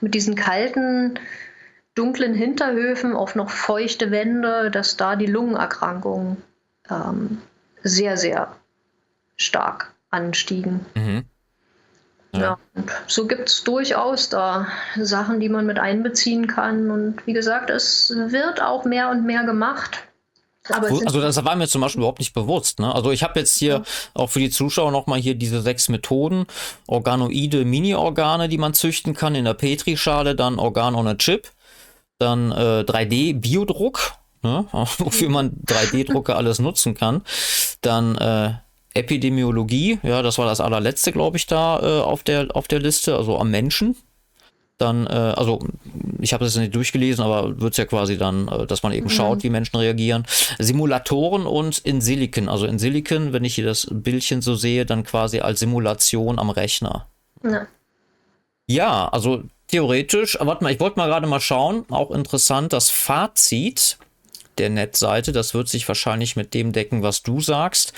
mit 0.00 0.14
diesen 0.14 0.34
kalten, 0.34 1.18
dunklen 1.94 2.32
Hinterhöfen 2.32 3.14
auf 3.14 3.34
noch 3.34 3.50
feuchte 3.50 4.10
Wände, 4.10 4.70
dass 4.70 4.96
da 4.96 5.14
die 5.14 5.26
Lungenerkrankungen 5.26 6.38
ähm, 6.88 7.42
sehr, 7.82 8.16
sehr 8.16 8.56
stark 9.36 9.92
anstiegen. 10.10 10.86
Mhm. 10.94 11.24
Ja. 12.32 12.40
ja. 12.40 12.58
so 13.06 13.26
gibt 13.26 13.48
es 13.48 13.64
durchaus 13.64 14.28
da 14.28 14.68
Sachen, 14.96 15.40
die 15.40 15.48
man 15.48 15.66
mit 15.66 15.78
einbeziehen 15.78 16.46
kann. 16.46 16.90
Und 16.90 17.26
wie 17.26 17.32
gesagt, 17.32 17.70
es 17.70 18.10
wird 18.10 18.62
auch 18.62 18.84
mehr 18.84 19.10
und 19.10 19.24
mehr 19.24 19.44
gemacht. 19.44 19.98
also 20.68 21.20
das 21.20 21.44
war 21.44 21.56
mir 21.56 21.66
zum 21.66 21.80
Beispiel 21.80 22.00
überhaupt 22.00 22.20
nicht 22.20 22.34
bewusst. 22.34 22.78
Ne? 22.78 22.94
Also 22.94 23.10
ich 23.10 23.22
habe 23.22 23.40
jetzt 23.40 23.56
hier 23.56 23.72
ja. 23.72 23.82
auch 24.14 24.30
für 24.30 24.38
die 24.38 24.50
Zuschauer 24.50 24.92
nochmal 24.92 25.20
hier 25.20 25.34
diese 25.34 25.60
sechs 25.60 25.88
Methoden. 25.88 26.46
Organoide 26.86 27.64
Mini-Organe, 27.64 28.48
die 28.48 28.58
man 28.58 28.74
züchten 28.74 29.14
kann 29.14 29.34
in 29.34 29.44
der 29.44 29.54
Petrischale, 29.54 30.36
dann 30.36 30.58
Organ 30.58 30.94
ohne 30.94 31.16
Chip, 31.18 31.48
dann 32.18 32.52
äh, 32.52 32.84
3D-Biodruck, 32.86 34.12
ne? 34.42 34.66
wofür 34.72 35.30
man 35.30 35.50
3D-Drucker 35.66 36.36
alles 36.36 36.60
nutzen 36.60 36.94
kann. 36.94 37.22
Dann 37.80 38.16
äh, 38.16 38.54
Epidemiologie, 38.94 40.00
ja, 40.02 40.22
das 40.22 40.38
war 40.38 40.46
das 40.46 40.60
allerletzte, 40.60 41.12
glaube 41.12 41.36
ich, 41.36 41.46
da 41.46 41.78
äh, 41.80 42.02
auf, 42.02 42.22
der, 42.22 42.48
auf 42.54 42.66
der 42.66 42.80
Liste, 42.80 43.16
also 43.16 43.38
am 43.38 43.50
Menschen. 43.50 43.96
Dann, 44.78 45.06
äh, 45.06 45.10
also 45.10 45.60
ich 46.20 46.32
habe 46.32 46.44
das 46.44 46.56
nicht 46.56 46.74
durchgelesen, 46.74 47.22
aber 47.22 47.60
wird 47.60 47.74
es 47.74 47.76
ja 47.76 47.84
quasi 47.84 48.16
dann, 48.16 48.48
äh, 48.48 48.66
dass 48.66 48.82
man 48.82 48.92
eben 48.92 49.06
mhm. 49.06 49.10
schaut, 49.10 49.42
wie 49.42 49.50
Menschen 49.50 49.76
reagieren. 49.76 50.24
Simulatoren 50.58 51.46
und 51.46 51.78
in 51.78 52.00
Silicon. 52.00 52.48
Also 52.48 52.66
in 52.66 52.78
Silicon, 52.78 53.32
wenn 53.32 53.44
ich 53.44 53.54
hier 53.54 53.66
das 53.66 53.86
Bildchen 53.90 54.40
so 54.42 54.54
sehe, 54.54 54.86
dann 54.86 55.04
quasi 55.04 55.40
als 55.40 55.60
Simulation 55.60 56.38
am 56.38 56.50
Rechner. 56.50 57.06
Ja, 57.44 57.66
ja 58.66 59.08
also 59.08 59.42
theoretisch, 59.68 60.38
warte 60.40 60.64
mal, 60.64 60.72
ich 60.72 60.80
wollte 60.80 60.98
mal 60.98 61.08
gerade 61.08 61.26
mal 61.26 61.40
schauen, 61.40 61.84
auch 61.90 62.10
interessant, 62.10 62.72
das 62.72 62.90
Fazit 62.90 63.98
der 64.60 64.70
Netzseite. 64.70 65.32
Das 65.32 65.54
wird 65.54 65.68
sich 65.68 65.88
wahrscheinlich 65.88 66.36
mit 66.36 66.54
dem 66.54 66.72
decken, 66.72 67.02
was 67.02 67.22
du 67.22 67.40
sagst. 67.40 67.92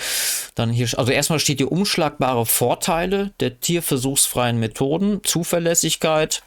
Dann 0.55 0.71
hier, 0.71 0.87
also 0.97 1.11
erstmal 1.11 1.39
steht 1.39 1.57
hier 1.57 1.71
umschlagbare 1.71 2.45
Vorteile 2.45 3.31
der 3.39 3.59
tierversuchsfreien 3.59 4.59
Methoden, 4.59 5.21
Zuverlässigkeit, 5.23 6.41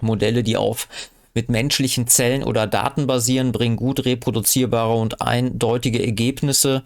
Modelle, 0.00 0.42
die 0.42 0.56
auf 0.56 0.88
mit 1.34 1.48
menschlichen 1.48 2.06
Zellen 2.06 2.44
oder 2.44 2.66
Daten 2.66 3.06
basieren, 3.08 3.50
bringen 3.50 3.76
gut 3.76 4.04
reproduzierbare 4.04 4.94
und 4.94 5.20
eindeutige 5.20 6.02
Ergebnisse, 6.02 6.84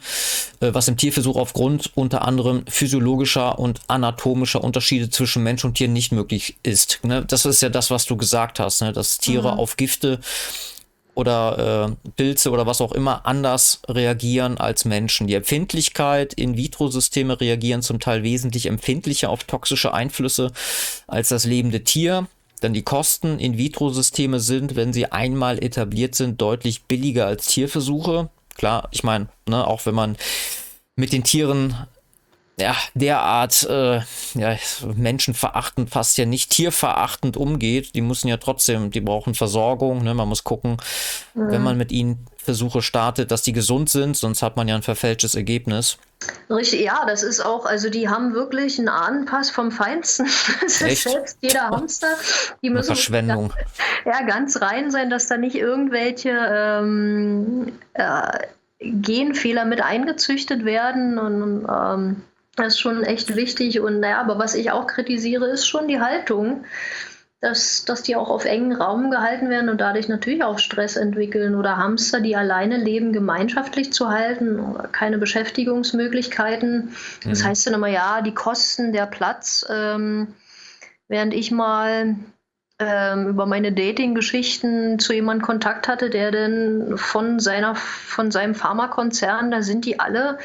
äh, 0.60 0.72
was 0.72 0.88
im 0.88 0.96
Tierversuch 0.96 1.36
aufgrund 1.36 1.92
unter 1.94 2.22
anderem 2.22 2.64
physiologischer 2.66 3.58
und 3.58 3.80
anatomischer 3.88 4.64
Unterschiede 4.64 5.10
zwischen 5.10 5.42
Mensch 5.42 5.64
und 5.64 5.74
Tier 5.74 5.88
nicht 5.88 6.12
möglich 6.12 6.56
ist. 6.62 7.00
Ne? 7.02 7.24
Das 7.26 7.44
ist 7.44 7.60
ja 7.60 7.68
das, 7.68 7.90
was 7.90 8.06
du 8.06 8.16
gesagt 8.16 8.58
hast, 8.58 8.80
ne? 8.80 8.92
dass 8.92 9.18
Tiere 9.18 9.52
mhm. 9.52 9.58
auf 9.58 9.76
Gifte 9.76 10.18
oder 11.18 11.96
äh, 12.04 12.10
Pilze 12.12 12.52
oder 12.52 12.64
was 12.64 12.80
auch 12.80 12.92
immer 12.92 13.26
anders 13.26 13.82
reagieren 13.88 14.56
als 14.56 14.84
Menschen. 14.84 15.26
Die 15.26 15.34
Empfindlichkeit 15.34 16.32
in 16.32 16.56
vitro-Systeme 16.56 17.40
reagieren 17.40 17.82
zum 17.82 17.98
Teil 17.98 18.22
wesentlich 18.22 18.66
empfindlicher 18.66 19.28
auf 19.28 19.42
toxische 19.42 19.92
Einflüsse 19.92 20.52
als 21.08 21.30
das 21.30 21.44
lebende 21.44 21.82
Tier. 21.82 22.28
Dann 22.60 22.72
die 22.72 22.82
Kosten 22.82 23.40
in 23.40 23.58
vitro-Systeme 23.58 24.38
sind, 24.38 24.76
wenn 24.76 24.92
sie 24.92 25.10
einmal 25.10 25.62
etabliert 25.62 26.14
sind, 26.14 26.40
deutlich 26.40 26.84
billiger 26.84 27.26
als 27.26 27.48
Tierversuche. 27.48 28.28
Klar, 28.54 28.86
ich 28.92 29.02
meine, 29.02 29.28
ne, 29.48 29.66
auch 29.66 29.86
wenn 29.86 29.96
man 29.96 30.16
mit 30.94 31.12
den 31.12 31.24
Tieren 31.24 31.74
ja, 32.58 32.74
derart 32.94 33.66
äh, 33.70 34.00
ja, 34.34 34.56
menschenverachtend, 34.96 35.90
fast 35.90 36.18
ja 36.18 36.26
nicht 36.26 36.50
tierverachtend 36.50 37.36
umgeht. 37.36 37.94
Die 37.94 38.00
müssen 38.00 38.28
ja 38.28 38.36
trotzdem, 38.36 38.90
die 38.90 39.00
brauchen 39.00 39.34
Versorgung. 39.34 40.02
Ne? 40.02 40.14
Man 40.14 40.28
muss 40.28 40.44
gucken, 40.44 40.76
mhm. 41.34 41.50
wenn 41.50 41.62
man 41.62 41.76
mit 41.76 41.92
ihnen 41.92 42.26
Versuche 42.36 42.82
startet, 42.82 43.30
dass 43.30 43.42
die 43.42 43.52
gesund 43.52 43.90
sind, 43.90 44.16
sonst 44.16 44.42
hat 44.42 44.56
man 44.56 44.66
ja 44.68 44.74
ein 44.74 44.82
verfälschtes 44.82 45.34
Ergebnis. 45.34 45.98
Richtig, 46.50 46.80
ja, 46.80 47.04
das 47.06 47.22
ist 47.22 47.40
auch, 47.40 47.66
also 47.66 47.90
die 47.90 48.08
haben 48.08 48.32
wirklich 48.34 48.78
einen 48.78 48.88
Ahnenpass 48.88 49.50
vom 49.50 49.70
Feinsten. 49.70 50.26
Das 50.62 50.80
Echt? 50.80 51.06
ist 51.06 51.12
selbst 51.12 51.38
jeder 51.40 51.68
Hamster. 51.68 52.08
Die 52.62 52.70
müssen 52.70 52.86
Verschwendung. 52.86 53.50
Ganz, 53.50 53.68
ja, 54.06 54.26
ganz 54.26 54.60
rein 54.60 54.90
sein, 54.90 55.10
dass 55.10 55.26
da 55.26 55.36
nicht 55.36 55.56
irgendwelche 55.56 56.30
ähm, 56.30 57.72
äh, 57.92 58.38
Genfehler 58.80 59.64
mit 59.64 59.82
eingezüchtet 59.82 60.64
werden 60.64 61.18
und 61.18 61.66
ähm, 61.70 62.22
das 62.64 62.74
ist 62.74 62.80
schon 62.80 63.02
echt 63.02 63.36
wichtig. 63.36 63.80
Und 63.80 64.00
naja, 64.00 64.20
aber 64.20 64.38
was 64.38 64.54
ich 64.54 64.70
auch 64.70 64.86
kritisiere, 64.86 65.46
ist 65.46 65.66
schon 65.66 65.88
die 65.88 66.00
Haltung, 66.00 66.64
dass, 67.40 67.84
dass 67.84 68.02
die 68.02 68.16
auch 68.16 68.30
auf 68.30 68.44
engen 68.44 68.74
Raum 68.74 69.10
gehalten 69.10 69.48
werden 69.48 69.68
und 69.68 69.80
dadurch 69.80 70.08
natürlich 70.08 70.42
auch 70.42 70.58
Stress 70.58 70.96
entwickeln. 70.96 71.54
Oder 71.54 71.76
Hamster, 71.76 72.20
die 72.20 72.36
alleine 72.36 72.76
leben, 72.76 73.12
gemeinschaftlich 73.12 73.92
zu 73.92 74.08
halten, 74.08 74.58
oder 74.58 74.88
keine 74.88 75.18
Beschäftigungsmöglichkeiten. 75.18 76.94
Mhm. 77.24 77.28
Das 77.28 77.44
heißt 77.44 77.66
dann 77.66 77.74
immer, 77.74 77.88
ja, 77.88 78.22
die 78.22 78.34
Kosten, 78.34 78.92
der 78.92 79.06
Platz. 79.06 79.64
Ähm, 79.70 80.34
während 81.08 81.32
ich 81.32 81.50
mal 81.50 82.16
ähm, 82.80 83.28
über 83.28 83.46
meine 83.46 83.72
Dating-Geschichten 83.72 84.98
zu 84.98 85.12
jemandem 85.12 85.44
Kontakt 85.44 85.88
hatte, 85.88 86.10
der 86.10 86.30
denn 86.30 86.96
von 86.96 87.40
seiner, 87.40 87.74
von 87.74 88.30
seinem 88.30 88.54
Pharmakonzern, 88.54 89.50
da 89.50 89.62
sind 89.62 89.84
die 89.84 89.98
alle 89.98 90.38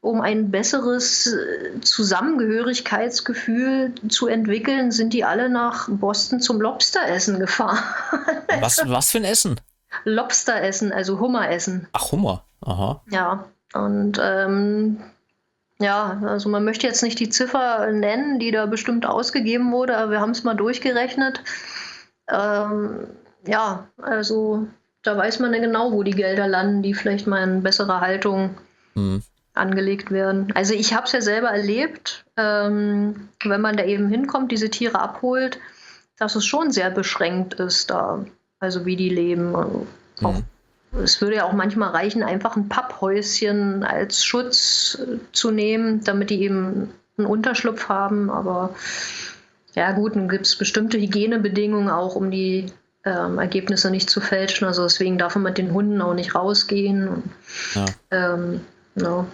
um 0.00 0.20
ein 0.20 0.50
besseres 0.50 1.26
äh, 1.26 1.80
Zusammengehörigkeitsgefühl 1.82 3.94
zu 4.08 4.26
entwickeln, 4.28 4.92
sind 4.92 5.12
die 5.12 5.24
alle 5.24 5.50
nach 5.50 5.88
Boston 5.90 6.40
zum 6.40 6.60
Lobsteressen 6.60 7.38
gefahren. 7.38 7.78
was, 8.60 8.82
was 8.86 9.10
für 9.10 9.18
ein 9.18 9.24
Essen? 9.24 9.60
Lobsteressen, 10.04 10.92
also 10.92 11.20
Hummeressen. 11.20 11.88
Ach, 11.92 12.12
Hummer. 12.12 12.44
Aha. 12.62 13.02
Ja, 13.10 13.44
und 13.74 14.18
ähm, 14.22 15.02
ja, 15.78 16.22
also 16.24 16.48
man 16.48 16.64
möchte 16.64 16.86
jetzt 16.86 17.02
nicht 17.02 17.20
die 17.20 17.28
Ziffer 17.28 17.92
nennen, 17.92 18.38
die 18.38 18.52
da 18.52 18.66
bestimmt 18.66 19.06
ausgegeben 19.06 19.72
wurde, 19.72 19.96
aber 19.96 20.12
wir 20.12 20.20
haben 20.20 20.30
es 20.30 20.44
mal 20.44 20.54
durchgerechnet. 20.54 21.42
Ähm, 22.28 23.08
ja, 23.46 23.88
also 23.98 24.66
da 25.02 25.16
weiß 25.16 25.40
man 25.40 25.52
ja 25.52 25.60
genau, 25.60 25.92
wo 25.92 26.02
die 26.02 26.12
Gelder 26.12 26.46
landen, 26.46 26.82
die 26.82 26.94
vielleicht 26.94 27.26
mal 27.26 27.42
in 27.42 27.62
bessere 27.62 28.00
Haltung 28.00 28.56
hm 28.94 29.22
angelegt 29.54 30.10
werden. 30.10 30.52
Also 30.54 30.74
ich 30.74 30.94
habe 30.94 31.06
es 31.06 31.12
ja 31.12 31.20
selber 31.20 31.48
erlebt, 31.48 32.24
ähm, 32.36 33.28
wenn 33.44 33.60
man 33.60 33.76
da 33.76 33.84
eben 33.84 34.08
hinkommt, 34.08 34.52
diese 34.52 34.70
Tiere 34.70 35.00
abholt, 35.00 35.58
dass 36.18 36.36
es 36.36 36.46
schon 36.46 36.70
sehr 36.70 36.90
beschränkt 36.90 37.54
ist 37.54 37.90
da, 37.90 38.24
also 38.60 38.84
wie 38.86 38.96
die 38.96 39.08
leben. 39.08 39.54
Also 39.56 39.86
mhm. 40.20 40.44
es 41.02 41.20
würde 41.20 41.36
ja 41.36 41.44
auch 41.44 41.52
manchmal 41.52 41.90
reichen, 41.90 42.22
einfach 42.22 42.56
ein 42.56 42.68
Papphäuschen 42.68 43.82
als 43.82 44.24
Schutz 44.24 44.98
äh, 45.00 45.18
zu 45.32 45.50
nehmen, 45.50 46.04
damit 46.04 46.30
die 46.30 46.42
eben 46.42 46.90
einen 47.18 47.26
Unterschlupf 47.26 47.88
haben. 47.88 48.30
Aber 48.30 48.74
ja 49.74 49.92
gut, 49.92 50.14
dann 50.14 50.28
gibt 50.28 50.46
es 50.46 50.56
bestimmte 50.56 50.98
Hygienebedingungen 50.98 51.90
auch, 51.90 52.14
um 52.14 52.30
die 52.30 52.66
ähm, 53.04 53.38
Ergebnisse 53.38 53.90
nicht 53.90 54.10
zu 54.10 54.20
fälschen. 54.20 54.66
Also 54.66 54.82
deswegen 54.82 55.18
darf 55.18 55.34
man 55.34 55.44
mit 55.44 55.58
den 55.58 55.72
Hunden 55.72 56.00
auch 56.02 56.14
nicht 56.14 56.34
rausgehen. 56.34 57.08
Und, 57.08 57.24
ja. 57.74 57.86
Ähm, 58.10 58.60
no. 58.94 59.26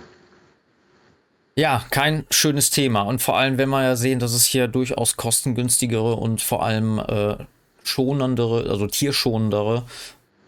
Ja, 1.58 1.84
kein 1.90 2.26
schönes 2.30 2.68
Thema. 2.68 3.02
Und 3.02 3.22
vor 3.22 3.38
allem, 3.38 3.56
wenn 3.56 3.70
wir 3.70 3.82
ja 3.82 3.96
sehen, 3.96 4.18
dass 4.18 4.34
es 4.34 4.44
hier 4.44 4.68
durchaus 4.68 5.16
kostengünstigere 5.16 6.14
und 6.14 6.42
vor 6.42 6.62
allem 6.62 6.98
äh, 6.98 7.36
schonendere, 7.82 8.68
also 8.68 8.86
tierschonendere, 8.86 9.84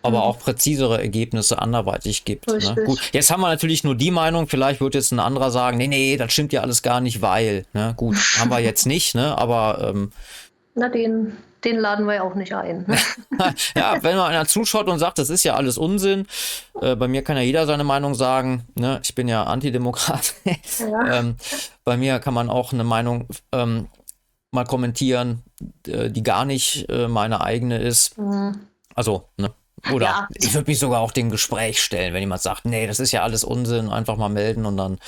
aber 0.03 0.19
mhm. 0.19 0.23
auch 0.25 0.39
präzisere 0.39 1.01
Ergebnisse 1.01 1.61
anderweitig 1.61 2.25
gibt. 2.25 2.47
Ne? 2.47 2.77
Gut, 2.85 3.01
jetzt 3.13 3.31
haben 3.31 3.41
wir 3.41 3.49
natürlich 3.49 3.85
nur 3.85 3.95
die 3.95 4.11
Meinung, 4.11 4.49
vielleicht 4.49 4.81
wird 4.81 4.95
jetzt 4.95 5.13
ein 5.13 5.19
anderer 5.19 5.51
sagen, 5.51 5.79
nee, 5.79 5.89
nee, 5.89 6.17
das 6.19 6.33
stimmt 6.33 6.53
ja 6.53 6.61
alles 6.61 6.83
gar 6.83 7.01
nicht, 7.01 7.23
weil. 7.23 7.65
Ne? 7.73 7.95
Gut, 7.97 8.17
haben 8.39 8.51
wir 8.51 8.61
jetzt 8.61 8.87
nicht, 8.87 9.15
ne? 9.15 9.37
aber 9.37 9.91
ähm, 9.91 10.13
Na, 10.75 10.91
den 10.91 11.33
den 11.65 11.79
laden 11.79 12.07
wir 12.07 12.15
ja 12.15 12.23
auch 12.23 12.35
nicht 12.35 12.55
ein. 12.55 12.87
ja, 13.77 14.03
wenn 14.03 14.17
mal 14.17 14.29
einer 14.29 14.47
zuschaut 14.47 14.89
und 14.89 14.99
sagt, 14.99 15.19
das 15.19 15.31
ist 15.31 15.45
ja 15.45 15.55
alles 15.55 15.79
Unsinn, 15.79 16.27
äh, 16.81 16.97
bei 16.97 17.09
mir 17.09 17.23
kann 17.23 17.37
ja 17.37 17.43
jeder 17.43 17.67
seine 17.67 17.85
Meinung 17.85 18.15
sagen. 18.15 18.67
Ne? 18.75 19.01
Ich 19.03 19.15
bin 19.15 19.29
ja 19.29 19.45
Antidemokrat. 19.45 20.35
Ja. 20.79 21.19
ähm, 21.19 21.37
bei 21.85 21.97
mir 21.97 22.19
kann 22.21 22.35
man 22.35 22.49
auch 22.51 22.73
eine 22.73 22.85
Meinung 22.85 23.27
ähm, 23.53 23.89
mal 24.51 24.65
kommentieren, 24.65 25.43
äh, 25.87 26.11
die 26.11 26.23
gar 26.23 26.45
nicht 26.45 26.89
äh, 26.89 27.09
meine 27.09 27.41
eigene 27.41 27.79
ist. 27.79 28.17
Mhm. 28.19 28.61
Also, 28.95 29.29
ne? 29.37 29.53
Oder 29.93 30.07
ja. 30.07 30.29
ich 30.35 30.55
würde 30.55 30.71
mich 30.71 30.79
sogar 30.79 31.01
auch 31.01 31.13
dem 31.13 31.31
Gespräch 31.31 31.83
stellen, 31.83 32.15
wenn 32.15 32.21
jemand 32.21 32.43
sagt, 32.43 32.65
nee, 32.65 32.87
das 32.87 33.01
ist 33.01 33.13
ja 33.13 33.23
alles 33.23 33.45
Unsinn, 33.45 33.89
einfach 33.89 34.17
mal 34.17 34.29
melden 34.29 34.67
und 34.67 34.77
dann 34.77 34.99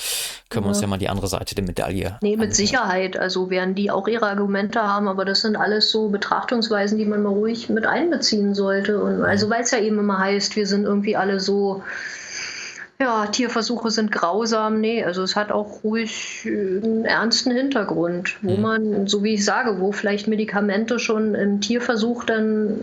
können 0.48 0.64
wir 0.64 0.68
uns 0.68 0.80
ja 0.80 0.86
mal 0.86 0.98
die 0.98 1.08
andere 1.08 1.28
Seite 1.28 1.54
der 1.54 1.64
Medaille. 1.64 2.18
Nee, 2.22 2.36
mit 2.36 2.50
ansehen. 2.50 2.66
Sicherheit. 2.66 3.16
Also 3.16 3.50
werden 3.50 3.74
die 3.74 3.90
auch 3.90 4.08
ihre 4.08 4.28
Argumente 4.28 4.82
haben, 4.82 5.08
aber 5.08 5.24
das 5.24 5.42
sind 5.42 5.56
alles 5.56 5.90
so 5.90 6.08
Betrachtungsweisen, 6.08 6.98
die 6.98 7.06
man 7.06 7.22
mal 7.22 7.30
ruhig 7.30 7.68
mit 7.68 7.86
einbeziehen 7.86 8.54
sollte. 8.54 9.02
Und 9.02 9.24
also 9.24 9.50
weil 9.50 9.62
es 9.62 9.70
ja 9.70 9.78
eben 9.78 9.98
immer 9.98 10.18
heißt, 10.18 10.56
wir 10.56 10.66
sind 10.66 10.84
irgendwie 10.84 11.16
alle 11.16 11.40
so 11.40 11.82
ja, 13.00 13.26
Tierversuche 13.26 13.90
sind 13.90 14.12
grausam. 14.12 14.80
Nee, 14.80 15.02
also 15.02 15.22
es 15.22 15.34
hat 15.34 15.50
auch 15.50 15.82
ruhig 15.82 16.44
äh, 16.44 16.50
einen 16.84 17.06
ernsten 17.06 17.50
Hintergrund, 17.50 18.36
wo 18.42 18.56
mhm. 18.56 18.62
man, 18.62 19.06
so 19.06 19.24
wie 19.24 19.34
ich 19.34 19.44
sage, 19.44 19.80
wo 19.80 19.90
vielleicht 19.90 20.28
Medikamente 20.28 20.98
schon 20.98 21.34
im 21.34 21.62
Tierversuch 21.62 22.24
dann 22.24 22.76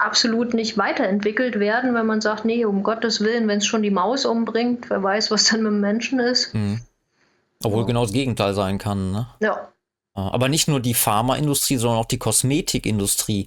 absolut 0.00 0.54
nicht 0.54 0.78
weiterentwickelt 0.78 1.58
werden, 1.58 1.94
wenn 1.94 2.06
man 2.06 2.20
sagt, 2.20 2.44
nee, 2.44 2.64
um 2.64 2.82
Gottes 2.82 3.20
Willen, 3.20 3.48
wenn 3.48 3.58
es 3.58 3.66
schon 3.66 3.82
die 3.82 3.90
Maus 3.90 4.24
umbringt, 4.24 4.90
wer 4.90 5.02
weiß, 5.02 5.30
was 5.30 5.44
dann 5.44 5.62
mit 5.62 5.72
dem 5.72 5.80
Menschen 5.80 6.20
ist. 6.20 6.54
Mhm. 6.54 6.80
Obwohl 7.62 7.82
ja. 7.82 7.86
genau 7.86 8.02
das 8.02 8.12
Gegenteil 8.12 8.54
sein 8.54 8.78
kann, 8.78 9.12
ne? 9.12 9.26
Ja. 9.40 9.68
Aber 10.14 10.48
nicht 10.48 10.68
nur 10.68 10.80
die 10.80 10.94
Pharmaindustrie, 10.94 11.76
sondern 11.76 12.00
auch 12.00 12.06
die 12.06 12.18
Kosmetikindustrie. 12.18 13.46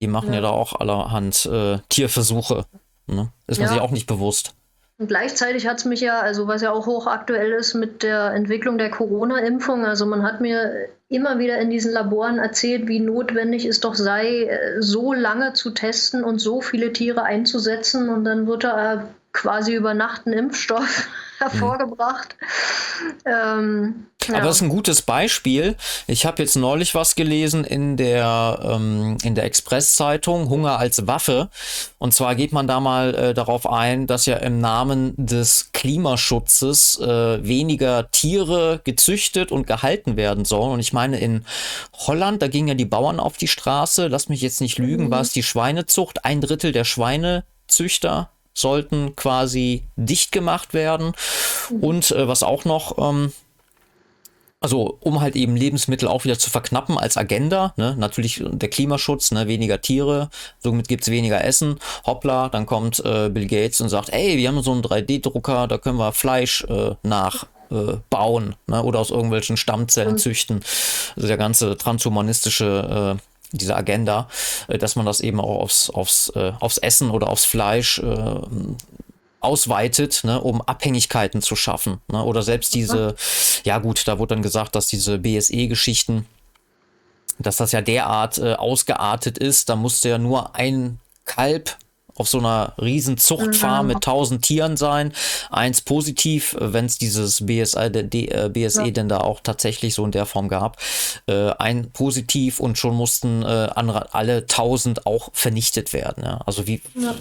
Die 0.00 0.06
machen 0.06 0.28
ja, 0.28 0.36
ja 0.36 0.40
da 0.42 0.50
auch 0.50 0.74
allerhand 0.74 1.46
äh, 1.46 1.78
Tierversuche. 1.88 2.66
Ne? 3.06 3.32
Ist 3.46 3.58
man 3.58 3.68
ja. 3.68 3.74
sich 3.74 3.82
auch 3.82 3.90
nicht 3.90 4.06
bewusst. 4.06 4.55
Und 4.98 5.08
gleichzeitig 5.08 5.66
hat 5.66 5.78
es 5.78 5.84
mich 5.84 6.00
ja, 6.00 6.20
also 6.20 6.48
was 6.48 6.62
ja 6.62 6.72
auch 6.72 6.86
hochaktuell 6.86 7.52
ist 7.52 7.74
mit 7.74 8.02
der 8.02 8.32
Entwicklung 8.32 8.78
der 8.78 8.90
Corona-Impfung, 8.90 9.84
also 9.84 10.06
man 10.06 10.22
hat 10.22 10.40
mir 10.40 10.88
immer 11.08 11.38
wieder 11.38 11.58
in 11.58 11.70
diesen 11.70 11.92
Laboren 11.92 12.38
erzählt, 12.38 12.88
wie 12.88 13.00
notwendig 13.00 13.66
es 13.66 13.80
doch 13.80 13.94
sei, 13.94 14.44
äh, 14.44 14.80
so 14.80 15.12
lange 15.12 15.52
zu 15.52 15.70
testen 15.70 16.24
und 16.24 16.38
so 16.38 16.60
viele 16.60 16.92
Tiere 16.92 17.22
einzusetzen. 17.22 18.08
Und 18.08 18.24
dann 18.24 18.46
wird 18.46 18.64
da 18.64 19.06
quasi 19.32 19.74
über 19.74 19.94
Nacht 19.94 20.26
ein 20.26 20.32
Impfstoff 20.32 21.06
hervorgebracht. 21.38 22.36
Ähm, 23.24 24.06
ja. 24.28 24.36
Aber 24.36 24.46
das 24.46 24.56
ist 24.56 24.62
ein 24.62 24.68
gutes 24.68 25.02
Beispiel. 25.02 25.76
Ich 26.06 26.26
habe 26.26 26.42
jetzt 26.42 26.56
neulich 26.56 26.94
was 26.94 27.14
gelesen 27.14 27.64
in 27.64 27.96
der, 27.96 28.58
ähm, 28.62 29.18
in 29.22 29.34
der 29.34 29.44
Express-Zeitung, 29.44 30.48
Hunger 30.48 30.78
als 30.78 31.06
Waffe. 31.06 31.48
Und 31.98 32.14
zwar 32.14 32.34
geht 32.34 32.52
man 32.52 32.66
da 32.66 32.80
mal 32.80 33.14
äh, 33.14 33.34
darauf 33.34 33.70
ein, 33.70 34.06
dass 34.06 34.26
ja 34.26 34.36
im 34.38 34.60
Namen 34.60 35.14
des 35.16 35.70
Klimaschutzes 35.72 36.98
äh, 37.00 37.46
weniger 37.46 38.10
Tiere 38.10 38.80
gezüchtet 38.84 39.52
und 39.52 39.66
gehalten 39.66 40.16
werden 40.16 40.44
sollen. 40.44 40.72
Und 40.72 40.80
ich 40.80 40.92
meine, 40.92 41.18
in 41.20 41.44
Holland, 41.92 42.42
da 42.42 42.48
gingen 42.48 42.68
ja 42.68 42.74
die 42.74 42.84
Bauern 42.84 43.20
auf 43.20 43.36
die 43.36 43.48
Straße. 43.48 44.08
Lass 44.08 44.28
mich 44.28 44.40
jetzt 44.40 44.60
nicht 44.60 44.78
lügen, 44.78 45.06
mhm. 45.06 45.10
war 45.10 45.20
es 45.20 45.32
die 45.32 45.42
Schweinezucht. 45.42 46.24
Ein 46.24 46.40
Drittel 46.40 46.72
der 46.72 46.84
Schweinezüchter 46.84 48.30
sollten 48.56 49.14
quasi 49.14 49.84
dicht 49.96 50.32
gemacht 50.32 50.74
werden. 50.74 51.12
Und 51.80 52.10
äh, 52.10 52.26
was 52.26 52.42
auch 52.42 52.64
noch, 52.64 52.96
ähm, 52.98 53.32
also 54.60 54.96
um 55.00 55.20
halt 55.20 55.36
eben 55.36 55.54
Lebensmittel 55.54 56.08
auch 56.08 56.24
wieder 56.24 56.38
zu 56.38 56.50
verknappen 56.50 56.98
als 56.98 57.16
Agenda, 57.16 57.74
ne? 57.76 57.94
natürlich 57.98 58.42
der 58.44 58.70
Klimaschutz, 58.70 59.30
ne? 59.30 59.46
weniger 59.46 59.80
Tiere, 59.80 60.30
somit 60.58 60.88
gibt 60.88 61.02
es 61.02 61.10
weniger 61.10 61.44
Essen. 61.44 61.78
Hoppla, 62.06 62.48
dann 62.48 62.64
kommt 62.64 63.04
äh, 63.04 63.28
Bill 63.28 63.46
Gates 63.46 63.80
und 63.82 63.90
sagt, 63.90 64.08
ey, 64.08 64.38
wir 64.38 64.48
haben 64.48 64.62
so 64.62 64.72
einen 64.72 64.82
3D-Drucker, 64.82 65.68
da 65.68 65.76
können 65.76 65.98
wir 65.98 66.12
Fleisch 66.12 66.64
äh, 66.64 66.94
nach 67.02 67.44
äh, 67.70 67.98
bauen 68.08 68.56
ne? 68.66 68.82
oder 68.82 69.00
aus 69.00 69.10
irgendwelchen 69.10 69.58
Stammzellen 69.58 70.16
züchten. 70.16 70.60
Also 71.14 71.28
der 71.28 71.36
ganze 71.36 71.76
transhumanistische 71.76 73.18
äh, 73.18 73.35
diese 73.52 73.76
Agenda, 73.76 74.28
äh, 74.68 74.78
dass 74.78 74.96
man 74.96 75.06
das 75.06 75.20
eben 75.20 75.40
auch 75.40 75.60
aufs, 75.60 75.90
aufs, 75.90 76.28
äh, 76.30 76.52
aufs 76.60 76.78
Essen 76.78 77.10
oder 77.10 77.28
aufs 77.28 77.44
Fleisch 77.44 77.98
äh, 77.98 78.40
ausweitet, 79.40 80.22
ne, 80.24 80.40
um 80.40 80.60
Abhängigkeiten 80.60 81.40
zu 81.40 81.56
schaffen. 81.56 82.00
Ne? 82.10 82.22
Oder 82.22 82.42
selbst 82.42 82.74
diese, 82.74 83.14
ja 83.64 83.78
gut, 83.78 84.06
da 84.08 84.18
wurde 84.18 84.34
dann 84.34 84.42
gesagt, 84.42 84.74
dass 84.74 84.88
diese 84.88 85.18
BSE-Geschichten, 85.18 86.26
dass 87.38 87.58
das 87.58 87.72
ja 87.72 87.80
derart 87.80 88.38
äh, 88.38 88.54
ausgeartet 88.54 89.38
ist, 89.38 89.68
da 89.68 89.76
musste 89.76 90.08
ja 90.08 90.18
nur 90.18 90.56
ein 90.56 90.98
Kalb 91.24 91.76
auf 92.16 92.28
so 92.28 92.38
einer 92.38 92.74
riesen 92.80 93.18
Zuchtfarm 93.18 93.86
mhm. 93.86 93.94
mit 93.94 94.04
tausend 94.04 94.42
Tieren 94.42 94.76
sein. 94.76 95.12
Eins 95.50 95.80
positiv, 95.80 96.56
wenn 96.58 96.86
es 96.86 96.98
dieses 96.98 97.46
BSE, 97.46 97.86
äh, 97.86 98.48
BSE 98.48 98.84
ja. 98.84 98.90
denn 98.90 99.08
da 99.08 99.18
auch 99.18 99.40
tatsächlich 99.40 99.94
so 99.94 100.04
in 100.04 100.12
der 100.12 100.26
Form 100.26 100.48
gab. 100.48 100.78
Äh, 101.26 101.50
ein 101.52 101.90
positiv 101.92 102.60
und 102.60 102.78
schon 102.78 102.94
mussten 102.94 103.42
äh, 103.42 103.70
andere, 103.74 104.14
alle 104.14 104.46
tausend 104.46 105.06
auch 105.06 105.30
vernichtet 105.32 105.92
werden. 105.92 106.24
Ja? 106.24 106.40
Also 106.46 106.66
wie 106.66 106.80
ja. 106.94 107.14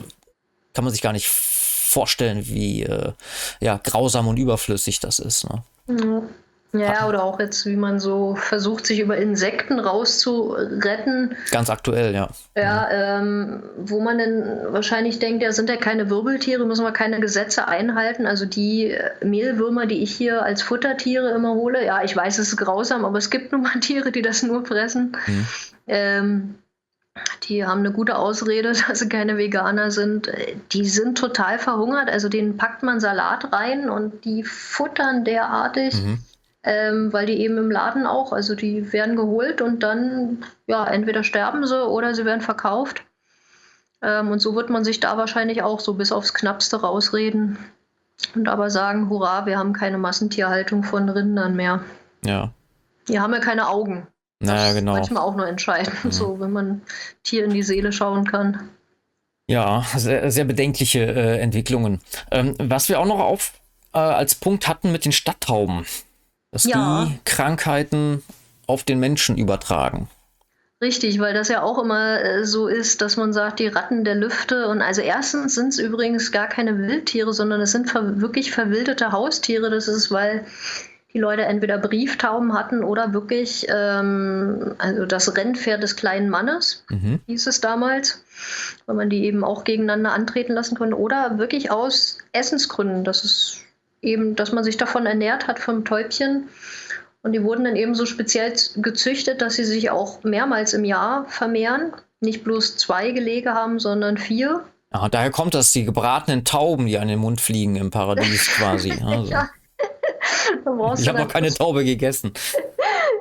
kann 0.73 0.83
man 0.83 0.93
sich 0.93 1.01
gar 1.01 1.13
nicht 1.13 1.27
vorstellen, 1.27 2.47
wie 2.47 2.83
äh, 2.83 3.13
ja, 3.61 3.77
grausam 3.77 4.27
und 4.27 4.37
überflüssig 4.37 4.99
das 4.99 5.19
ist. 5.19 5.47
Ne? 5.49 6.29
Mhm. 6.75 6.81
Ja, 6.81 7.07
oder 7.07 7.23
auch 7.23 7.39
jetzt, 7.39 7.65
wie 7.65 7.75
man 7.75 7.99
so 7.99 8.35
versucht, 8.35 8.85
sich 8.85 8.99
über 8.99 9.17
Insekten 9.17 9.79
rauszuretten. 9.79 11.35
Ganz 11.51 11.69
aktuell, 11.69 12.13
ja. 12.13 12.29
Ja, 12.55 12.89
ähm, 12.91 13.63
wo 13.77 13.99
man 14.01 14.17
dann 14.17 14.73
wahrscheinlich 14.73 15.19
denkt, 15.19 15.41
ja, 15.41 15.51
sind 15.51 15.69
ja 15.69 15.77
keine 15.77 16.09
Wirbeltiere, 16.09 16.65
müssen 16.65 16.83
wir 16.83 16.91
keine 16.91 17.19
Gesetze 17.19 17.67
einhalten. 17.67 18.25
Also 18.25 18.45
die 18.45 18.91
äh, 18.91 19.11
Mehlwürmer, 19.23 19.85
die 19.85 20.03
ich 20.03 20.15
hier 20.15 20.43
als 20.43 20.61
Futtertiere 20.61 21.31
immer 21.31 21.53
hole, 21.53 21.85
ja, 21.85 22.03
ich 22.03 22.15
weiß, 22.15 22.39
es 22.39 22.49
ist 22.49 22.57
grausam, 22.57 23.05
aber 23.05 23.17
es 23.17 23.29
gibt 23.29 23.51
nun 23.51 23.63
mal 23.63 23.79
Tiere, 23.79 24.11
die 24.11 24.21
das 24.21 24.43
nur 24.43 24.65
fressen. 24.65 25.17
Mhm. 25.27 25.47
Ähm, 25.87 26.55
die 27.43 27.65
haben 27.65 27.79
eine 27.79 27.91
gute 27.91 28.17
Ausrede, 28.17 28.73
dass 28.87 28.99
sie 28.99 29.07
keine 29.07 29.37
Veganer 29.37 29.91
sind. 29.91 30.29
Die 30.73 30.85
sind 30.85 31.17
total 31.17 31.59
verhungert. 31.59 32.09
Also 32.09 32.27
denen 32.27 32.57
packt 32.57 32.83
man 32.83 32.99
Salat 32.99 33.53
rein 33.53 33.89
und 33.89 34.25
die 34.25 34.43
futtern 34.43 35.23
derartig. 35.23 35.95
Mhm 35.95 36.19
ähm, 36.65 37.13
weil 37.13 37.27
die 37.27 37.39
eben 37.39 37.57
im 37.57 37.69
Laden 37.69 38.07
auch, 38.07 38.33
also 38.33 38.55
die 38.55 38.91
werden 38.91 39.15
geholt 39.15 39.61
und 39.61 39.83
dann, 39.83 40.43
ja, 40.65 40.85
entweder 40.85 41.23
sterben 41.23 41.65
sie 41.67 41.87
oder 41.87 42.15
sie 42.15 42.25
werden 42.25 42.41
verkauft. 42.41 43.03
Ähm, 44.01 44.31
und 44.31 44.39
so 44.39 44.55
wird 44.55 44.71
man 44.71 44.83
sich 44.83 44.99
da 44.99 45.15
wahrscheinlich 45.15 45.61
auch 45.61 45.79
so 45.79 45.93
bis 45.93 46.11
aufs 46.11 46.33
Knappste 46.33 46.81
rausreden 46.81 47.59
und 48.33 48.47
aber 48.47 48.71
sagen, 48.71 49.09
hurra, 49.09 49.45
wir 49.45 49.59
haben 49.59 49.73
keine 49.73 49.99
Massentierhaltung 49.99 50.83
von 50.83 51.07
Rindern 51.07 51.55
mehr. 51.55 51.81
Ja. 52.23 52.51
Die 53.07 53.19
haben 53.19 53.33
ja 53.33 53.39
keine 53.39 53.67
Augen. 53.67 54.07
Naja, 54.39 54.73
genau. 54.73 54.93
manchmal 54.93 55.23
auch 55.23 55.35
nur 55.35 55.47
entscheidend, 55.47 56.03
mhm. 56.03 56.11
so 56.11 56.39
wenn 56.39 56.51
man 56.51 56.81
Tier 57.23 57.45
in 57.45 57.51
die 57.51 57.63
Seele 57.63 57.91
schauen 57.91 58.25
kann. 58.25 58.69
Ja, 59.47 59.85
sehr, 59.95 60.31
sehr 60.31 60.45
bedenkliche 60.45 61.05
äh, 61.05 61.37
Entwicklungen. 61.37 62.01
Ähm, 62.31 62.55
was 62.57 62.89
wir 62.89 62.99
auch 62.99 63.05
noch 63.05 63.19
auf 63.19 63.53
äh, 63.93 63.99
als 63.99 64.33
Punkt 64.33 64.67
hatten 64.67 64.91
mit 64.91 65.05
den 65.05 65.11
Stadttauben 65.11 65.85
dass 66.55 66.63
ja. 66.63 67.03
die 67.05 67.19
Krankheiten 67.25 68.23
auf 68.65 68.85
den 68.85 68.97
Menschen 68.97 69.37
übertragen. 69.37 70.07
Richtig, 70.81 71.19
weil 71.19 71.33
das 71.33 71.49
ja 71.49 71.61
auch 71.61 71.77
immer 71.77 72.21
äh, 72.21 72.45
so 72.45 72.69
ist, 72.69 73.01
dass 73.01 73.17
man 73.17 73.33
sagt, 73.33 73.59
die 73.59 73.67
Ratten 73.67 74.05
der 74.05 74.15
Lüfte. 74.15 74.69
Und 74.69 74.81
also 74.81 75.01
erstens 75.01 75.53
sind 75.55 75.69
es 75.69 75.79
übrigens 75.79 76.31
gar 76.31 76.47
keine 76.47 76.77
Wildtiere, 76.77 77.33
sondern 77.33 77.59
es 77.59 77.73
sind 77.73 77.89
ver 77.89 78.21
wirklich 78.21 78.53
verwilderte 78.53 79.11
Haustiere. 79.11 79.69
Das 79.69 79.89
ist, 79.89 80.11
weil 80.11 80.45
die 81.13 81.19
Leute 81.19 81.41
entweder 81.41 81.77
Brieftauben 81.77 82.53
hatten 82.53 82.85
oder 82.85 83.11
wirklich 83.11 83.67
ähm, 83.67 84.75
also 84.77 85.05
das 85.05 85.35
Rennpferd 85.35 85.83
des 85.83 85.97
kleinen 85.97 86.29
Mannes, 86.29 86.85
mhm. 86.89 87.19
hieß 87.25 87.47
es 87.47 87.59
damals, 87.59 88.23
weil 88.85 88.95
man 88.95 89.09
die 89.09 89.25
eben 89.25 89.43
auch 89.43 89.65
gegeneinander 89.65 90.13
antreten 90.13 90.53
lassen 90.53 90.77
konnte. 90.77 90.97
Oder 90.97 91.37
wirklich 91.37 91.69
aus 91.69 92.19
Essensgründen. 92.31 93.03
Das 93.03 93.25
ist 93.25 93.64
eben, 94.05 94.35
dass 94.35 94.51
man 94.51 94.63
sich 94.63 94.77
davon 94.77 95.05
ernährt 95.05 95.47
hat 95.47 95.59
vom 95.59 95.83
Täubchen. 95.83 96.47
Und 97.23 97.33
die 97.33 97.43
wurden 97.43 97.63
dann 97.63 97.75
eben 97.75 97.95
so 97.95 98.05
speziell 98.05 98.53
gezüchtet, 98.77 99.41
dass 99.41 99.55
sie 99.55 99.65
sich 99.65 99.89
auch 99.89 100.23
mehrmals 100.23 100.73
im 100.73 100.85
Jahr 100.85 101.25
vermehren. 101.25 101.91
Nicht 102.21 102.43
bloß 102.43 102.77
zwei 102.77 103.11
Gelege 103.11 103.53
haben, 103.53 103.79
sondern 103.79 104.17
vier. 104.17 104.63
Ja, 104.93 105.09
daher 105.09 105.31
kommt 105.31 105.55
das, 105.55 105.71
die 105.71 105.85
gebratenen 105.85 106.45
Tauben, 106.45 106.85
die 106.85 106.97
an 106.99 107.07
den 107.07 107.19
Mund 107.19 107.41
fliegen 107.41 107.75
im 107.75 107.89
Paradies 107.89 108.47
quasi. 108.55 108.91
Also. 108.91 109.31
ja. 109.31 109.49
Ich 110.97 111.07
habe 111.07 111.19
noch 111.19 111.27
keine 111.27 111.53
Taube 111.53 111.83
gegessen 111.83 112.33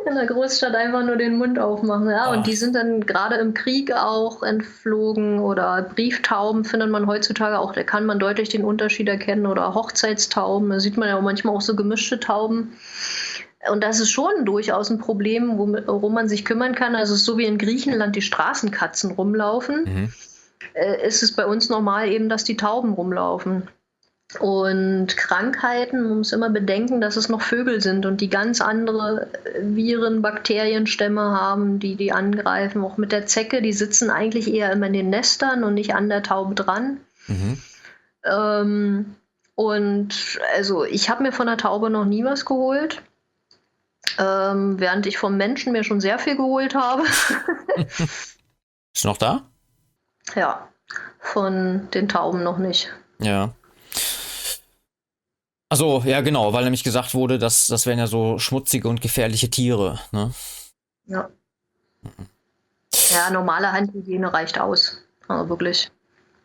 in 0.07 0.15
der 0.15 0.27
Großstadt 0.27 0.75
einfach 0.75 1.05
nur 1.05 1.17
den 1.17 1.39
Mund 1.39 1.59
aufmachen. 1.59 2.11
Ja? 2.11 2.31
Und 2.31 2.47
die 2.47 2.55
sind 2.55 2.75
dann 2.75 3.05
gerade 3.07 3.37
im 3.37 3.55
Krieg 3.55 3.93
auch 3.93 4.43
entflogen 4.43 5.39
oder 5.41 5.83
Brieftauben 5.83 6.65
findet 6.65 6.91
man 6.91 7.07
heutzutage 7.07 7.59
auch, 7.59 7.73
da 7.73 7.83
kann 7.83 8.07
man 8.07 8.19
deutlich 8.19 8.49
den 8.49 8.65
Unterschied 8.65 9.09
erkennen 9.09 9.47
oder 9.47 9.75
Hochzeitstauben, 9.75 10.71
da 10.71 10.81
sieht 10.81 10.97
man 10.97 11.09
ja 11.09 11.21
manchmal 11.21 11.55
auch 11.55 11.61
so 11.61 11.75
gemischte 11.75 12.21
Tauben. 12.21 12.73
Und 13.71 13.83
das 13.83 13.99
ist 13.99 14.11
schon 14.11 14.45
durchaus 14.45 14.91
ein 14.91 14.99
Problem, 14.99 15.57
worum 15.57 16.15
man 16.15 16.29
sich 16.29 16.45
kümmern 16.45 16.75
kann. 16.75 16.95
Also 16.95 17.15
so 17.15 17.39
wie 17.39 17.47
in 17.47 17.57
Griechenland 17.57 18.15
die 18.15 18.23
Straßenkatzen 18.23 19.13
rumlaufen, 19.13 19.85
mhm. 19.85 20.13
äh, 20.75 21.07
ist 21.07 21.23
es 21.23 21.35
bei 21.35 21.47
uns 21.47 21.71
normal 21.71 22.09
eben, 22.09 22.29
dass 22.29 22.45
die 22.45 22.59
Tauben 22.59 22.93
rumlaufen. 22.93 23.69
Und 24.41 25.17
Krankheiten, 25.17 26.03
man 26.03 26.19
muss 26.19 26.33
immer 26.33 26.51
bedenken, 26.51 27.01
dass 27.01 27.17
es 27.17 27.29
noch 27.29 27.43
Vögel 27.43 27.81
sind 27.81 28.05
und 28.05 28.21
die 28.21 28.31
ganz 28.31 28.61
andere 28.61 29.29
Viren, 29.61 30.23
Bakterienstämme 30.23 31.21
haben, 31.21 31.79
die 31.79 31.95
die 31.95 32.11
angreifen. 32.11 32.83
Auch 32.83 32.97
mit 32.97 33.13
der 33.13 33.27
Zecke, 33.27 33.63
die 33.63 33.73
sitzen 33.73 34.11
eigentlich 34.11 34.53
eher 34.53 34.73
immer 34.73 34.87
in 34.87 34.93
den 34.93 35.11
Nestern 35.11 35.63
und 35.63 35.75
nicht 35.75 35.95
an 35.95 36.09
der 36.09 36.23
Taube 36.23 36.55
dran. 36.55 37.01
Mhm. 37.29 37.63
Ähm, 38.25 39.15
und 39.55 40.41
also 40.57 40.85
ich 40.85 41.11
habe 41.11 41.23
mir 41.23 41.33
von 41.33 41.47
der 41.47 41.59
Taube 41.59 41.91
noch 41.91 42.05
nie 42.05 42.25
was 42.25 42.45
geholt, 42.45 43.03
ähm, 44.19 44.81
während 44.81 45.07
ich 45.07 45.17
vom 45.19 45.37
Menschen 45.37 45.73
mir 45.73 45.85
schon 45.85 46.01
sehr 46.01 46.19
viel 46.19 46.37
geholt 46.37 46.75
habe. 46.75 47.05
Ist 48.95 49.05
noch 49.05 49.19
da? 49.19 49.43
Ja, 50.35 50.69
von 51.21 51.89
den 51.95 52.09
Tauben 52.09 52.43
noch 52.43 52.59
nicht. 52.59 52.93
Ja. 53.21 53.55
Also 55.75 56.05
ja, 56.05 56.21
genau, 56.21 56.53
weil 56.53 56.63
nämlich 56.63 56.85
gesagt 56.85 57.15
wurde, 57.15 57.37
dass 57.37 57.67
das 57.67 57.85
wären 57.85 57.99
ja 57.99 58.07
so 58.07 58.39
schmutzige 58.39 58.87
und 58.87 59.01
gefährliche 59.01 59.51
Tiere. 59.51 59.99
Ne? 60.13 60.31
Ja. 61.07 61.29
Ja, 63.11 63.31
normale 63.33 63.73
Handhygiene 63.73 64.33
reicht 64.33 64.61
aus. 64.61 65.03
Aber 65.27 65.49
wirklich. 65.49 65.91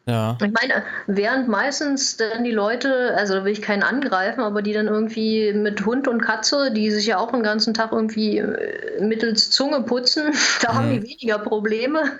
Ja. 0.06 0.38
Ich 0.43 0.52
meine, 0.52 0.84
während 1.06 1.47
meistens 1.50 2.18
dann 2.18 2.43
die 2.43 2.52
Leute, 2.52 3.14
also 3.16 3.36
da 3.36 3.45
will 3.45 3.52
ich 3.52 3.62
keinen 3.62 3.84
angreifen, 3.84 4.41
aber 4.41 4.64
die 4.64 4.74
dann 4.74 4.88
irgendwie 4.88 5.54
mit 5.54 5.86
Hund 5.86 6.08
und 6.08 6.22
Katze, 6.22 6.72
die 6.72 6.89
sich 6.89 7.06
ja 7.06 7.20
auch 7.20 7.32
den 7.32 7.43
ganzen 7.43 7.76
Tag 7.76 7.91
irgendwie 7.91 8.39
äh, 8.39 9.04
mittels 9.04 9.52
Zunge 9.52 9.82
putzen, 9.82 10.34
da 10.62 10.72
mhm. 10.72 10.76
haben 10.76 10.91
die 10.91 11.04
weniger 11.04 11.38
Probleme, 11.38 12.18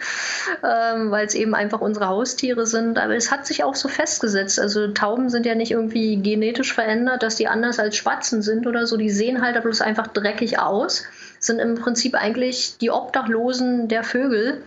ähm, 0.64 1.10
weil 1.10 1.26
es 1.26 1.34
eben 1.34 1.56
einfach 1.56 1.82
unsere 1.82 2.08
Haustiere 2.08 2.68
sind. 2.68 3.00
Aber 3.00 3.16
es 3.16 3.32
hat 3.32 3.48
sich 3.48 3.64
auch 3.64 3.76
so 3.76 3.88
festgesetzt. 3.88 4.60
Also 4.60 4.90
Tauben 4.90 5.30
sind 5.30 5.48
ja 5.48 5.56
nicht 5.56 5.72
irgendwie 5.72 6.18
genetisch 6.18 6.74
verändert, 6.74 7.24
dass 7.24 7.38
die 7.38 7.48
anders 7.48 7.80
als 7.80 7.96
Spatzen 7.96 8.44
sind 8.44 8.68
oder 8.68 8.86
so. 8.86 8.98
Die 8.98 9.10
sehen 9.10 9.42
halt 9.42 9.60
bloß 9.60 9.82
einfach 9.82 10.08
dreckig 10.08 10.60
aus, 10.60 11.06
sind 11.40 11.60
im 11.60 11.76
Prinzip 11.76 12.14
eigentlich 12.14 12.78
die 12.78 12.92
Obdachlosen 12.92 13.88
der 13.88 14.04
Vögel 14.04 14.62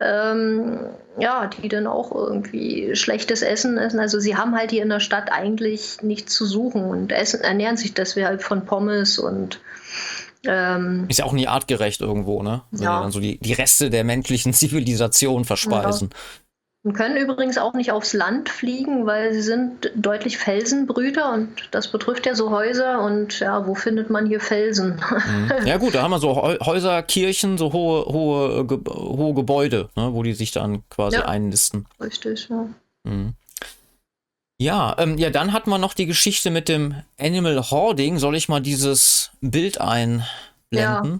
ähm, 0.00 0.80
ja, 1.18 1.46
die 1.46 1.68
dann 1.68 1.86
auch 1.86 2.12
irgendwie 2.12 2.94
schlechtes 2.94 3.42
Essen 3.42 3.78
essen. 3.78 3.98
Also 3.98 4.20
sie 4.20 4.36
haben 4.36 4.54
halt 4.54 4.70
hier 4.70 4.82
in 4.82 4.88
der 4.88 5.00
Stadt 5.00 5.32
eigentlich 5.32 6.02
nichts 6.02 6.34
zu 6.34 6.44
suchen 6.44 6.84
und 6.84 7.12
essen, 7.12 7.40
ernähren 7.40 7.76
sich 7.76 7.94
deshalb 7.94 8.42
von 8.42 8.66
Pommes 8.66 9.18
und 9.18 9.60
ähm, 10.44 11.06
ist 11.08 11.18
ja 11.18 11.24
auch 11.24 11.32
nie 11.32 11.48
artgerecht 11.48 12.00
irgendwo, 12.00 12.42
ne? 12.42 12.62
Wenn 12.70 12.82
ja. 12.82 13.00
dann 13.00 13.10
so 13.10 13.20
die, 13.20 13.38
die 13.38 13.52
Reste 13.52 13.90
der 13.90 14.04
menschlichen 14.04 14.52
Zivilisation 14.54 15.44
verspeisen. 15.44 16.10
Ja. 16.12 16.18
Und 16.86 16.92
können 16.92 17.16
übrigens 17.16 17.58
auch 17.58 17.72
nicht 17.72 17.90
aufs 17.90 18.12
Land 18.12 18.48
fliegen, 18.48 19.06
weil 19.06 19.32
sie 19.32 19.42
sind 19.42 19.90
deutlich 19.96 20.38
Felsenbrüter 20.38 21.32
und 21.32 21.48
das 21.72 21.88
betrifft 21.88 22.26
ja 22.26 22.36
so 22.36 22.50
Häuser 22.50 23.02
und 23.02 23.40
ja, 23.40 23.66
wo 23.66 23.74
findet 23.74 24.08
man 24.08 24.24
hier 24.26 24.38
Felsen? 24.38 25.02
Mhm. 25.10 25.66
Ja 25.66 25.78
gut, 25.78 25.96
da 25.96 26.02
haben 26.02 26.12
wir 26.12 26.20
so 26.20 26.36
Häuser, 26.36 27.02
Kirchen, 27.02 27.58
so 27.58 27.72
hohe, 27.72 28.04
hohe, 28.06 28.66
ge 28.68 28.78
hohe 28.86 29.34
Gebäude, 29.34 29.88
ne, 29.96 30.10
wo 30.12 30.22
die 30.22 30.32
sich 30.32 30.52
dann 30.52 30.88
quasi 30.88 31.16
ja, 31.16 31.24
einnisten. 31.24 31.86
Richtig, 32.00 32.48
ja. 32.50 32.68
Mhm. 33.02 33.32
Ja, 34.60 34.94
ähm, 34.96 35.18
ja, 35.18 35.30
dann 35.30 35.52
hatten 35.52 35.70
wir 35.70 35.78
noch 35.78 35.92
die 35.92 36.06
Geschichte 36.06 36.52
mit 36.52 36.68
dem 36.68 36.94
Animal 37.18 37.68
Hoarding. 37.68 38.20
Soll 38.20 38.36
ich 38.36 38.48
mal 38.48 38.60
dieses 38.60 39.32
Bild 39.40 39.80
einblenden? 39.80 40.20
Ja, 40.70 41.18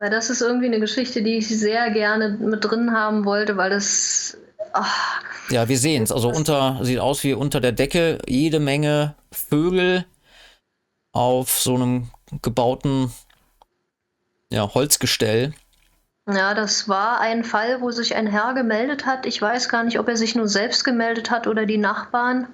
weil 0.00 0.10
das 0.10 0.30
ist 0.30 0.42
irgendwie 0.42 0.66
eine 0.66 0.80
Geschichte, 0.80 1.22
die 1.22 1.36
ich 1.36 1.48
sehr 1.48 1.92
gerne 1.92 2.30
mit 2.30 2.64
drin 2.64 2.90
haben 2.90 3.24
wollte, 3.24 3.56
weil 3.56 3.70
das 3.70 4.36
Ach. 4.78 5.20
Ja, 5.50 5.68
wir 5.68 5.78
sehen 5.78 6.02
es. 6.02 6.12
Also 6.12 6.28
unter, 6.28 6.78
sieht 6.82 6.98
aus 6.98 7.22
wie 7.24 7.34
unter 7.34 7.60
der 7.60 7.72
Decke 7.72 8.18
jede 8.26 8.60
Menge 8.60 9.14
Vögel 9.30 10.04
auf 11.12 11.50
so 11.50 11.74
einem 11.74 12.10
gebauten 12.42 13.12
ja, 14.50 14.74
Holzgestell. 14.74 15.54
Ja, 16.28 16.54
das 16.54 16.88
war 16.88 17.20
ein 17.20 17.44
Fall, 17.44 17.80
wo 17.80 17.90
sich 17.92 18.16
ein 18.16 18.26
Herr 18.26 18.54
gemeldet 18.54 19.06
hat. 19.06 19.26
Ich 19.26 19.40
weiß 19.40 19.68
gar 19.68 19.84
nicht, 19.84 19.98
ob 19.98 20.08
er 20.08 20.16
sich 20.16 20.34
nur 20.34 20.48
selbst 20.48 20.84
gemeldet 20.84 21.30
hat 21.30 21.46
oder 21.46 21.66
die 21.66 21.78
Nachbarn. 21.78 22.48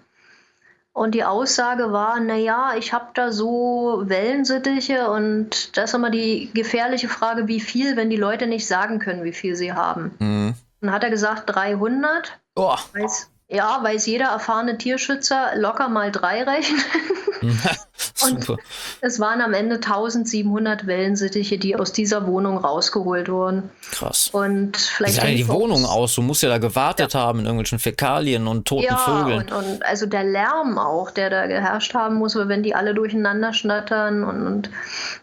Und 0.92 1.14
die 1.14 1.24
Aussage 1.24 1.90
war, 1.90 2.20
naja, 2.20 2.74
ich 2.78 2.92
habe 2.92 3.06
da 3.14 3.32
so 3.32 4.02
Wellensittiche 4.04 5.10
und 5.10 5.74
das 5.78 5.90
ist 5.90 5.94
immer 5.94 6.10
die 6.10 6.50
gefährliche 6.52 7.08
Frage, 7.08 7.48
wie 7.48 7.60
viel, 7.60 7.96
wenn 7.96 8.10
die 8.10 8.16
Leute 8.16 8.46
nicht 8.46 8.66
sagen 8.66 8.98
können, 8.98 9.24
wie 9.24 9.32
viel 9.32 9.56
sie 9.56 9.72
haben. 9.72 10.14
Mhm. 10.18 10.54
Dann 10.82 10.92
hat 10.92 11.04
er 11.04 11.10
gesagt 11.10 11.44
300. 11.46 12.40
Oh. 12.56 12.76
Weiß, 12.92 13.30
ja, 13.48 13.78
weiß 13.82 14.04
jeder 14.06 14.26
erfahrene 14.26 14.78
Tierschützer 14.78 15.52
locker 15.54 15.88
mal 15.88 16.10
drei 16.10 16.42
rechnen. 16.42 16.82
und 18.22 18.58
es 19.00 19.20
waren 19.20 19.40
am 19.40 19.54
Ende 19.54 19.76
1700 19.76 20.86
Wellensittiche, 20.86 21.58
die 21.58 21.76
aus 21.76 21.92
dieser 21.92 22.26
Wohnung 22.26 22.58
rausgeholt 22.58 23.28
wurden. 23.28 23.70
Krass. 23.90 24.30
Und 24.32 24.76
vielleicht. 24.76 25.16
Wie 25.16 25.20
sah 25.20 25.26
die 25.26 25.48
Wohnung 25.48 25.84
aus? 25.84 26.14
Du 26.14 26.22
musst 26.22 26.42
ja 26.42 26.48
da 26.48 26.58
gewartet 26.58 27.14
ja. 27.14 27.20
haben 27.20 27.40
in 27.40 27.46
irgendwelchen 27.46 27.78
Fäkalien 27.78 28.46
und 28.46 28.66
toten 28.66 28.84
ja, 28.84 28.96
Vögeln. 28.96 29.42
Und, 29.42 29.52
und 29.52 29.86
also 29.86 30.06
der 30.06 30.24
Lärm 30.24 30.78
auch, 30.78 31.10
der 31.10 31.30
da 31.30 31.46
geherrscht 31.46 31.94
haben 31.94 32.16
muss, 32.16 32.36
wenn 32.36 32.62
die 32.62 32.74
alle 32.74 32.94
durcheinander 32.94 33.52
schnattern. 33.52 34.24
Und, 34.24 34.46
und 34.46 34.70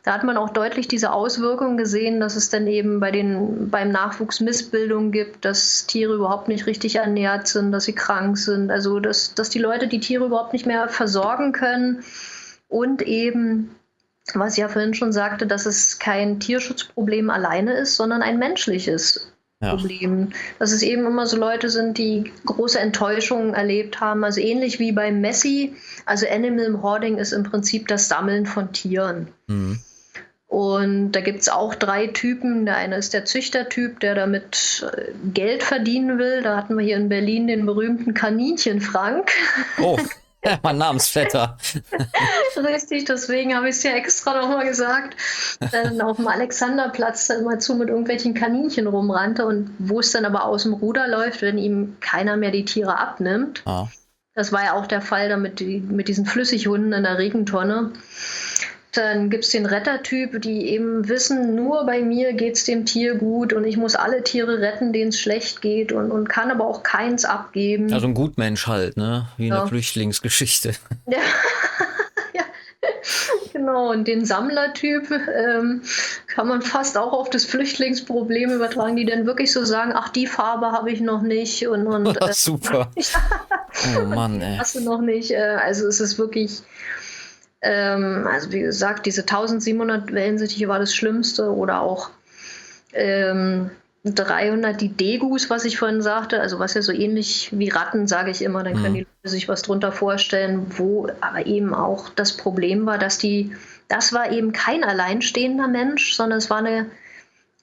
da 0.04 0.14
hat 0.14 0.24
man 0.24 0.38
auch 0.38 0.50
deutlich 0.50 0.88
diese 0.88 1.12
Auswirkungen 1.12 1.78
gesehen, 1.78 2.20
dass 2.20 2.36
es 2.36 2.50
dann 2.50 2.68
eben 2.68 3.00
bei 3.00 3.12
den, 3.12 3.70
beim 3.70 3.92
Nachwuchs 3.92 4.40
Missbildungen 4.40 5.12
gibt, 5.12 5.46
dass 5.46 5.86
Tiere 5.86 6.14
überhaupt 6.14 6.48
nicht 6.48 6.66
richtig 6.66 6.96
ernährt 6.98 7.48
sind, 7.48 7.72
dass 7.72 7.86
sie 7.86 7.94
krank 7.94 8.38
sind. 8.38 8.72
Also 8.72 9.00
dass, 9.00 9.34
dass 9.34 9.50
die 9.50 9.60
Leute 9.60 9.88
die 9.88 10.00
Tiere 10.00 10.26
überhaupt 10.26 10.54
nicht 10.54 10.66
mehr 10.66 10.90
versorgen 10.90 11.52
können 11.52 12.04
und 12.70 13.02
eben, 13.02 13.76
was 14.34 14.54
ich 14.54 14.60
ja 14.60 14.70
vorhin 14.70 14.94
schon 14.94 15.12
sagte, 15.12 15.46
dass 15.46 15.66
es 15.66 16.00
kein 16.00 16.40
Tierschutzproblem 16.40 17.30
alleine 17.30 17.74
ist, 17.74 17.96
sondern 17.96 18.22
ein 18.22 18.40
menschliches 18.40 19.34
ja. 19.62 19.76
Problem. 19.76 20.30
Dass 20.60 20.72
es 20.72 20.84
eben 20.84 21.06
immer 21.06 21.26
so 21.26 21.36
Leute 21.36 21.70
sind, 21.70 21.98
die 21.98 22.32
große 22.46 22.80
Enttäuschungen 22.80 23.54
erlebt 23.54 24.00
haben. 24.00 24.24
Also 24.24 24.40
ähnlich 24.40 24.80
wie 24.80 24.94
bei 24.94 25.12
Messi. 25.12 25.76
Also 26.06 26.28
Animal 26.30 26.82
Hoarding 26.82 27.18
ist 27.18 27.34
im 27.34 27.44
Prinzip 27.44 27.88
das 27.88 28.08
Sammeln 28.08 28.46
von 28.46 28.72
Tieren. 28.72 29.28
Mhm. 29.48 29.80
Und 30.48 31.12
da 31.12 31.22
gibt 31.22 31.42
es 31.42 31.50
auch 31.50 31.76
drei 31.76 32.08
Typen. 32.08 32.66
Der 32.66 32.78
eine 32.78 32.96
ist 32.98 33.14
der 33.14 33.26
Züchtertyp, 33.26 34.00
der 34.00 34.16
damit 34.16 34.88
äh, 34.96 35.12
Geld 35.32 35.62
verdienen 35.62 36.18
will. 36.18 36.42
Da 36.42 36.56
hatten 36.58 36.78
wir 36.78 36.84
hier 36.84 36.98
in 36.98 37.10
Berlin 37.10 37.48
den 37.48 37.66
berühmten 37.66 38.14
Kaninchen 38.14 38.82
Frank. 38.82 39.32
Oh. 39.80 40.00
mein 40.64 40.78
Namensvetter. 40.78 41.58
Richtig, 42.58 43.06
deswegen 43.06 43.56
habe 43.56 43.70
ich 43.70 43.76
es 43.76 43.84
ja 43.84 43.92
extra 43.92 44.40
nochmal 44.40 44.66
gesagt. 44.66 45.16
Dann 45.72 46.00
auf 46.02 46.18
dem 46.18 46.28
Alexanderplatz 46.28 47.28
dann 47.28 47.42
immer 47.42 47.60
zu 47.60 47.76
mit 47.76 47.90
irgendwelchen 47.90 48.34
Kaninchen 48.34 48.88
rumrannte 48.88 49.46
und 49.46 49.72
wo 49.80 50.00
es 50.00 50.12
dann 50.12 50.26
aber 50.26 50.46
aus 50.46 50.64
dem 50.64 50.74
Ruder 50.74 51.08
läuft, 51.08 51.42
wenn 51.42 51.58
ihm 51.58 51.98
keiner 52.00 52.38
mehr 52.38 52.52
die 52.52 52.66
Tiere 52.66 52.98
abnimmt. 52.98 53.64
Ah. 53.66 53.88
Das 54.36 54.54
war 54.54 54.64
ja 54.64 54.74
auch 54.74 54.88
der 54.88 55.02
Fall 55.02 55.28
damit 55.28 55.60
die, 55.60 55.82
mit 55.82 56.08
diesen 56.08 56.26
Flüssighunden 56.26 56.94
in 56.94 57.04
der 57.04 57.18
Regentonne. 57.18 57.92
Dann 58.94 59.30
gibt 59.30 59.44
es 59.44 59.52
den 59.52 59.68
Rettertyp, 59.68 60.42
die 60.42 60.70
eben 60.70 61.08
wissen, 61.08 61.54
nur 61.54 61.86
bei 61.86 62.02
mir 62.02 62.34
geht 62.34 62.56
es 62.56 62.66
dem 62.66 62.86
Tier 62.86 63.16
gut 63.16 63.54
und 63.54 63.64
ich 63.64 63.78
muss 63.78 63.96
alle 63.96 64.24
Tiere 64.24 64.62
retten, 64.62 64.94
denen 64.94 65.10
es 65.10 65.20
schlecht 65.20 65.62
geht 65.62 65.92
und, 65.92 66.10
und 66.12 66.28
kann 66.28 66.50
aber 66.50 66.66
auch 66.66 66.82
keins 66.82 67.24
abgeben. 67.24 67.94
Also 67.94 68.08
ein 68.08 68.16
Gutmensch 68.16 68.66
halt, 68.66 68.98
ne? 68.98 69.28
Wie 69.38 69.48
in 69.48 69.54
ja. 69.54 69.60
der 69.60 69.68
Flüchtlingsgeschichte. 69.68 70.74
Ja. 71.08 71.20
ja. 72.34 72.44
Genau, 73.54 73.92
und 73.92 74.08
den 74.08 74.26
Sammlertyp 74.26 75.12
ähm, 75.12 75.82
kann 76.28 76.48
man 76.48 76.62
fast 76.62 76.98
auch 76.98 77.14
auf 77.14 77.30
das 77.30 77.46
Flüchtlingsproblem 77.46 78.52
übertragen, 78.52 78.96
die 78.96 79.06
dann 79.06 79.26
wirklich 79.26 79.52
so 79.52 79.66
sagen, 79.66 79.92
ach, 79.94 80.10
die 80.10 80.28
Farbe 80.28 80.72
habe 80.72 80.92
ich 80.92 81.02
noch 81.02 81.22
nicht 81.22 81.68
und, 81.68 81.88
und 81.88 82.08
äh, 82.22 82.34
super. 82.34 82.92
oh 83.98 84.06
Mann, 84.06 84.42
ey. 84.42 84.58
Hast 84.58 84.76
du 84.76 84.82
noch 84.82 85.02
nicht. 85.02 85.32
Äh, 85.32 85.58
also 85.62 85.88
es 85.88 86.00
ist 86.00 86.18
wirklich 86.18 86.62
ähm, 87.62 88.28
also 88.32 88.52
wie 88.52 88.62
gesagt, 88.62 89.06
diese 89.06 89.22
1700 89.22 90.12
Wellensittiche 90.14 90.68
war 90.68 90.80
das 90.80 90.96
Schlimmste 90.96 91.54
oder 91.54 91.82
auch 91.82 92.10
ähm, 92.94 93.72
300 94.06 94.80
die 94.80 94.90
Degus, 94.90 95.50
was 95.50 95.66
ich 95.66 95.78
vorhin 95.78 96.02
sagte, 96.02 96.40
also 96.40 96.58
was 96.60 96.74
ja 96.74 96.82
so 96.82 96.94
ähnlich 96.94 97.50
wie 97.52 97.70
Ratten, 97.70 98.08
sage 98.08 98.32
ich 98.32 98.42
immer, 98.42 98.64
dann 98.64 98.76
können 98.76 98.92
mhm. 98.92 98.98
die 98.98 99.08
Leute 99.24 99.30
sich 99.30 99.50
was 99.50 99.62
drunter 99.62 99.92
vorstellen, 99.92 100.68
wo 100.78 101.10
aber 101.20 101.46
eben 101.46 101.74
auch 101.74 102.10
das 102.10 102.38
Problem 102.38 102.86
war, 102.86 102.98
dass 102.98 103.18
die, 103.18 103.56
das 103.90 104.14
war 104.14 104.32
eben 104.32 104.54
kein 104.54 104.86
alleinstehender 104.86 105.68
Mensch, 105.68 106.14
sondern 106.14 106.38
es 106.38 106.50
war 106.50 106.60
eine, 106.60 106.86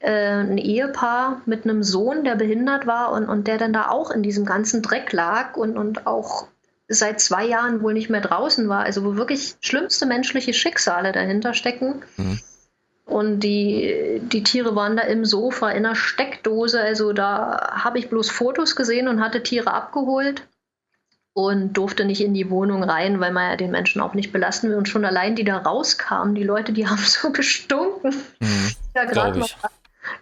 äh, 0.01 0.41
ein 0.41 0.59
Ehepaar 0.59 1.41
mit 1.47 1.65
einem 1.65 1.83
Sohn, 1.83 2.23
der 2.23 2.35
behindert 2.35 2.87
war 2.87 3.13
und, 3.13 3.27
und 3.27 3.47
der 3.47 3.57
dann 3.57 3.73
da 3.73 3.89
auch 3.89 4.11
in 4.11 4.23
diesem 4.23 4.45
ganzen 4.45 4.83
Dreck 4.83 5.13
lag 5.15 5.57
und, 5.57 5.79
und 5.79 6.07
auch 6.07 6.49
seit 6.89 7.21
zwei 7.21 7.45
Jahren 7.47 7.83
wohl 7.83 7.95
nicht 7.95 8.11
mehr 8.11 8.21
draußen 8.21 8.69
war, 8.69 8.85
also 8.85 9.05
wo 9.05 9.17
wirklich 9.17 9.57
schlimmste 9.61 10.07
menschliche 10.07 10.53
Schicksale 10.53 11.13
dahinter 11.13 11.55
stecken. 11.55 12.03
Mhm. 12.17 12.41
Und 13.07 13.41
die, 13.41 14.21
die 14.21 14.43
Tiere 14.43 14.75
waren 14.75 14.97
da 14.97 15.05
im 15.05 15.25
Sofa 15.25 15.71
in 15.71 15.87
einer 15.87 15.95
Steckdose. 15.95 16.81
Also 16.81 17.13
da 17.13 17.81
habe 17.85 17.99
ich 17.99 18.11
bloß 18.11 18.31
Fotos 18.31 18.75
gesehen 18.75 19.07
und 19.07 19.21
hatte 19.21 19.45
Tiere 19.45 19.73
abgeholt 19.73 20.43
und 21.33 21.75
durfte 21.75 22.05
nicht 22.05 22.21
in 22.21 22.35
die 22.35 22.51
Wohnung 22.51 22.83
rein, 22.83 23.21
weil 23.21 23.31
man 23.31 23.51
ja 23.51 23.57
den 23.57 23.71
Menschen 23.71 24.01
auch 24.01 24.15
nicht 24.15 24.33
belasten 24.33 24.71
will. 24.71 24.77
Und 24.77 24.89
schon 24.89 25.05
allein 25.05 25.37
die 25.37 25.45
da 25.45 25.59
rauskamen, 25.59 26.35
die 26.35 26.43
Leute, 26.43 26.73
die 26.73 26.87
haben 26.89 26.99
so 26.99 27.31
gestunken. 27.31 28.11
Mhm, 28.41 28.71
ja, 28.95 29.05
gerade 29.05 29.39
noch 29.39 29.51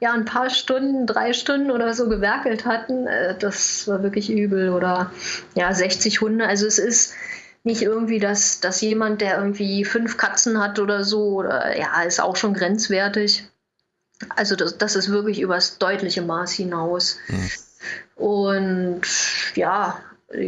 ja, 0.01 0.12
ein 0.12 0.24
paar 0.24 0.51
Stunden, 0.51 1.07
drei 1.07 1.32
Stunden 1.32 1.70
oder 1.70 1.95
so 1.95 2.09
gewerkelt 2.09 2.64
hatten, 2.64 3.07
äh, 3.07 3.37
das 3.39 3.87
war 3.89 4.03
wirklich 4.03 4.30
übel. 4.30 4.70
Oder 4.70 5.11
ja, 5.55 5.72
60 5.72 6.20
Hunde. 6.20 6.47
Also 6.47 6.66
es 6.66 6.78
ist 6.78 7.14
nicht 7.62 7.82
irgendwie, 7.82 8.18
dass, 8.18 8.61
dass 8.61 8.80
jemand, 8.80 9.20
der 9.20 9.39
irgendwie 9.39 9.85
fünf 9.85 10.16
Katzen 10.16 10.61
hat 10.62 10.78
oder 10.78 11.05
so, 11.05 11.37
oder 11.37 11.78
ja, 11.78 12.03
ist 12.03 12.20
auch 12.20 12.37
schon 12.37 12.55
grenzwertig. 12.55 13.49
Also 14.37 14.55
das, 14.55 14.78
das 14.78 14.97
ist 14.97 15.11
wirklich 15.11 15.41
übers 15.41 15.78
deutliche 15.78 16.22
Maß 16.22 16.53
hinaus. 16.53 17.18
Mhm. 17.28 17.51
Und 18.16 19.03
ja, 19.55 20.01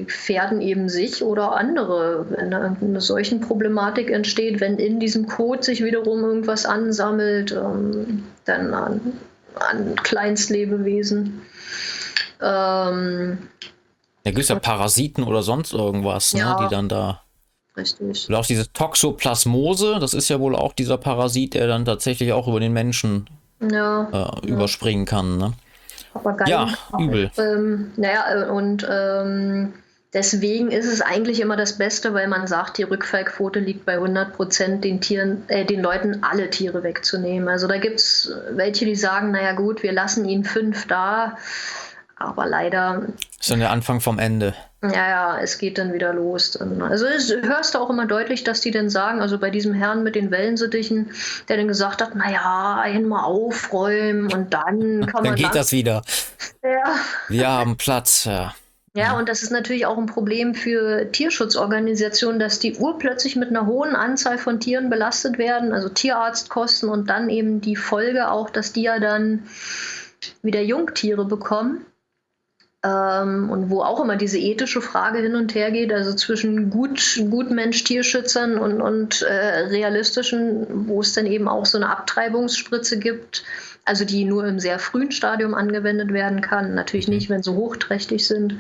Pferden 0.06 0.60
eben 0.60 0.88
sich 0.88 1.22
oder 1.22 1.56
andere, 1.56 2.26
wenn 2.30 2.50
da 2.50 2.76
eine 2.80 3.00
solchen 3.00 3.40
Problematik 3.40 4.10
entsteht, 4.10 4.60
wenn 4.60 4.78
in 4.78 5.00
diesem 5.00 5.26
Code 5.26 5.62
sich 5.62 5.82
wiederum 5.82 6.24
irgendwas 6.24 6.66
ansammelt, 6.66 7.52
ähm, 7.52 8.24
dann 8.44 8.74
an, 8.74 9.00
an 9.54 9.96
Kleinstlebewesen. 9.96 11.42
Ähm, 12.40 13.38
da 14.24 14.30
gibt 14.30 14.42
es 14.42 14.48
ja 14.48 14.58
Parasiten 14.58 15.22
oder 15.24 15.42
sonst 15.42 15.72
irgendwas, 15.72 16.34
ne, 16.34 16.40
ja, 16.40 16.58
die 16.60 16.68
dann 16.68 16.88
da. 16.88 17.22
Richtig. 17.76 18.28
Oder 18.28 18.38
auch 18.38 18.46
diese 18.46 18.72
Toxoplasmose, 18.72 19.98
das 20.00 20.14
ist 20.14 20.28
ja 20.28 20.40
wohl 20.40 20.56
auch 20.56 20.72
dieser 20.72 20.96
Parasit, 20.96 21.54
der 21.54 21.66
dann 21.66 21.84
tatsächlich 21.84 22.32
auch 22.32 22.48
über 22.48 22.58
den 22.58 22.72
Menschen 22.72 23.28
ja, 23.60 24.08
äh, 24.42 24.46
überspringen 24.46 25.04
kann. 25.04 25.38
Ne? 25.38 25.52
Papageien. 26.22 26.48
Ja, 26.50 26.98
übel. 26.98 27.30
Ähm, 27.38 27.92
naja, 27.96 28.24
äh, 28.32 28.50
und 28.50 28.86
ähm, 28.90 29.74
deswegen 30.12 30.70
ist 30.70 30.86
es 30.86 31.00
eigentlich 31.02 31.40
immer 31.40 31.56
das 31.56 31.78
Beste, 31.78 32.14
weil 32.14 32.28
man 32.28 32.46
sagt, 32.46 32.78
die 32.78 32.82
Rückfallquote 32.82 33.60
liegt 33.60 33.86
bei 33.86 33.94
100 33.94 34.34
Prozent, 34.34 34.84
den, 34.84 35.00
Tieren, 35.00 35.42
äh, 35.48 35.64
den 35.64 35.80
Leuten 35.80 36.22
alle 36.22 36.50
Tiere 36.50 36.82
wegzunehmen. 36.82 37.48
Also 37.48 37.68
da 37.68 37.78
gibt 37.78 38.00
es 38.00 38.32
welche, 38.50 38.84
die 38.84 38.96
sagen, 38.96 39.30
naja 39.30 39.52
gut, 39.52 39.82
wir 39.82 39.92
lassen 39.92 40.28
ihnen 40.28 40.44
fünf 40.44 40.86
da, 40.86 41.36
aber 42.16 42.46
leider... 42.46 43.06
Das 43.06 43.40
ist 43.40 43.50
dann 43.50 43.60
der 43.60 43.70
Anfang 43.70 44.00
vom 44.00 44.18
Ende. 44.18 44.54
Ja, 44.90 45.08
ja, 45.08 45.38
es 45.40 45.58
geht 45.58 45.78
dann 45.78 45.92
wieder 45.92 46.12
los. 46.12 46.56
Also 46.56 47.06
es, 47.06 47.30
hörst 47.30 47.74
du 47.74 47.78
auch 47.78 47.90
immer 47.90 48.06
deutlich, 48.06 48.44
dass 48.44 48.60
die 48.60 48.70
dann 48.70 48.90
sagen, 48.90 49.20
also 49.20 49.38
bei 49.38 49.50
diesem 49.50 49.74
Herrn 49.74 50.02
mit 50.02 50.14
den 50.14 50.30
Wellensittichen, 50.30 51.10
der 51.48 51.56
dann 51.56 51.68
gesagt 51.68 52.02
hat, 52.02 52.14
naja, 52.14 52.78
einmal 52.80 53.24
aufräumen 53.24 54.32
und 54.32 54.54
dann 54.54 55.06
kann 55.06 55.12
man. 55.12 55.24
dann 55.24 55.34
geht 55.34 55.54
das 55.54 55.72
wieder. 55.72 56.02
Ja. 56.62 56.96
Wir 57.28 57.48
haben 57.48 57.76
Platz, 57.76 58.24
ja. 58.24 58.54
Ja, 58.96 59.18
und 59.18 59.28
das 59.28 59.42
ist 59.42 59.50
natürlich 59.50 59.84
auch 59.84 59.98
ein 59.98 60.06
Problem 60.06 60.54
für 60.54 61.12
Tierschutzorganisationen, 61.12 62.40
dass 62.40 62.60
die 62.60 62.76
urplötzlich 62.76 63.36
mit 63.36 63.50
einer 63.50 63.66
hohen 63.66 63.94
Anzahl 63.94 64.38
von 64.38 64.58
Tieren 64.58 64.88
belastet 64.88 65.36
werden, 65.36 65.74
also 65.74 65.90
Tierarztkosten 65.90 66.88
und 66.88 67.10
dann 67.10 67.28
eben 67.28 67.60
die 67.60 67.76
Folge 67.76 68.30
auch, 68.30 68.48
dass 68.48 68.72
die 68.72 68.82
ja 68.82 68.98
dann 68.98 69.42
wieder 70.42 70.62
Jungtiere 70.62 71.26
bekommen. 71.26 71.84
Ähm, 72.86 73.50
und 73.50 73.68
wo 73.68 73.82
auch 73.82 74.00
immer 74.00 74.14
diese 74.14 74.38
ethische 74.38 74.80
Frage 74.80 75.18
hin 75.18 75.34
und 75.34 75.54
her 75.56 75.72
geht, 75.72 75.92
also 75.92 76.14
zwischen 76.14 76.70
Gut, 76.70 77.20
Gutmensch-Tierschützern 77.30 78.58
und, 78.58 78.80
und 78.80 79.22
äh, 79.22 79.66
realistischen, 79.68 80.86
wo 80.86 81.00
es 81.00 81.12
dann 81.12 81.26
eben 81.26 81.48
auch 81.48 81.66
so 81.66 81.78
eine 81.78 81.90
Abtreibungsspritze 81.90 83.00
gibt, 83.00 83.42
also 83.84 84.04
die 84.04 84.24
nur 84.24 84.46
im 84.46 84.60
sehr 84.60 84.78
frühen 84.78 85.10
Stadium 85.10 85.54
angewendet 85.54 86.12
werden 86.12 86.42
kann, 86.42 86.74
natürlich 86.74 87.08
nicht, 87.08 87.28
wenn 87.28 87.42
sie 87.42 87.52
hochträchtig 87.52 88.26
sind, 88.26 88.56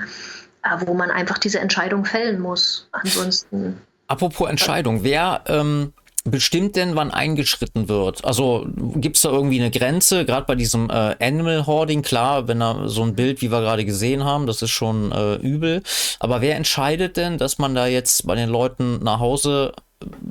wo 0.86 0.94
man 0.94 1.10
einfach 1.10 1.38
diese 1.38 1.60
Entscheidung 1.60 2.04
fällen 2.04 2.40
muss. 2.40 2.88
Ansonsten. 2.90 3.80
Apropos 4.08 4.48
Entscheidung, 4.48 5.04
wer 5.04 5.42
ähm, 5.46 5.92
bestimmt 6.30 6.76
denn, 6.76 6.96
wann 6.96 7.10
eingeschritten 7.10 7.88
wird? 7.88 8.24
Also 8.24 8.66
gibt 8.96 9.16
es 9.16 9.22
da 9.22 9.30
irgendwie 9.30 9.60
eine 9.60 9.70
Grenze, 9.70 10.24
gerade 10.24 10.46
bei 10.46 10.54
diesem 10.54 10.90
äh, 10.90 11.16
Animal 11.20 11.66
Hoarding, 11.66 12.02
klar, 12.02 12.48
wenn 12.48 12.60
da 12.60 12.88
so 12.88 13.02
ein 13.02 13.14
Bild, 13.14 13.40
wie 13.42 13.50
wir 13.50 13.60
gerade 13.60 13.84
gesehen 13.84 14.24
haben, 14.24 14.46
das 14.46 14.62
ist 14.62 14.70
schon 14.70 15.12
äh, 15.12 15.36
übel. 15.36 15.82
Aber 16.20 16.40
wer 16.40 16.56
entscheidet 16.56 17.16
denn, 17.16 17.38
dass 17.38 17.58
man 17.58 17.74
da 17.74 17.86
jetzt 17.86 18.26
bei 18.26 18.34
den 18.34 18.48
Leuten 18.48 19.02
nach 19.02 19.20
Hause 19.20 19.72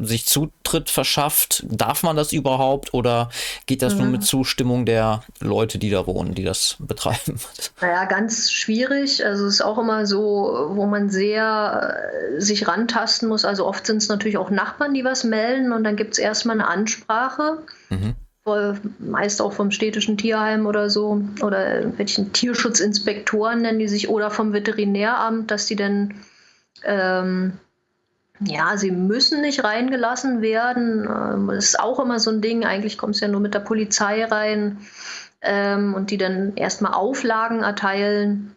sich? 0.01 0.26
Zutritt 0.26 0.89
verschafft? 0.89 1.66
Darf 1.70 2.03
man 2.03 2.16
das 2.16 2.34
überhaupt 2.34 2.93
oder 2.93 3.30
geht 3.66 3.82
das 3.82 3.93
mhm. 3.93 4.01
nur 4.01 4.07
mit 4.09 4.24
Zustimmung 4.24 4.86
der 4.86 5.24
Leute, 5.39 5.78
die 5.78 5.89
da 5.89 6.05
wohnen, 6.07 6.36
die 6.36 6.43
das 6.43 6.78
betreiben? 6.80 7.39
Naja, 7.82 8.05
ganz 8.05 8.51
schwierig. 8.51 9.26
Also 9.26 9.45
es 9.45 9.55
ist 9.55 9.61
auch 9.61 9.78
immer 9.78 10.05
so, 10.05 10.70
wo 10.72 10.86
man 10.86 11.09
sehr 11.09 11.97
äh, 12.36 12.41
sich 12.41 12.68
rantasten 12.68 13.30
muss. 13.30 13.45
Also 13.45 13.66
oft 13.66 13.86
sind 13.86 13.97
es 13.97 14.09
natürlich 14.09 14.38
auch 14.38 14.49
Nachbarn, 14.49 14.93
die 14.93 15.03
was 15.03 15.24
melden 15.24 15.72
und 15.72 15.84
dann 15.84 15.95
gibt 15.95 16.13
es 16.13 16.20
erstmal 16.20 16.59
eine 16.59 16.68
Ansprache. 16.68 17.59
Mhm 17.89 18.16
meist 18.99 19.41
auch 19.41 19.53
vom 19.53 19.72
städtischen 19.72 20.18
Tierheim 20.18 20.68
oder 20.68 20.89
so, 20.89 21.24
oder 21.41 21.97
welchen 21.97 22.32
Tierschutzinspektoren 22.32 23.63
nennen 23.63 23.80
die 23.80 23.88
sich, 23.88 24.07
oder 24.07 24.30
vom 24.30 24.53
Veterinäramt, 24.53 25.49
dass 25.49 25.66
die 25.66 25.76
dann, 25.76 26.13
ähm, 26.84 27.53
ja, 28.39 28.77
sie 28.77 28.91
müssen 28.91 29.41
nicht 29.41 29.63
reingelassen 29.63 30.41
werden. 30.41 31.03
Ähm, 31.03 31.47
das 31.47 31.65
ist 31.65 31.79
auch 31.79 31.99
immer 31.99 32.19
so 32.19 32.31
ein 32.31 32.41
Ding. 32.41 32.65
Eigentlich 32.65 32.97
kommt 32.97 33.15
es 33.15 33.21
ja 33.21 33.27
nur 33.27 33.41
mit 33.41 33.53
der 33.53 33.59
Polizei 33.59 34.25
rein 34.25 34.79
ähm, 35.41 35.93
und 35.93 36.11
die 36.11 36.17
dann 36.17 36.55
erstmal 36.55 36.93
Auflagen 36.93 37.61
erteilen. 37.61 38.55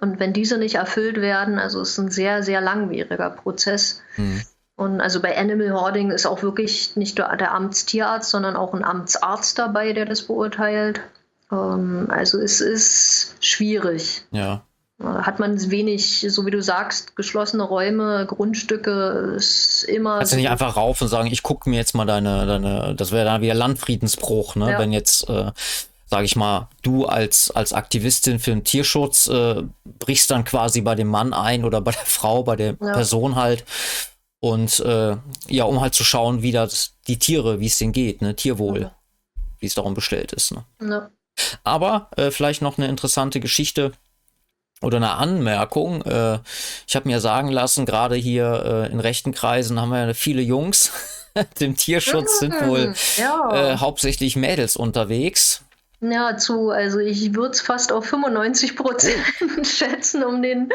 Und 0.00 0.20
wenn 0.20 0.32
diese 0.32 0.58
nicht 0.58 0.74
erfüllt 0.74 1.20
werden, 1.20 1.58
also 1.58 1.80
es 1.80 1.90
ist 1.90 1.98
ein 1.98 2.10
sehr, 2.10 2.42
sehr 2.42 2.60
langwieriger 2.60 3.30
Prozess. 3.30 4.02
Mhm. 4.16 4.42
Und 4.76 5.00
also 5.00 5.22
bei 5.22 5.38
Animal 5.38 5.72
Hoarding 5.72 6.10
ist 6.10 6.26
auch 6.26 6.42
wirklich 6.42 6.96
nicht 6.96 7.16
nur 7.16 7.28
der 7.36 7.54
Amtstierarzt, 7.54 8.30
sondern 8.30 8.56
auch 8.56 8.74
ein 8.74 8.84
Amtsarzt 8.84 9.58
dabei, 9.58 9.92
der 9.92 10.04
das 10.04 10.22
beurteilt. 10.22 11.00
Ähm, 11.50 12.08
also 12.10 12.38
es 12.38 12.60
ist 12.60 13.36
schwierig. 13.40 14.24
Ja. 14.30 14.64
Hat 15.02 15.40
man 15.40 15.70
wenig, 15.70 16.24
so 16.28 16.46
wie 16.46 16.52
du 16.52 16.62
sagst, 16.62 17.16
geschlossene 17.16 17.64
Räume, 17.64 18.26
Grundstücke, 18.26 19.34
ist 19.36 19.82
immer. 19.82 20.14
Also 20.14 20.30
so 20.30 20.36
nicht 20.36 20.48
einfach 20.48 20.76
rauf 20.76 21.02
und 21.02 21.08
sagen, 21.08 21.28
ich 21.32 21.42
gucke 21.42 21.68
mir 21.68 21.76
jetzt 21.76 21.96
mal 21.96 22.04
deine, 22.04 22.46
deine 22.46 22.94
das 22.94 23.10
wäre 23.10 23.24
dann 23.24 23.42
wieder 23.42 23.54
Landfriedensbruch, 23.54 24.54
ne? 24.54 24.70
Ja. 24.70 24.78
Wenn 24.78 24.92
jetzt, 24.92 25.28
äh, 25.28 25.50
sage 26.06 26.24
ich 26.24 26.36
mal, 26.36 26.68
du 26.82 27.06
als, 27.06 27.50
als 27.50 27.72
Aktivistin 27.72 28.38
für 28.38 28.50
den 28.52 28.62
Tierschutz 28.62 29.26
äh, 29.26 29.64
brichst 29.98 30.30
dann 30.30 30.44
quasi 30.44 30.80
bei 30.80 30.94
dem 30.94 31.08
Mann 31.08 31.32
ein 31.32 31.64
oder 31.64 31.80
bei 31.80 31.90
der 31.90 32.06
Frau, 32.06 32.44
bei 32.44 32.54
der 32.54 32.76
ja. 32.80 32.92
Person 32.92 33.34
halt 33.34 33.64
und 34.38 34.78
äh, 34.78 35.16
ja, 35.48 35.64
um 35.64 35.80
halt 35.80 35.94
zu 35.94 36.04
schauen, 36.04 36.42
wie 36.42 36.52
das 36.52 36.92
die 37.08 37.18
Tiere, 37.18 37.58
wie 37.58 37.66
es 37.66 37.78
denen 37.78 37.92
geht, 37.92 38.22
ne? 38.22 38.36
Tierwohl, 38.36 38.82
ja. 38.82 38.94
wie 39.58 39.66
es 39.66 39.74
darum 39.74 39.94
bestellt 39.94 40.32
ist. 40.32 40.52
Ne? 40.52 41.10
Aber 41.64 42.10
äh, 42.16 42.30
vielleicht 42.30 42.62
noch 42.62 42.78
eine 42.78 42.86
interessante 42.86 43.40
Geschichte 43.40 43.90
oder 44.84 44.98
eine 44.98 45.12
Anmerkung. 45.12 46.02
Äh, 46.02 46.38
ich 46.86 46.94
habe 46.94 47.08
mir 47.08 47.20
sagen 47.20 47.48
lassen, 47.48 47.86
gerade 47.86 48.14
hier 48.14 48.86
äh, 48.88 48.92
in 48.92 49.00
rechten 49.00 49.32
Kreisen 49.32 49.80
haben 49.80 49.90
wir 49.90 50.06
ja 50.06 50.14
viele 50.14 50.42
Jungs. 50.42 50.92
Dem 51.60 51.76
Tierschutz 51.76 52.38
sind 52.38 52.54
wohl 52.66 52.94
ja. 53.16 53.72
Äh, 53.72 53.76
hauptsächlich 53.78 54.36
Mädels 54.36 54.76
unterwegs. 54.76 55.62
Ja, 56.00 56.36
zu, 56.36 56.70
also 56.70 56.98
ich 56.98 57.34
würde 57.34 57.52
es 57.52 57.60
fast 57.60 57.90
auf 57.90 58.04
95 58.04 58.76
Prozent 58.76 59.24
schätzen, 59.66 60.22
um 60.22 60.42
den 60.42 60.68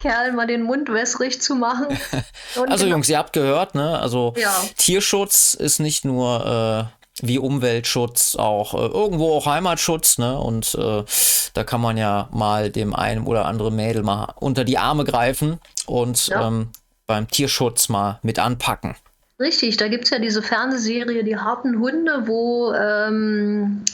Kerl 0.00 0.32
mal 0.32 0.46
den 0.46 0.62
Mund 0.62 0.92
wässrig 0.92 1.40
zu 1.40 1.54
machen. 1.54 1.86
Und 2.56 2.70
also 2.70 2.84
genau. 2.84 2.96
Jungs, 2.96 3.08
ihr 3.08 3.18
habt 3.18 3.32
gehört, 3.32 3.74
ne? 3.74 3.98
Also 3.98 4.34
ja. 4.36 4.52
Tierschutz 4.76 5.54
ist 5.54 5.78
nicht 5.78 6.04
nur 6.04 6.90
wie 7.22 7.38
Umweltschutz, 7.38 8.36
auch 8.36 8.74
äh, 8.74 8.86
irgendwo 8.86 9.36
auch 9.36 9.46
Heimatschutz, 9.46 10.18
ne? 10.18 10.38
Und 10.38 10.74
äh, 10.74 11.04
da 11.54 11.64
kann 11.64 11.80
man 11.80 11.96
ja 11.96 12.28
mal 12.32 12.70
dem 12.70 12.94
einen 12.94 13.26
oder 13.26 13.46
anderen 13.46 13.76
Mädel 13.76 14.02
mal 14.02 14.34
unter 14.40 14.64
die 14.64 14.78
Arme 14.78 15.04
greifen 15.04 15.60
und 15.86 16.26
ja. 16.28 16.48
ähm, 16.48 16.70
beim 17.06 17.28
Tierschutz 17.28 17.88
mal 17.88 18.18
mit 18.22 18.38
anpacken. 18.38 18.96
Richtig, 19.38 19.76
da 19.76 19.88
gibt 19.88 20.04
es 20.04 20.10
ja 20.10 20.18
diese 20.18 20.42
Fernsehserie 20.42 21.24
Die 21.24 21.36
harten 21.36 21.80
Hunde, 21.80 22.26
wo 22.26 22.72
ähm, 22.72 23.84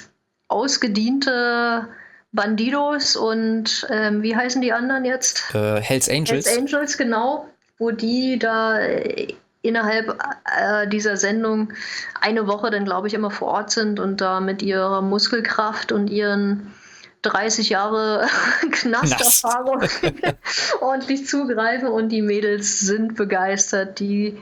ausgediente 0.48 1.88
Bandidos 2.32 3.16
und 3.16 3.86
ähm, 3.90 4.22
wie 4.22 4.36
heißen 4.36 4.62
die 4.62 4.72
anderen 4.72 5.04
jetzt? 5.04 5.54
Äh, 5.54 5.80
Hells 5.80 6.08
Angels. 6.08 6.46
Hells 6.46 6.58
Angels, 6.58 6.96
genau, 6.96 7.46
wo 7.78 7.90
die 7.90 8.38
da 8.38 8.78
äh, 8.78 9.34
innerhalb 9.62 10.18
äh, 10.58 10.88
dieser 10.88 11.16
Sendung 11.16 11.72
eine 12.20 12.46
Woche 12.46 12.70
dann, 12.70 12.84
glaube 12.84 13.08
ich, 13.08 13.14
immer 13.14 13.30
vor 13.30 13.48
Ort 13.48 13.70
sind 13.70 14.00
und 14.00 14.20
da 14.20 14.40
mit 14.40 14.62
ihrer 14.62 15.02
Muskelkraft 15.02 15.92
und 15.92 16.08
ihren 16.08 16.72
30 17.22 17.68
Jahre 17.68 18.26
Knasterfahrung 18.70 19.82
ordentlich 20.80 21.26
zugreifen 21.26 21.88
und 21.88 22.08
die 22.08 22.22
Mädels 22.22 22.80
sind 22.80 23.16
begeistert. 23.16 24.00
Die 24.00 24.38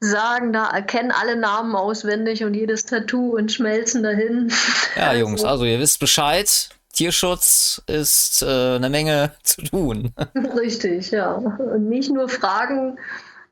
sagen, 0.00 0.52
da 0.52 0.70
erkennen 0.70 1.10
alle 1.10 1.36
Namen 1.36 1.74
auswendig 1.74 2.44
und 2.44 2.54
jedes 2.54 2.84
Tattoo 2.84 3.36
und 3.36 3.50
schmelzen 3.50 4.02
dahin. 4.02 4.52
Ja, 4.96 5.02
also. 5.08 5.20
Jungs, 5.20 5.44
also 5.44 5.64
ihr 5.64 5.80
wisst 5.80 6.00
Bescheid. 6.00 6.68
Tierschutz 6.92 7.80
ist 7.86 8.42
äh, 8.42 8.46
eine 8.46 8.90
Menge 8.90 9.32
zu 9.42 9.62
tun. 9.62 10.12
Richtig, 10.56 11.12
ja. 11.12 11.32
Und 11.32 11.88
nicht 11.88 12.10
nur 12.10 12.28
fragen, 12.28 12.98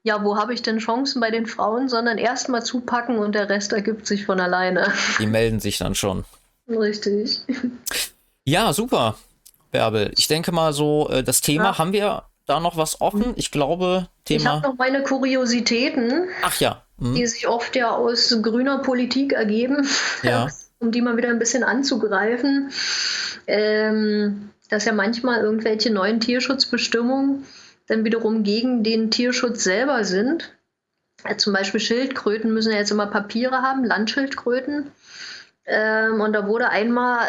ja, 0.06 0.22
wo 0.22 0.36
habe 0.36 0.54
ich 0.54 0.62
denn 0.62 0.78
Chancen 0.78 1.20
bei 1.20 1.32
den 1.32 1.46
Frauen, 1.46 1.88
sondern 1.88 2.16
erstmal 2.16 2.62
zupacken 2.62 3.18
und 3.18 3.34
der 3.34 3.48
Rest 3.48 3.72
ergibt 3.72 4.06
sich 4.06 4.24
von 4.24 4.38
alleine. 4.38 4.92
Die 5.18 5.26
melden 5.26 5.58
sich 5.58 5.78
dann 5.78 5.96
schon. 5.96 6.24
Richtig. 6.68 7.40
Ja, 8.44 8.72
super, 8.72 9.18
Bärbel. 9.72 10.12
Ich 10.16 10.28
denke 10.28 10.52
mal 10.52 10.72
so, 10.72 11.08
äh, 11.10 11.24
das 11.24 11.40
Thema 11.40 11.64
ja. 11.64 11.78
haben 11.78 11.92
wir 11.92 12.22
da 12.46 12.60
noch 12.60 12.76
was 12.76 13.00
offen? 13.00 13.32
Ich 13.34 13.50
glaube, 13.50 14.06
Thema. 14.24 14.40
Ich 14.40 14.46
habe 14.46 14.68
noch 14.68 14.76
meine 14.76 15.02
Kuriositäten. 15.02 16.28
Ach 16.42 16.54
ja. 16.60 16.84
Hm. 17.00 17.16
Die 17.16 17.26
sich 17.26 17.48
oft 17.48 17.74
ja 17.74 17.90
aus 17.90 18.32
grüner 18.42 18.78
Politik 18.78 19.32
ergeben. 19.32 19.88
Ja. 20.22 20.46
um 20.78 20.92
die 20.92 21.02
mal 21.02 21.16
wieder 21.16 21.30
ein 21.30 21.40
bisschen 21.40 21.64
anzugreifen. 21.64 22.70
Ähm, 23.48 24.50
dass 24.70 24.84
ja 24.84 24.92
manchmal 24.92 25.40
irgendwelche 25.40 25.92
neuen 25.92 26.20
Tierschutzbestimmungen 26.20 27.44
dann 27.86 28.04
wiederum 28.04 28.42
gegen 28.42 28.82
den 28.82 29.10
Tierschutz 29.10 29.64
selber 29.64 30.04
sind. 30.04 30.52
Ja, 31.26 31.36
zum 31.38 31.52
Beispiel 31.52 31.80
Schildkröten 31.80 32.52
müssen 32.52 32.72
ja 32.72 32.78
jetzt 32.78 32.90
immer 32.90 33.06
Papiere 33.06 33.62
haben, 33.62 33.84
Landschildkröten. 33.84 34.92
Ähm, 35.64 36.20
und 36.20 36.32
da 36.32 36.46
wurde 36.46 36.68
einmal 36.68 37.26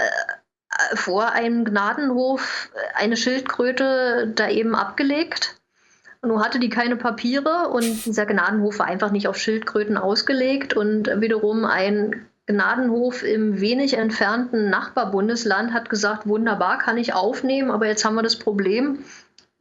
vor 0.94 1.32
einem 1.32 1.66
Gnadenhof 1.66 2.70
eine 2.94 3.18
Schildkröte 3.18 4.32
da 4.36 4.50
eben 4.50 4.76
abgelegt. 4.76 5.56
Nun 6.22 6.44
hatte 6.44 6.60
die 6.60 6.70
keine 6.70 6.98
Papiere 6.98 7.70
und 7.70 8.06
dieser 8.06 8.26
Gnadenhof 8.26 8.80
war 8.80 8.88
einfach 8.88 9.12
nicht 9.12 9.28
auf 9.28 9.38
Schildkröten 9.38 9.98
ausgelegt 9.98 10.74
und 10.74 11.10
wiederum 11.22 11.64
ein 11.64 12.28
Gnadenhof 12.48 13.24
im 13.24 13.60
wenig 13.60 13.96
entfernten 13.96 14.70
Nachbarbundesland 14.70 15.74
hat 15.74 15.90
gesagt, 15.90 16.28
wunderbar, 16.28 16.80
kann 16.80 16.98
ich 16.98 17.14
aufnehmen, 17.14 17.72
aber 17.72 17.88
jetzt 17.88 18.04
haben 18.04 18.16
wir 18.16 18.24
das 18.24 18.38
Problem, 18.38 19.04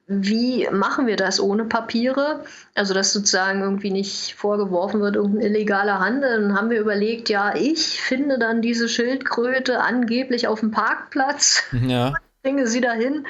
wie 0.08 0.68
machen 0.70 1.08
wir 1.08 1.16
das 1.16 1.40
ohne 1.40 1.64
Papiere? 1.64 2.44
Also, 2.74 2.94
dass 2.94 3.12
sozusagen 3.12 3.60
irgendwie 3.60 3.90
nicht 3.90 4.34
vorgeworfen 4.34 5.00
wird, 5.00 5.16
irgendein 5.16 5.48
illegaler 5.48 5.98
Handel. 5.98 6.42
Dann 6.42 6.56
haben 6.56 6.70
wir 6.70 6.80
überlegt, 6.80 7.28
ja, 7.28 7.54
ich 7.56 8.00
finde 8.00 8.38
dann 8.38 8.62
diese 8.62 8.88
Schildkröte 8.88 9.80
angeblich 9.80 10.46
auf 10.46 10.60
dem 10.60 10.70
Parkplatz. 10.70 11.62
Ja. 11.86 12.14
Bringe 12.42 12.66
sie 12.68 12.80
dahin. 12.80 13.26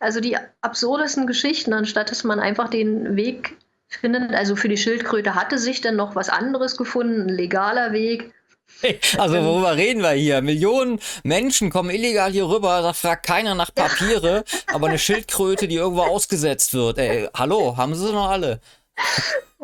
Also 0.00 0.20
die 0.20 0.36
absurdesten 0.60 1.26
Geschichten, 1.26 1.72
anstatt 1.72 2.10
dass 2.10 2.24
man 2.24 2.40
einfach 2.40 2.68
den 2.68 3.16
Weg 3.16 3.56
findet. 3.88 4.32
Also 4.34 4.56
für 4.56 4.68
die 4.68 4.76
Schildkröte 4.76 5.34
hatte 5.34 5.58
sich 5.58 5.80
dann 5.80 5.96
noch 5.96 6.14
was 6.14 6.28
anderes 6.28 6.76
gefunden, 6.76 7.22
ein 7.22 7.28
legaler 7.28 7.92
Weg. 7.92 8.32
Also 9.18 9.34
worüber 9.44 9.76
reden 9.76 10.02
wir 10.02 10.10
hier? 10.10 10.42
Millionen 10.42 10.98
Menschen 11.22 11.70
kommen 11.70 11.90
illegal 11.90 12.30
hier 12.32 12.48
rüber, 12.48 12.82
da 12.82 12.92
fragt 12.92 13.26
keiner 13.26 13.54
nach 13.54 13.74
Papiere, 13.74 14.44
aber 14.66 14.88
eine 14.88 14.98
Schildkröte, 14.98 15.68
die 15.68 15.76
irgendwo 15.76 16.02
ausgesetzt 16.02 16.74
wird. 16.74 16.98
Ey, 16.98 17.28
hallo, 17.34 17.76
haben 17.76 17.94
sie 17.94 18.12
noch 18.12 18.30
alle? 18.30 18.60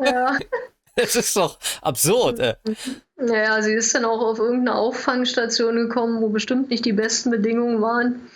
Ja. 0.03 0.37
Das 0.95 1.15
ist 1.15 1.33
doch 1.37 1.57
absurd. 1.81 2.39
Ey. 2.39 2.55
Naja, 3.15 3.61
sie 3.61 3.71
ist 3.71 3.95
dann 3.95 4.03
auch 4.03 4.19
auf 4.19 4.37
irgendeine 4.37 4.77
Auffangstation 4.77 5.75
gekommen, 5.77 6.21
wo 6.21 6.27
bestimmt 6.27 6.69
nicht 6.69 6.83
die 6.83 6.91
besten 6.91 7.31
Bedingungen 7.31 7.81
waren. 7.81 8.27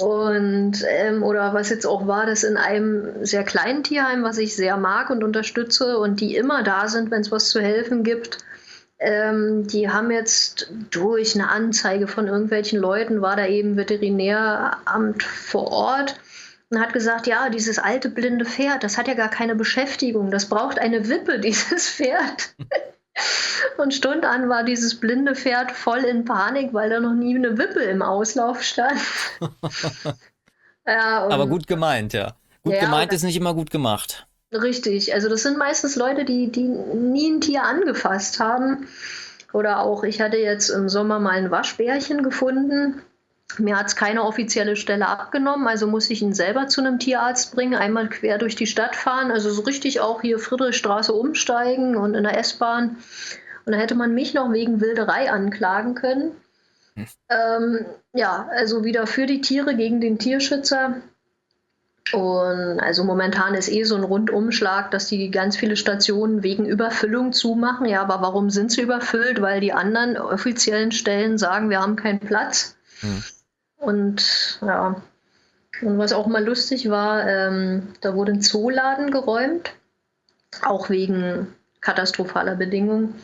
Und, 0.00 0.82
ähm, 0.88 1.22
oder 1.22 1.52
was 1.52 1.68
jetzt 1.68 1.86
auch 1.86 2.06
war, 2.06 2.24
das 2.24 2.42
in 2.42 2.56
einem 2.56 3.24
sehr 3.24 3.44
kleinen 3.44 3.82
Tierheim, 3.82 4.22
was 4.22 4.38
ich 4.38 4.56
sehr 4.56 4.78
mag 4.78 5.10
und 5.10 5.24
unterstütze 5.24 5.98
und 5.98 6.20
die 6.20 6.36
immer 6.36 6.62
da 6.62 6.88
sind, 6.88 7.10
wenn 7.10 7.20
es 7.20 7.30
was 7.30 7.50
zu 7.50 7.60
helfen 7.60 8.02
gibt. 8.02 8.38
Ähm, 8.98 9.66
die 9.66 9.90
haben 9.90 10.10
jetzt 10.10 10.70
durch 10.90 11.34
eine 11.34 11.50
Anzeige 11.50 12.08
von 12.08 12.28
irgendwelchen 12.28 12.80
Leuten, 12.80 13.20
war 13.20 13.36
da 13.36 13.46
eben 13.46 13.76
Veterinäramt 13.76 15.22
vor 15.22 15.70
Ort 15.70 16.18
und 16.70 16.80
hat 16.80 16.92
gesagt, 16.92 17.26
ja, 17.26 17.50
dieses 17.50 17.78
alte 17.78 18.08
blinde 18.08 18.44
Pferd, 18.44 18.82
das 18.82 18.96
hat 18.96 19.06
ja 19.06 19.14
gar 19.14 19.28
keine 19.28 19.54
Beschäftigung, 19.54 20.30
das 20.30 20.48
braucht 20.48 20.78
eine 20.78 21.08
Wippe, 21.08 21.38
dieses 21.40 21.88
Pferd. 21.88 22.54
und 23.78 23.92
stundan 23.92 24.48
war 24.48 24.64
dieses 24.64 24.98
blinde 24.98 25.34
Pferd 25.34 25.72
voll 25.72 26.00
in 26.04 26.24
Panik, 26.24 26.72
weil 26.72 26.88
da 26.88 27.00
noch 27.00 27.14
nie 27.14 27.36
eine 27.36 27.58
Wippe 27.58 27.80
im 27.80 28.00
Auslauf 28.00 28.62
stand. 28.62 29.00
ja, 30.86 31.28
Aber 31.28 31.46
gut 31.46 31.66
gemeint, 31.66 32.14
ja. 32.14 32.34
Gut 32.62 32.74
ja, 32.74 32.80
gemeint 32.80 33.12
ist 33.12 33.22
nicht 33.22 33.36
immer 33.36 33.54
gut 33.54 33.70
gemacht. 33.70 34.26
Richtig, 34.52 35.12
also 35.12 35.28
das 35.28 35.42
sind 35.42 35.58
meistens 35.58 35.96
Leute, 35.96 36.24
die, 36.24 36.50
die 36.50 36.62
nie 36.62 37.30
ein 37.30 37.40
Tier 37.40 37.64
angefasst 37.64 38.38
haben. 38.38 38.86
Oder 39.52 39.80
auch, 39.80 40.04
ich 40.04 40.20
hatte 40.20 40.36
jetzt 40.36 40.68
im 40.68 40.88
Sommer 40.88 41.18
mal 41.18 41.32
ein 41.32 41.50
Waschbärchen 41.50 42.22
gefunden. 42.22 43.02
Mir 43.58 43.78
hat 43.78 43.86
es 43.86 43.96
keine 43.96 44.24
offizielle 44.24 44.76
Stelle 44.76 45.08
abgenommen, 45.08 45.66
also 45.66 45.86
muss 45.86 46.10
ich 46.10 46.20
ihn 46.20 46.34
selber 46.34 46.66
zu 46.66 46.80
einem 46.80 46.98
Tierarzt 46.98 47.54
bringen, 47.54 47.74
einmal 47.74 48.08
quer 48.08 48.38
durch 48.38 48.56
die 48.56 48.66
Stadt 48.66 48.96
fahren, 48.96 49.30
also 49.30 49.50
so 49.50 49.62
richtig 49.62 50.00
auch 50.00 50.20
hier 50.20 50.38
Friedrichstraße 50.38 51.12
umsteigen 51.12 51.96
und 51.96 52.14
in 52.14 52.24
der 52.24 52.38
S-Bahn. 52.38 52.96
Und 53.64 53.72
da 53.72 53.78
hätte 53.78 53.94
man 53.94 54.14
mich 54.14 54.34
noch 54.34 54.52
wegen 54.52 54.80
Wilderei 54.80 55.30
anklagen 55.30 55.94
können. 55.94 56.32
Hm. 56.94 57.06
Ähm, 57.28 57.86
ja, 58.12 58.48
also 58.50 58.84
wieder 58.84 59.06
für 59.06 59.26
die 59.26 59.40
Tiere 59.40 59.74
gegen 59.74 60.00
den 60.00 60.18
Tierschützer. 60.18 60.96
Und 62.12 62.78
also 62.80 63.02
momentan 63.02 63.54
ist 63.54 63.68
eh 63.68 63.82
so 63.82 63.96
ein 63.96 64.04
Rundumschlag, 64.04 64.92
dass 64.92 65.08
die 65.08 65.30
ganz 65.30 65.56
viele 65.56 65.76
Stationen 65.76 66.44
wegen 66.44 66.64
Überfüllung 66.64 67.32
zumachen. 67.32 67.86
Ja, 67.86 68.02
aber 68.02 68.22
warum 68.22 68.50
sind 68.50 68.70
sie 68.70 68.82
überfüllt? 68.82 69.40
Weil 69.40 69.60
die 69.60 69.72
anderen 69.72 70.16
offiziellen 70.16 70.92
Stellen 70.92 71.36
sagen, 71.36 71.68
wir 71.68 71.80
haben 71.80 71.96
keinen 71.96 72.20
Platz. 72.20 72.76
Mhm. 73.02 73.24
Und 73.78 74.58
ja, 74.62 75.02
und 75.82 75.98
was 75.98 76.12
auch 76.12 76.26
mal 76.26 76.44
lustig 76.44 76.88
war, 76.90 77.26
ähm, 77.28 77.88
da 78.00 78.14
wurde 78.14 78.32
ein 78.32 78.40
Zooladen 78.40 79.10
geräumt, 79.10 79.72
auch 80.62 80.88
wegen 80.88 81.54
katastrophaler 81.80 82.54
Bedingungen. 82.54 83.14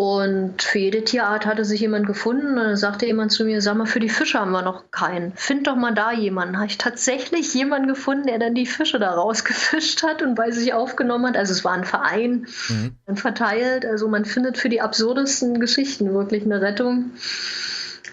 Und 0.00 0.62
für 0.62 0.78
jede 0.78 1.04
Tierart 1.04 1.44
hatte 1.44 1.66
sich 1.66 1.82
jemand 1.82 2.06
gefunden. 2.06 2.56
Und 2.56 2.64
dann 2.64 2.76
sagte 2.78 3.04
jemand 3.04 3.32
zu 3.32 3.44
mir, 3.44 3.60
sag 3.60 3.76
mal, 3.76 3.84
für 3.84 4.00
die 4.00 4.08
Fische 4.08 4.40
haben 4.40 4.50
wir 4.50 4.62
noch 4.62 4.90
keinen. 4.90 5.34
Find 5.34 5.66
doch 5.66 5.76
mal 5.76 5.92
da 5.92 6.10
jemanden. 6.10 6.56
Habe 6.56 6.68
ich 6.68 6.78
tatsächlich 6.78 7.52
jemanden 7.52 7.86
gefunden, 7.86 8.26
der 8.26 8.38
dann 8.38 8.54
die 8.54 8.64
Fische 8.64 8.98
da 8.98 9.10
rausgefischt 9.10 10.02
hat 10.02 10.22
und 10.22 10.36
bei 10.36 10.52
sich 10.52 10.72
aufgenommen 10.72 11.26
hat. 11.26 11.36
Also 11.36 11.52
es 11.52 11.66
war 11.66 11.72
ein 11.72 11.84
Verein 11.84 12.46
mhm. 12.70 12.96
und 13.04 13.20
verteilt. 13.20 13.84
Also 13.84 14.08
man 14.08 14.24
findet 14.24 14.56
für 14.56 14.70
die 14.70 14.80
absurdesten 14.80 15.60
Geschichten 15.60 16.14
wirklich 16.14 16.44
eine 16.44 16.62
Rettung. 16.62 17.10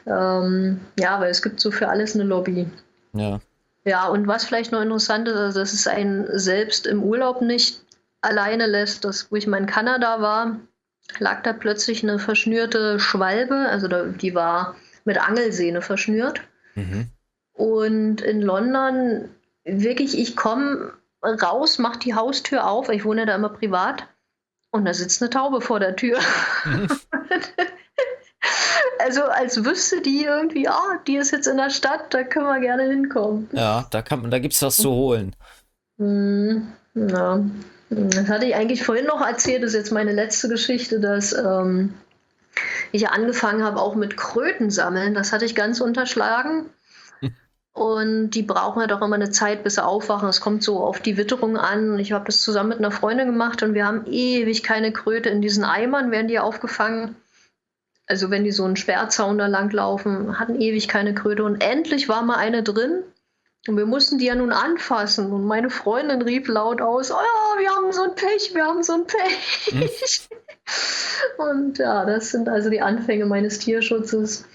Ähm, 0.06 0.82
ja, 1.00 1.22
weil 1.22 1.32
es 1.32 1.42
gibt 1.42 1.62
so 1.62 1.72
für 1.72 1.88
alles 1.88 2.16
eine 2.16 2.26
Lobby. 2.26 2.68
Ja. 3.14 3.40
Ja, 3.86 4.10
und 4.10 4.28
was 4.28 4.44
vielleicht 4.44 4.74
noch 4.74 4.82
interessant 4.82 5.30
ist, 5.30 5.38
also 5.38 5.62
dass 5.62 5.72
es 5.72 5.88
einen 5.88 6.28
selbst 6.38 6.86
im 6.86 7.02
Urlaub 7.02 7.42
nicht 7.42 7.80
alleine 8.20 8.66
lässt, 8.66 9.06
das, 9.06 9.32
wo 9.32 9.38
ich 9.38 9.48
mal 9.48 9.62
in 9.62 9.68
Kanada 9.68 10.20
war, 10.20 10.58
lag 11.20 11.44
da 11.44 11.54
plötzlich 11.54 12.04
eine 12.04 12.20
verschnürte 12.20 13.00
Schwalbe, 13.00 13.56
also 13.56 13.88
da, 13.88 14.06
die 14.06 14.36
war 14.36 14.76
mit 15.06 15.18
Angelsehne 15.18 15.82
verschnürt. 15.82 16.42
Mhm. 16.76 17.08
Und 17.54 18.22
in 18.22 18.42
London, 18.42 19.30
wirklich, 19.64 20.18
ich 20.18 20.36
komme 20.36 20.94
raus, 21.24 21.80
mache 21.80 22.00
die 22.00 22.14
Haustür 22.14 22.68
auf, 22.68 22.90
ich 22.90 23.06
wohne 23.06 23.26
da 23.26 23.36
immer 23.36 23.50
privat, 23.50 24.08
und 24.72 24.86
da 24.86 24.94
sitzt 24.94 25.22
eine 25.22 25.30
Taube 25.30 25.62
vor 25.62 25.80
der 25.80 25.96
Tür. 25.96 26.20
Mhm. 26.66 26.88
also 29.00 29.24
als 29.24 29.64
wüsste 29.64 30.02
die 30.02 30.24
irgendwie, 30.26 30.68
ah, 30.68 30.78
oh, 30.78 30.98
die 31.08 31.18
ist 31.18 31.32
jetzt 31.32 31.48
in 31.48 31.58
der 31.58 31.70
Stadt, 31.70 32.14
da 32.14 32.24
können 32.24 32.46
wir 32.46 32.60
gerne 32.60 32.84
hinkommen. 32.84 33.50
Ja, 33.54 33.88
da, 33.90 34.02
kann, 34.02 34.30
da 34.30 34.40
gibt 34.40 34.54
es 34.54 34.62
was 34.62 34.76
zu 34.76 34.92
holen. 34.92 35.36
Mhm. 35.98 36.74
Ja. 36.94 37.44
Das 37.90 38.28
hatte 38.28 38.46
ich 38.46 38.56
eigentlich 38.56 38.84
vorhin 38.84 39.06
noch 39.06 39.22
erzählt, 39.22 39.64
das 39.64 39.70
ist 39.70 39.78
jetzt 39.78 39.92
meine 39.92 40.12
letzte 40.12 40.50
Geschichte, 40.50 41.00
dass 41.00 41.34
ähm, 41.34 41.94
ich 42.92 43.10
angefangen 43.10 43.64
habe 43.64 43.80
auch 43.80 43.96
mit 43.96 44.18
Kröten 44.18 44.70
sammeln. 44.70 45.14
Das 45.14 45.32
hatte 45.32 45.46
ich 45.46 45.56
ganz 45.56 45.80
unterschlagen. 45.80 46.66
Und 47.74 48.32
die 48.32 48.44
brauchen 48.44 48.82
ja 48.82 48.88
doch 48.88 49.02
immer 49.02 49.16
eine 49.16 49.30
Zeit, 49.30 49.64
bis 49.64 49.76
sie 49.76 49.86
aufwachen. 49.86 50.28
Es 50.28 50.42
kommt 50.42 50.64
so 50.64 50.80
auf 50.84 51.00
die 51.00 51.16
Witterung 51.16 51.58
an. 51.58 52.00
Ich 52.00 52.12
habe 52.12 52.26
das 52.26 52.42
zusammen 52.42 52.70
mit 52.70 52.80
einer 52.80 52.92
Freundin 52.92 53.28
gemacht 53.28 53.62
und 53.62 53.76
wir 53.76 53.86
haben 53.86 54.06
ewig 54.08 54.64
keine 54.64 54.92
Kröte 54.92 55.30
in 55.30 55.42
diesen 55.42 55.64
Eimern, 55.64 56.12
werden 56.12 56.28
die 56.28 56.40
aufgefangen. 56.40 57.16
Also 58.08 58.32
wenn 58.32 58.44
die 58.44 58.52
so 58.52 58.64
einen 58.64 58.78
Sperrzaun 58.78 59.38
da 59.38 59.48
lang 59.48 59.72
laufen, 59.72 60.40
hatten 60.40 60.60
ewig 60.60 60.88
keine 60.88 61.14
Kröte. 61.14 61.44
Und 61.44 61.62
endlich 61.62 62.10
war 62.10 62.24
mal 62.24 62.38
eine 62.38 62.64
drin. 62.64 63.04
Und 63.68 63.78
wir 63.78 63.86
mussten 63.86 64.18
die 64.18 64.26
ja 64.26 64.36
nun 64.36 64.52
anfassen. 64.52 65.32
Und 65.32 65.46
meine 65.46 65.70
Freundin 65.70 66.22
rief 66.22 66.48
laut 66.48 66.82
aus: 66.82 67.12
Oh, 67.12 67.60
wir 67.60 67.70
haben 67.70 67.92
so 67.92 68.04
ein 68.04 68.16
Pech, 68.16 68.54
wir 68.54 68.66
haben 68.66 68.84
so 68.84 68.94
ein 68.94 69.06
Pech. 69.06 69.72
Hm. 69.72 69.90
Und 71.38 71.78
ja, 71.78 72.06
das 72.06 72.32
sind 72.32 72.50
also 72.50 72.70
die 72.70 72.82
Anfänge 72.82 73.26
meines 73.26 73.60
Tierschutzes. 73.60 74.46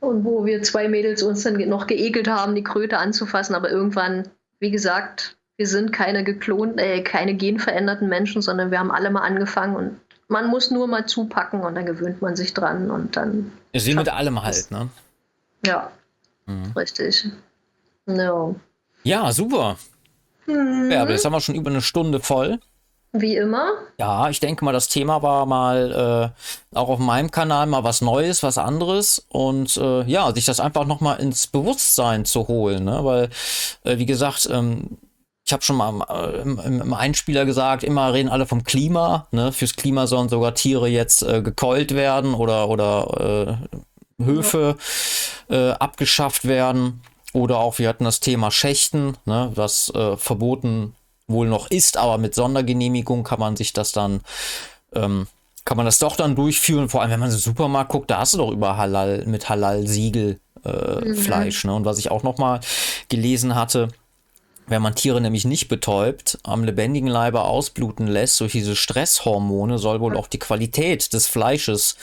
Und 0.00 0.24
wo 0.24 0.44
wir 0.44 0.62
zwei 0.62 0.88
Mädels 0.88 1.22
uns 1.22 1.42
dann 1.42 1.56
noch 1.68 1.86
geekelt 1.86 2.28
haben, 2.28 2.54
die 2.54 2.64
Kröte 2.64 2.98
anzufassen. 2.98 3.54
Aber 3.54 3.70
irgendwann, 3.70 4.28
wie 4.58 4.70
gesagt, 4.70 5.36
wir 5.56 5.66
sind 5.66 5.92
keine 5.92 6.24
geklonten, 6.24 6.78
äh, 6.78 7.02
keine 7.02 7.34
genveränderten 7.34 8.08
Menschen, 8.08 8.42
sondern 8.42 8.70
wir 8.70 8.78
haben 8.78 8.90
alle 8.90 9.10
mal 9.10 9.22
angefangen 9.22 9.76
und 9.76 10.00
man 10.28 10.48
muss 10.48 10.70
nur 10.70 10.88
mal 10.88 11.06
zupacken 11.06 11.60
und 11.60 11.74
dann 11.74 11.86
gewöhnt 11.86 12.22
man 12.22 12.34
sich 12.34 12.54
dran 12.54 12.90
und 12.90 13.16
dann. 13.16 13.52
Ist 13.72 13.86
wie 13.86 13.94
mit 13.94 14.08
allem 14.08 14.42
halt, 14.42 14.70
ne? 14.70 14.88
Ja, 15.64 15.90
mhm. 16.46 16.72
richtig. 16.76 17.26
No. 18.06 18.56
Ja, 19.02 19.32
super. 19.32 19.76
Mhm. 20.46 20.90
Ja, 20.90 21.02
aber 21.02 21.12
jetzt 21.12 21.24
haben 21.24 21.32
wir 21.32 21.40
schon 21.40 21.54
über 21.54 21.70
eine 21.70 21.82
Stunde 21.82 22.20
voll. 22.20 22.60
Wie 23.16 23.36
immer. 23.36 23.70
Ja, 23.96 24.28
ich 24.28 24.40
denke 24.40 24.64
mal, 24.64 24.72
das 24.72 24.88
Thema 24.88 25.22
war 25.22 25.46
mal 25.46 26.32
äh, 26.74 26.76
auch 26.76 26.88
auf 26.88 26.98
meinem 26.98 27.30
Kanal 27.30 27.66
mal 27.66 27.84
was 27.84 28.00
Neues, 28.00 28.42
was 28.42 28.58
anderes 28.58 29.24
und 29.28 29.76
äh, 29.76 30.02
ja, 30.02 30.34
sich 30.34 30.46
das 30.46 30.58
einfach 30.58 30.84
nochmal 30.84 31.20
ins 31.20 31.46
Bewusstsein 31.46 32.24
zu 32.24 32.48
holen, 32.48 32.84
ne? 32.84 33.04
weil, 33.04 33.30
äh, 33.84 33.98
wie 33.98 34.06
gesagt, 34.06 34.48
ähm, 34.50 34.98
ich 35.46 35.52
habe 35.52 35.62
schon 35.62 35.76
mal 35.76 36.04
äh, 36.08 36.40
im, 36.40 36.58
im, 36.58 36.92
Einspieler 36.92 37.44
gesagt, 37.44 37.84
immer 37.84 38.12
reden 38.12 38.30
alle 38.30 38.46
vom 38.46 38.64
Klima, 38.64 39.28
ne? 39.30 39.52
fürs 39.52 39.76
Klima 39.76 40.08
sollen 40.08 40.28
sogar 40.28 40.54
Tiere 40.54 40.88
jetzt 40.88 41.22
äh, 41.22 41.40
gekeult 41.40 41.94
werden 41.94 42.34
oder, 42.34 42.68
oder 42.68 43.58
äh, 44.18 44.24
Höfe 44.24 44.76
äh, 45.48 45.70
abgeschafft 45.70 46.48
werden. 46.48 47.00
Oder 47.34 47.58
auch, 47.58 47.78
wir 47.80 47.88
hatten 47.88 48.04
das 48.04 48.20
Thema 48.20 48.52
Schächten, 48.52 49.18
ne, 49.26 49.50
was 49.54 49.90
äh, 49.90 50.16
verboten 50.16 50.94
wohl 51.26 51.48
noch 51.48 51.68
ist, 51.68 51.96
aber 51.96 52.16
mit 52.16 52.34
Sondergenehmigung 52.34 53.24
kann 53.24 53.40
man 53.40 53.56
sich 53.56 53.72
das 53.72 53.90
dann, 53.90 54.20
ähm, 54.94 55.26
kann 55.64 55.76
man 55.76 55.84
das 55.84 55.98
doch 55.98 56.14
dann 56.14 56.36
durchführen. 56.36 56.88
Vor 56.88 57.02
allem, 57.02 57.10
wenn 57.10 57.20
man 57.20 57.30
in 57.30 57.34
den 57.34 57.40
Supermarkt 57.40 57.90
guckt, 57.90 58.10
da 58.10 58.18
hast 58.18 58.34
du 58.34 58.38
doch 58.38 58.52
über 58.52 58.76
Halal, 58.76 59.24
mit 59.26 59.48
Halal-Siegel 59.48 60.38
äh, 60.64 61.04
mhm. 61.04 61.16
Fleisch. 61.16 61.64
Ne? 61.64 61.74
Und 61.74 61.84
was 61.84 61.98
ich 61.98 62.12
auch 62.12 62.22
noch 62.22 62.38
mal 62.38 62.60
gelesen 63.08 63.56
hatte, 63.56 63.88
wenn 64.68 64.80
man 64.80 64.94
Tiere 64.94 65.20
nämlich 65.20 65.44
nicht 65.44 65.66
betäubt, 65.66 66.38
am 66.44 66.62
lebendigen 66.62 67.08
Leibe 67.08 67.42
ausbluten 67.42 68.06
lässt 68.06 68.40
durch 68.40 68.52
diese 68.52 68.76
Stresshormone, 68.76 69.78
soll 69.78 70.00
wohl 70.00 70.16
auch 70.16 70.28
die 70.28 70.38
Qualität 70.38 71.12
des 71.12 71.26
Fleisches 71.26 71.96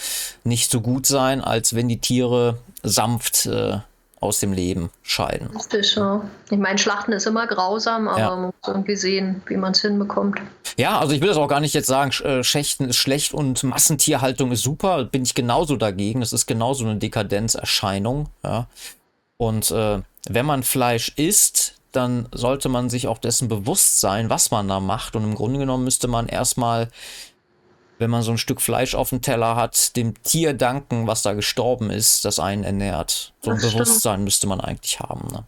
nicht 0.44 0.70
so 0.70 0.82
gut 0.82 1.06
sein, 1.06 1.40
als 1.42 1.74
wenn 1.74 1.88
die 1.88 2.02
Tiere 2.02 2.58
sanft 2.84 3.46
äh, 3.46 3.78
aus 4.22 4.40
dem 4.40 4.54
Leben 4.54 4.92
scheiden. 5.02 5.48
Richtig, 5.48 5.96
ja. 5.96 6.22
Ich 6.50 6.58
meine, 6.58 6.78
Schlachten 6.78 7.12
ist 7.12 7.26
immer 7.26 7.48
grausam, 7.48 8.08
aber 8.08 8.20
ja. 8.20 8.30
man 8.30 8.42
muss 8.44 8.54
irgendwie 8.66 8.96
sehen, 8.96 9.42
wie 9.48 9.58
man 9.58 9.72
es 9.72 9.82
hinbekommt. 9.82 10.40
Ja, 10.78 11.00
also 11.00 11.14
ich 11.14 11.22
will 11.22 11.28
das 11.28 11.38
auch 11.38 11.48
gar 11.48 11.60
nicht 11.60 11.74
jetzt 11.74 11.88
sagen, 11.88 12.12
äh, 12.24 12.44
Schächten 12.44 12.88
ist 12.88 12.98
schlecht 12.98 13.34
und 13.34 13.64
Massentierhaltung 13.64 14.52
ist 14.52 14.62
super. 14.62 15.04
Bin 15.06 15.24
ich 15.24 15.34
genauso 15.34 15.76
dagegen. 15.76 16.22
Das 16.22 16.34
ist 16.34 16.46
genauso 16.46 16.86
eine 16.86 16.98
Dekadenzerscheinung. 16.98 18.30
Ja. 18.44 18.68
Und 19.38 19.72
äh, 19.72 20.02
wenn 20.30 20.46
man 20.46 20.62
Fleisch 20.62 21.12
isst, 21.16 21.74
dann 21.92 22.30
sollte 22.32 22.70
man 22.70 22.92
sich 22.92 23.08
auch 23.08 23.18
dessen 23.18 23.48
bewusst 23.48 24.00
sein, 24.00 24.30
was 24.30 24.52
man 24.52 24.68
da 24.68 24.80
macht. 24.80 25.16
Und 25.16 25.24
im 25.24 25.36
Grunde 25.36 25.60
genommen 25.60 25.84
müsste 25.84 26.08
man 26.08 26.28
erstmal 26.28 26.90
wenn 28.02 28.10
man 28.10 28.24
so 28.24 28.32
ein 28.32 28.38
Stück 28.38 28.60
Fleisch 28.60 28.96
auf 28.96 29.10
dem 29.10 29.22
Teller 29.22 29.56
hat, 29.56 29.96
dem 29.96 30.22
Tier 30.24 30.54
danken, 30.54 31.08
was 31.08 31.22
da 31.22 31.34
gestorben 31.34 31.90
ist, 31.90 32.26
das 32.26 32.40
einen 32.40 32.64
ernährt. 32.64 33.34
So 33.42 33.52
ein 33.52 33.58
das 33.62 33.72
Bewusstsein 33.72 34.14
stimmt. 34.16 34.24
müsste 34.26 34.48
man 34.48 34.60
eigentlich 34.60 35.00
haben. 35.00 35.28
Ne? 35.32 35.46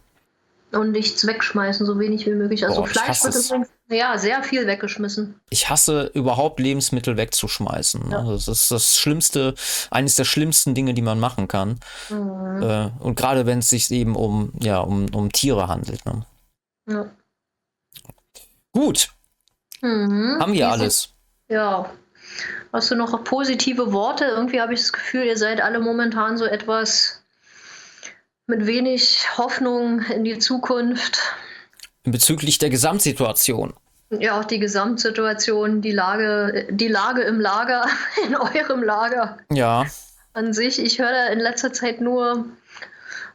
Und 0.78 0.92
nichts 0.92 1.26
wegschmeißen, 1.26 1.84
so 1.84 1.98
wenig 1.98 2.26
wie 2.26 2.30
möglich. 2.30 2.64
Also 2.64 2.80
Boah, 2.80 2.86
Fleisch 2.86 3.22
wird 3.24 3.34
übrigens 3.34 3.68
ja, 3.88 4.16
sehr 4.18 4.42
viel 4.42 4.66
weggeschmissen. 4.66 5.40
Ich 5.50 5.68
hasse 5.68 6.10
überhaupt 6.14 6.58
Lebensmittel 6.60 7.16
wegzuschmeißen. 7.16 8.08
Ne? 8.08 8.14
Ja. 8.14 8.22
Das 8.22 8.48
ist 8.48 8.70
das 8.70 8.96
Schlimmste, 8.96 9.54
eines 9.90 10.14
der 10.14 10.24
schlimmsten 10.24 10.74
Dinge, 10.74 10.94
die 10.94 11.02
man 11.02 11.20
machen 11.20 11.48
kann. 11.48 11.80
Mhm. 12.08 12.62
Äh, 12.62 12.90
und 13.00 13.16
gerade 13.16 13.46
wenn 13.46 13.58
es 13.58 13.68
sich 13.68 13.90
eben 13.90 14.16
um, 14.16 14.52
ja, 14.60 14.78
um, 14.78 15.06
um 15.12 15.30
Tiere 15.32 15.68
handelt. 15.68 16.06
Ne? 16.06 16.24
Ja. 16.88 17.06
Gut. 18.72 19.10
Mhm. 19.80 20.38
Haben 20.40 20.52
wir 20.52 20.70
alles. 20.70 21.10
Ja, 21.48 21.90
Hast 22.72 22.90
du 22.90 22.96
noch 22.96 23.22
positive 23.24 23.92
Worte? 23.92 24.24
Irgendwie 24.24 24.60
habe 24.60 24.74
ich 24.74 24.80
das 24.80 24.92
Gefühl, 24.92 25.24
ihr 25.24 25.36
seid 25.36 25.60
alle 25.60 25.80
momentan 25.80 26.36
so 26.36 26.44
etwas 26.44 27.22
mit 28.46 28.66
wenig 28.66 29.26
Hoffnung 29.38 30.00
in 30.00 30.24
die 30.24 30.38
Zukunft. 30.38 31.18
Bezüglich 32.02 32.58
der 32.58 32.70
Gesamtsituation. 32.70 33.74
Ja, 34.10 34.38
auch 34.38 34.44
die 34.44 34.58
Gesamtsituation, 34.58 35.80
die 35.80 35.92
Lage, 35.92 36.66
die 36.70 36.88
Lage 36.88 37.22
im 37.22 37.40
Lager, 37.40 37.86
in 38.26 38.36
eurem 38.36 38.82
Lager. 38.82 39.38
Ja. 39.50 39.86
An 40.34 40.52
sich, 40.52 40.78
ich 40.78 40.98
höre 40.98 41.30
in 41.30 41.38
letzter 41.38 41.72
Zeit 41.72 42.00
nur 42.00 42.44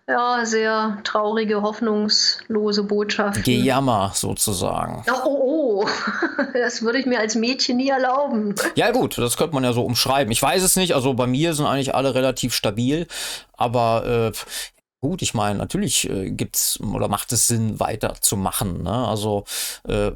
Ja, 0.10 0.44
sehr 0.44 0.98
traurige, 1.04 1.62
hoffnungslose 1.62 2.82
Botschaft. 2.82 3.44
Gejammer 3.44 4.12
sozusagen. 4.16 5.06
Oh, 5.08 5.28
oh, 5.28 5.84
oh. 5.84 5.88
das 6.54 6.82
würde 6.82 6.98
ich 6.98 7.06
mir 7.06 7.20
als 7.20 7.36
Mädchen 7.36 7.78
nie 7.78 7.90
erlauben. 7.90 8.56
Ja 8.74 8.90
gut, 8.90 9.20
das 9.20 9.38
könnte 9.38 9.54
man 9.54 9.64
ja 9.64 9.72
so 9.72 9.84
umschreiben. 9.84 10.32
Ich 10.32 10.42
weiß 10.42 10.64
es 10.64 10.76
nicht, 10.76 10.96
also 10.96 11.14
bei 11.14 11.28
mir 11.28 11.54
sind 11.54 11.68
eigentlich 11.68 11.94
alle 11.94 12.16
relativ 12.16 12.56
stabil, 12.56 13.06
aber 13.54 14.32
äh, 14.34 14.38
gut, 15.00 15.22
ich 15.22 15.36
meine, 15.36 15.60
natürlich 15.60 16.10
äh, 16.10 16.36
es 16.52 16.80
oder 16.82 17.08
macht 17.08 17.32
es 17.32 17.48
Sinn, 17.48 17.80
weiterzumachen. 17.80 18.82
Ne? 18.82 19.08
Also 19.08 19.44
äh, 19.88 20.12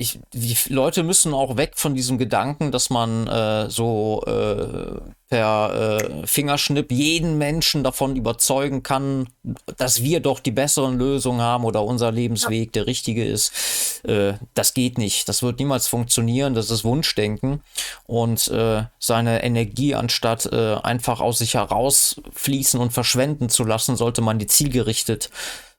ich, 0.00 0.18
die 0.32 0.56
Leute 0.72 1.02
müssen 1.02 1.34
auch 1.34 1.58
weg 1.58 1.72
von 1.74 1.94
diesem 1.94 2.16
Gedanken, 2.16 2.72
dass 2.72 2.88
man 2.88 3.26
äh, 3.26 3.68
so 3.68 4.22
äh, 4.26 4.98
per 5.28 5.98
äh, 6.00 6.26
Fingerschnipp 6.26 6.90
jeden 6.90 7.36
Menschen 7.36 7.84
davon 7.84 8.16
überzeugen 8.16 8.82
kann, 8.82 9.28
dass 9.76 10.02
wir 10.02 10.20
doch 10.20 10.40
die 10.40 10.52
besseren 10.52 10.98
Lösungen 10.98 11.42
haben 11.42 11.64
oder 11.64 11.84
unser 11.84 12.10
Lebensweg 12.12 12.72
der 12.72 12.86
richtige 12.86 13.26
ist. 13.26 14.02
Äh, 14.04 14.34
das 14.54 14.72
geht 14.72 14.96
nicht. 14.96 15.28
Das 15.28 15.42
wird 15.42 15.58
niemals 15.58 15.86
funktionieren. 15.86 16.54
Das 16.54 16.70
ist 16.70 16.82
Wunschdenken. 16.82 17.60
Und 18.06 18.48
äh, 18.48 18.84
seine 18.98 19.44
Energie, 19.44 19.94
anstatt 19.94 20.46
äh, 20.46 20.76
einfach 20.76 21.20
aus 21.20 21.38
sich 21.38 21.54
herausfließen 21.54 22.80
und 22.80 22.94
verschwenden 22.94 23.50
zu 23.50 23.64
lassen, 23.64 23.96
sollte 23.96 24.22
man 24.22 24.38
die 24.38 24.46
zielgerichtet 24.46 25.26
äh, 25.26 25.69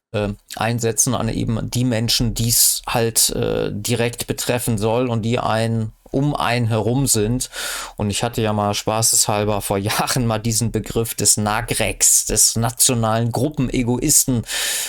einsetzen 0.55 1.15
an 1.15 1.29
eben 1.29 1.69
die 1.69 1.85
Menschen, 1.85 2.33
die 2.33 2.49
es 2.49 2.81
halt 2.87 3.29
äh, 3.29 3.69
direkt 3.71 4.27
betreffen 4.27 4.77
soll 4.77 5.09
und 5.09 5.21
die 5.21 5.39
einen 5.39 5.93
um 6.11 6.35
einen 6.35 6.67
herum 6.67 7.07
sind. 7.07 7.49
Und 7.95 8.09
ich 8.09 8.21
hatte 8.21 8.41
ja 8.41 8.51
mal 8.51 8.73
spaßeshalber 8.73 9.61
vor 9.61 9.77
Jahren 9.77 10.27
mal 10.27 10.39
diesen 10.39 10.71
Begriff 10.71 11.15
des 11.15 11.37
Nagrex, 11.37 12.25
des 12.25 12.57
nationalen 12.57 13.31
Gruppenegoisten, 13.31 14.43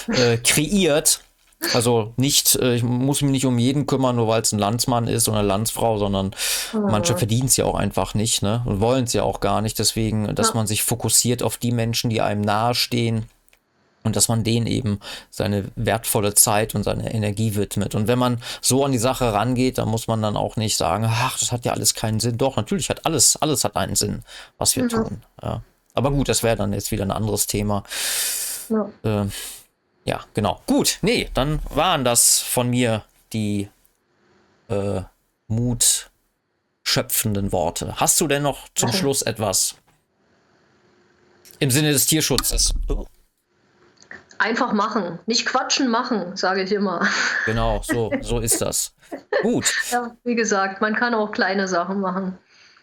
äh, 0.08 0.38
kreiert. 0.38 1.20
Also 1.72 2.12
nicht, 2.16 2.56
äh, 2.56 2.74
ich 2.74 2.82
muss 2.82 3.22
mich 3.22 3.30
nicht 3.30 3.46
um 3.46 3.56
jeden 3.56 3.86
kümmern, 3.86 4.16
nur 4.16 4.26
weil 4.26 4.42
es 4.42 4.50
ein 4.50 4.58
Landsmann 4.58 5.06
ist 5.06 5.28
oder 5.28 5.38
eine 5.38 5.46
Landsfrau, 5.46 5.98
sondern 5.98 6.34
manche 6.72 7.16
verdienen 7.16 7.46
es 7.46 7.56
ja 7.56 7.64
auch 7.66 7.76
einfach 7.76 8.14
nicht, 8.14 8.42
ne? 8.42 8.62
Und 8.64 8.80
wollen 8.80 9.04
es 9.04 9.12
ja 9.12 9.22
auch 9.22 9.38
gar 9.38 9.60
nicht. 9.60 9.78
Deswegen, 9.78 10.34
dass 10.34 10.54
man 10.54 10.66
sich 10.66 10.82
fokussiert 10.82 11.44
auf 11.44 11.58
die 11.58 11.70
Menschen, 11.70 12.10
die 12.10 12.20
einem 12.20 12.40
nahestehen 12.40 13.26
und 14.04 14.16
dass 14.16 14.28
man 14.28 14.44
denen 14.44 14.66
eben 14.66 15.00
seine 15.30 15.64
wertvolle 15.76 16.34
Zeit 16.34 16.74
und 16.74 16.82
seine 16.82 17.12
Energie 17.12 17.54
widmet. 17.54 17.94
Und 17.94 18.08
wenn 18.08 18.18
man 18.18 18.42
so 18.60 18.84
an 18.84 18.92
die 18.92 18.98
Sache 18.98 19.32
rangeht, 19.32 19.78
dann 19.78 19.88
muss 19.88 20.06
man 20.06 20.22
dann 20.22 20.36
auch 20.36 20.56
nicht 20.56 20.76
sagen, 20.76 21.06
ach, 21.08 21.38
das 21.38 21.52
hat 21.52 21.64
ja 21.64 21.72
alles 21.72 21.94
keinen 21.94 22.20
Sinn. 22.20 22.38
Doch, 22.38 22.56
natürlich 22.56 22.90
hat 22.90 23.06
alles, 23.06 23.36
alles 23.36 23.64
hat 23.64 23.76
einen 23.76 23.96
Sinn, 23.96 24.22
was 24.58 24.76
wir 24.76 24.84
mhm. 24.84 24.88
tun. 24.88 25.22
Ja. 25.42 25.62
Aber 25.94 26.10
gut, 26.10 26.28
das 26.28 26.42
wäre 26.42 26.56
dann 26.56 26.72
jetzt 26.72 26.90
wieder 26.90 27.04
ein 27.04 27.10
anderes 27.10 27.46
Thema. 27.46 27.84
Ja. 28.68 28.90
Äh, 29.02 29.26
ja, 30.04 30.20
genau. 30.34 30.60
Gut, 30.66 30.98
nee, 31.02 31.30
dann 31.34 31.60
waren 31.70 32.04
das 32.04 32.40
von 32.40 32.70
mir 32.70 33.04
die 33.32 33.68
äh, 34.68 35.02
mutschöpfenden 35.46 37.52
Worte. 37.52 38.00
Hast 38.00 38.20
du 38.20 38.26
denn 38.26 38.42
noch 38.42 38.68
zum 38.74 38.92
Schluss 38.92 39.22
etwas 39.22 39.76
im 41.58 41.70
Sinne 41.70 41.92
des 41.92 42.06
Tierschutzes? 42.06 42.74
Oh. 42.88 43.06
Einfach 44.42 44.72
machen. 44.72 45.20
Nicht 45.26 45.46
quatschen, 45.46 45.88
machen, 45.88 46.36
sage 46.36 46.64
ich 46.64 46.72
immer. 46.72 47.06
Genau, 47.46 47.80
so, 47.84 48.10
so 48.22 48.40
ist 48.40 48.60
das. 48.60 48.92
Gut. 49.42 49.72
Ja, 49.92 50.16
wie 50.24 50.34
gesagt, 50.34 50.80
man 50.80 50.96
kann 50.96 51.14
auch 51.14 51.30
kleine 51.30 51.68
Sachen 51.68 52.00
machen. 52.00 52.38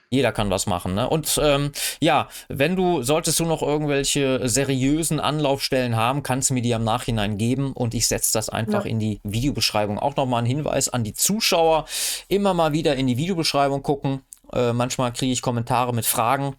Jeder 0.09 0.31
kann 0.31 0.49
was 0.49 0.67
machen, 0.67 0.93
ne? 0.93 1.09
Und 1.09 1.37
ähm, 1.43 1.73
ja, 1.99 2.29
wenn 2.47 2.77
du, 2.77 3.03
solltest 3.03 3.41
du 3.41 3.45
noch 3.45 3.61
irgendwelche 3.61 4.47
seriösen 4.47 5.19
Anlaufstellen 5.19 5.97
haben, 5.97 6.23
kannst 6.23 6.49
du 6.49 6.53
mir 6.53 6.61
die 6.61 6.73
am 6.73 6.85
Nachhinein 6.85 7.37
geben 7.37 7.73
und 7.73 7.93
ich 7.93 8.07
setze 8.07 8.31
das 8.31 8.47
einfach 8.47 8.85
ja. 8.85 8.91
in 8.91 8.99
die 8.99 9.19
Videobeschreibung. 9.23 9.99
Auch 9.99 10.15
nochmal 10.15 10.43
ein 10.43 10.47
Hinweis 10.47 10.87
an 10.87 11.03
die 11.03 11.13
Zuschauer, 11.13 11.85
immer 12.29 12.53
mal 12.53 12.71
wieder 12.71 12.95
in 12.95 13.07
die 13.07 13.17
Videobeschreibung 13.17 13.83
gucken. 13.83 14.21
Äh, 14.53 14.71
manchmal 14.71 15.11
kriege 15.11 15.33
ich 15.33 15.41
Kommentare 15.41 15.93
mit 15.93 16.05
Fragen 16.05 16.55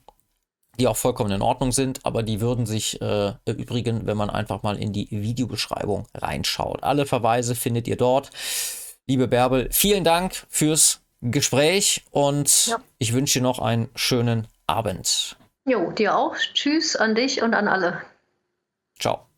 die 0.81 0.89
auch 0.89 0.97
vollkommen 0.97 1.31
in 1.31 1.43
Ordnung 1.43 1.73
sind, 1.73 2.05
aber 2.05 2.23
die 2.23 2.41
würden 2.41 2.67
sich 2.67 3.01
äh, 3.01 3.33
erübrigen, 3.45 4.07
wenn 4.07 4.17
man 4.17 4.31
einfach 4.31 4.63
mal 4.63 4.79
in 4.79 4.93
die 4.93 5.09
Videobeschreibung 5.11 6.07
reinschaut. 6.15 6.83
Alle 6.83 7.07
Verweise 7.07 7.55
findet 7.55 7.87
ihr 7.87 7.97
dort. 7.97 8.31
Liebe 9.07 9.29
Bärbel, 9.29 9.69
vielen 9.71 10.05
Dank 10.05 10.47
fürs 10.49 11.01
Gespräch 11.21 12.05
und 12.11 12.67
ja. 12.67 12.79
ich 12.99 13.13
wünsche 13.13 13.39
dir 13.39 13.43
noch 13.43 13.59
einen 13.59 13.91
schönen 13.95 14.49
Abend. 14.67 15.37
Jo, 15.67 15.91
dir 15.93 16.17
auch. 16.17 16.35
Tschüss 16.55 16.97
an 16.97 17.15
dich 17.15 17.43
und 17.43 17.55
an 17.55 17.69
alle. 17.69 18.01
Ciao. 18.99 19.30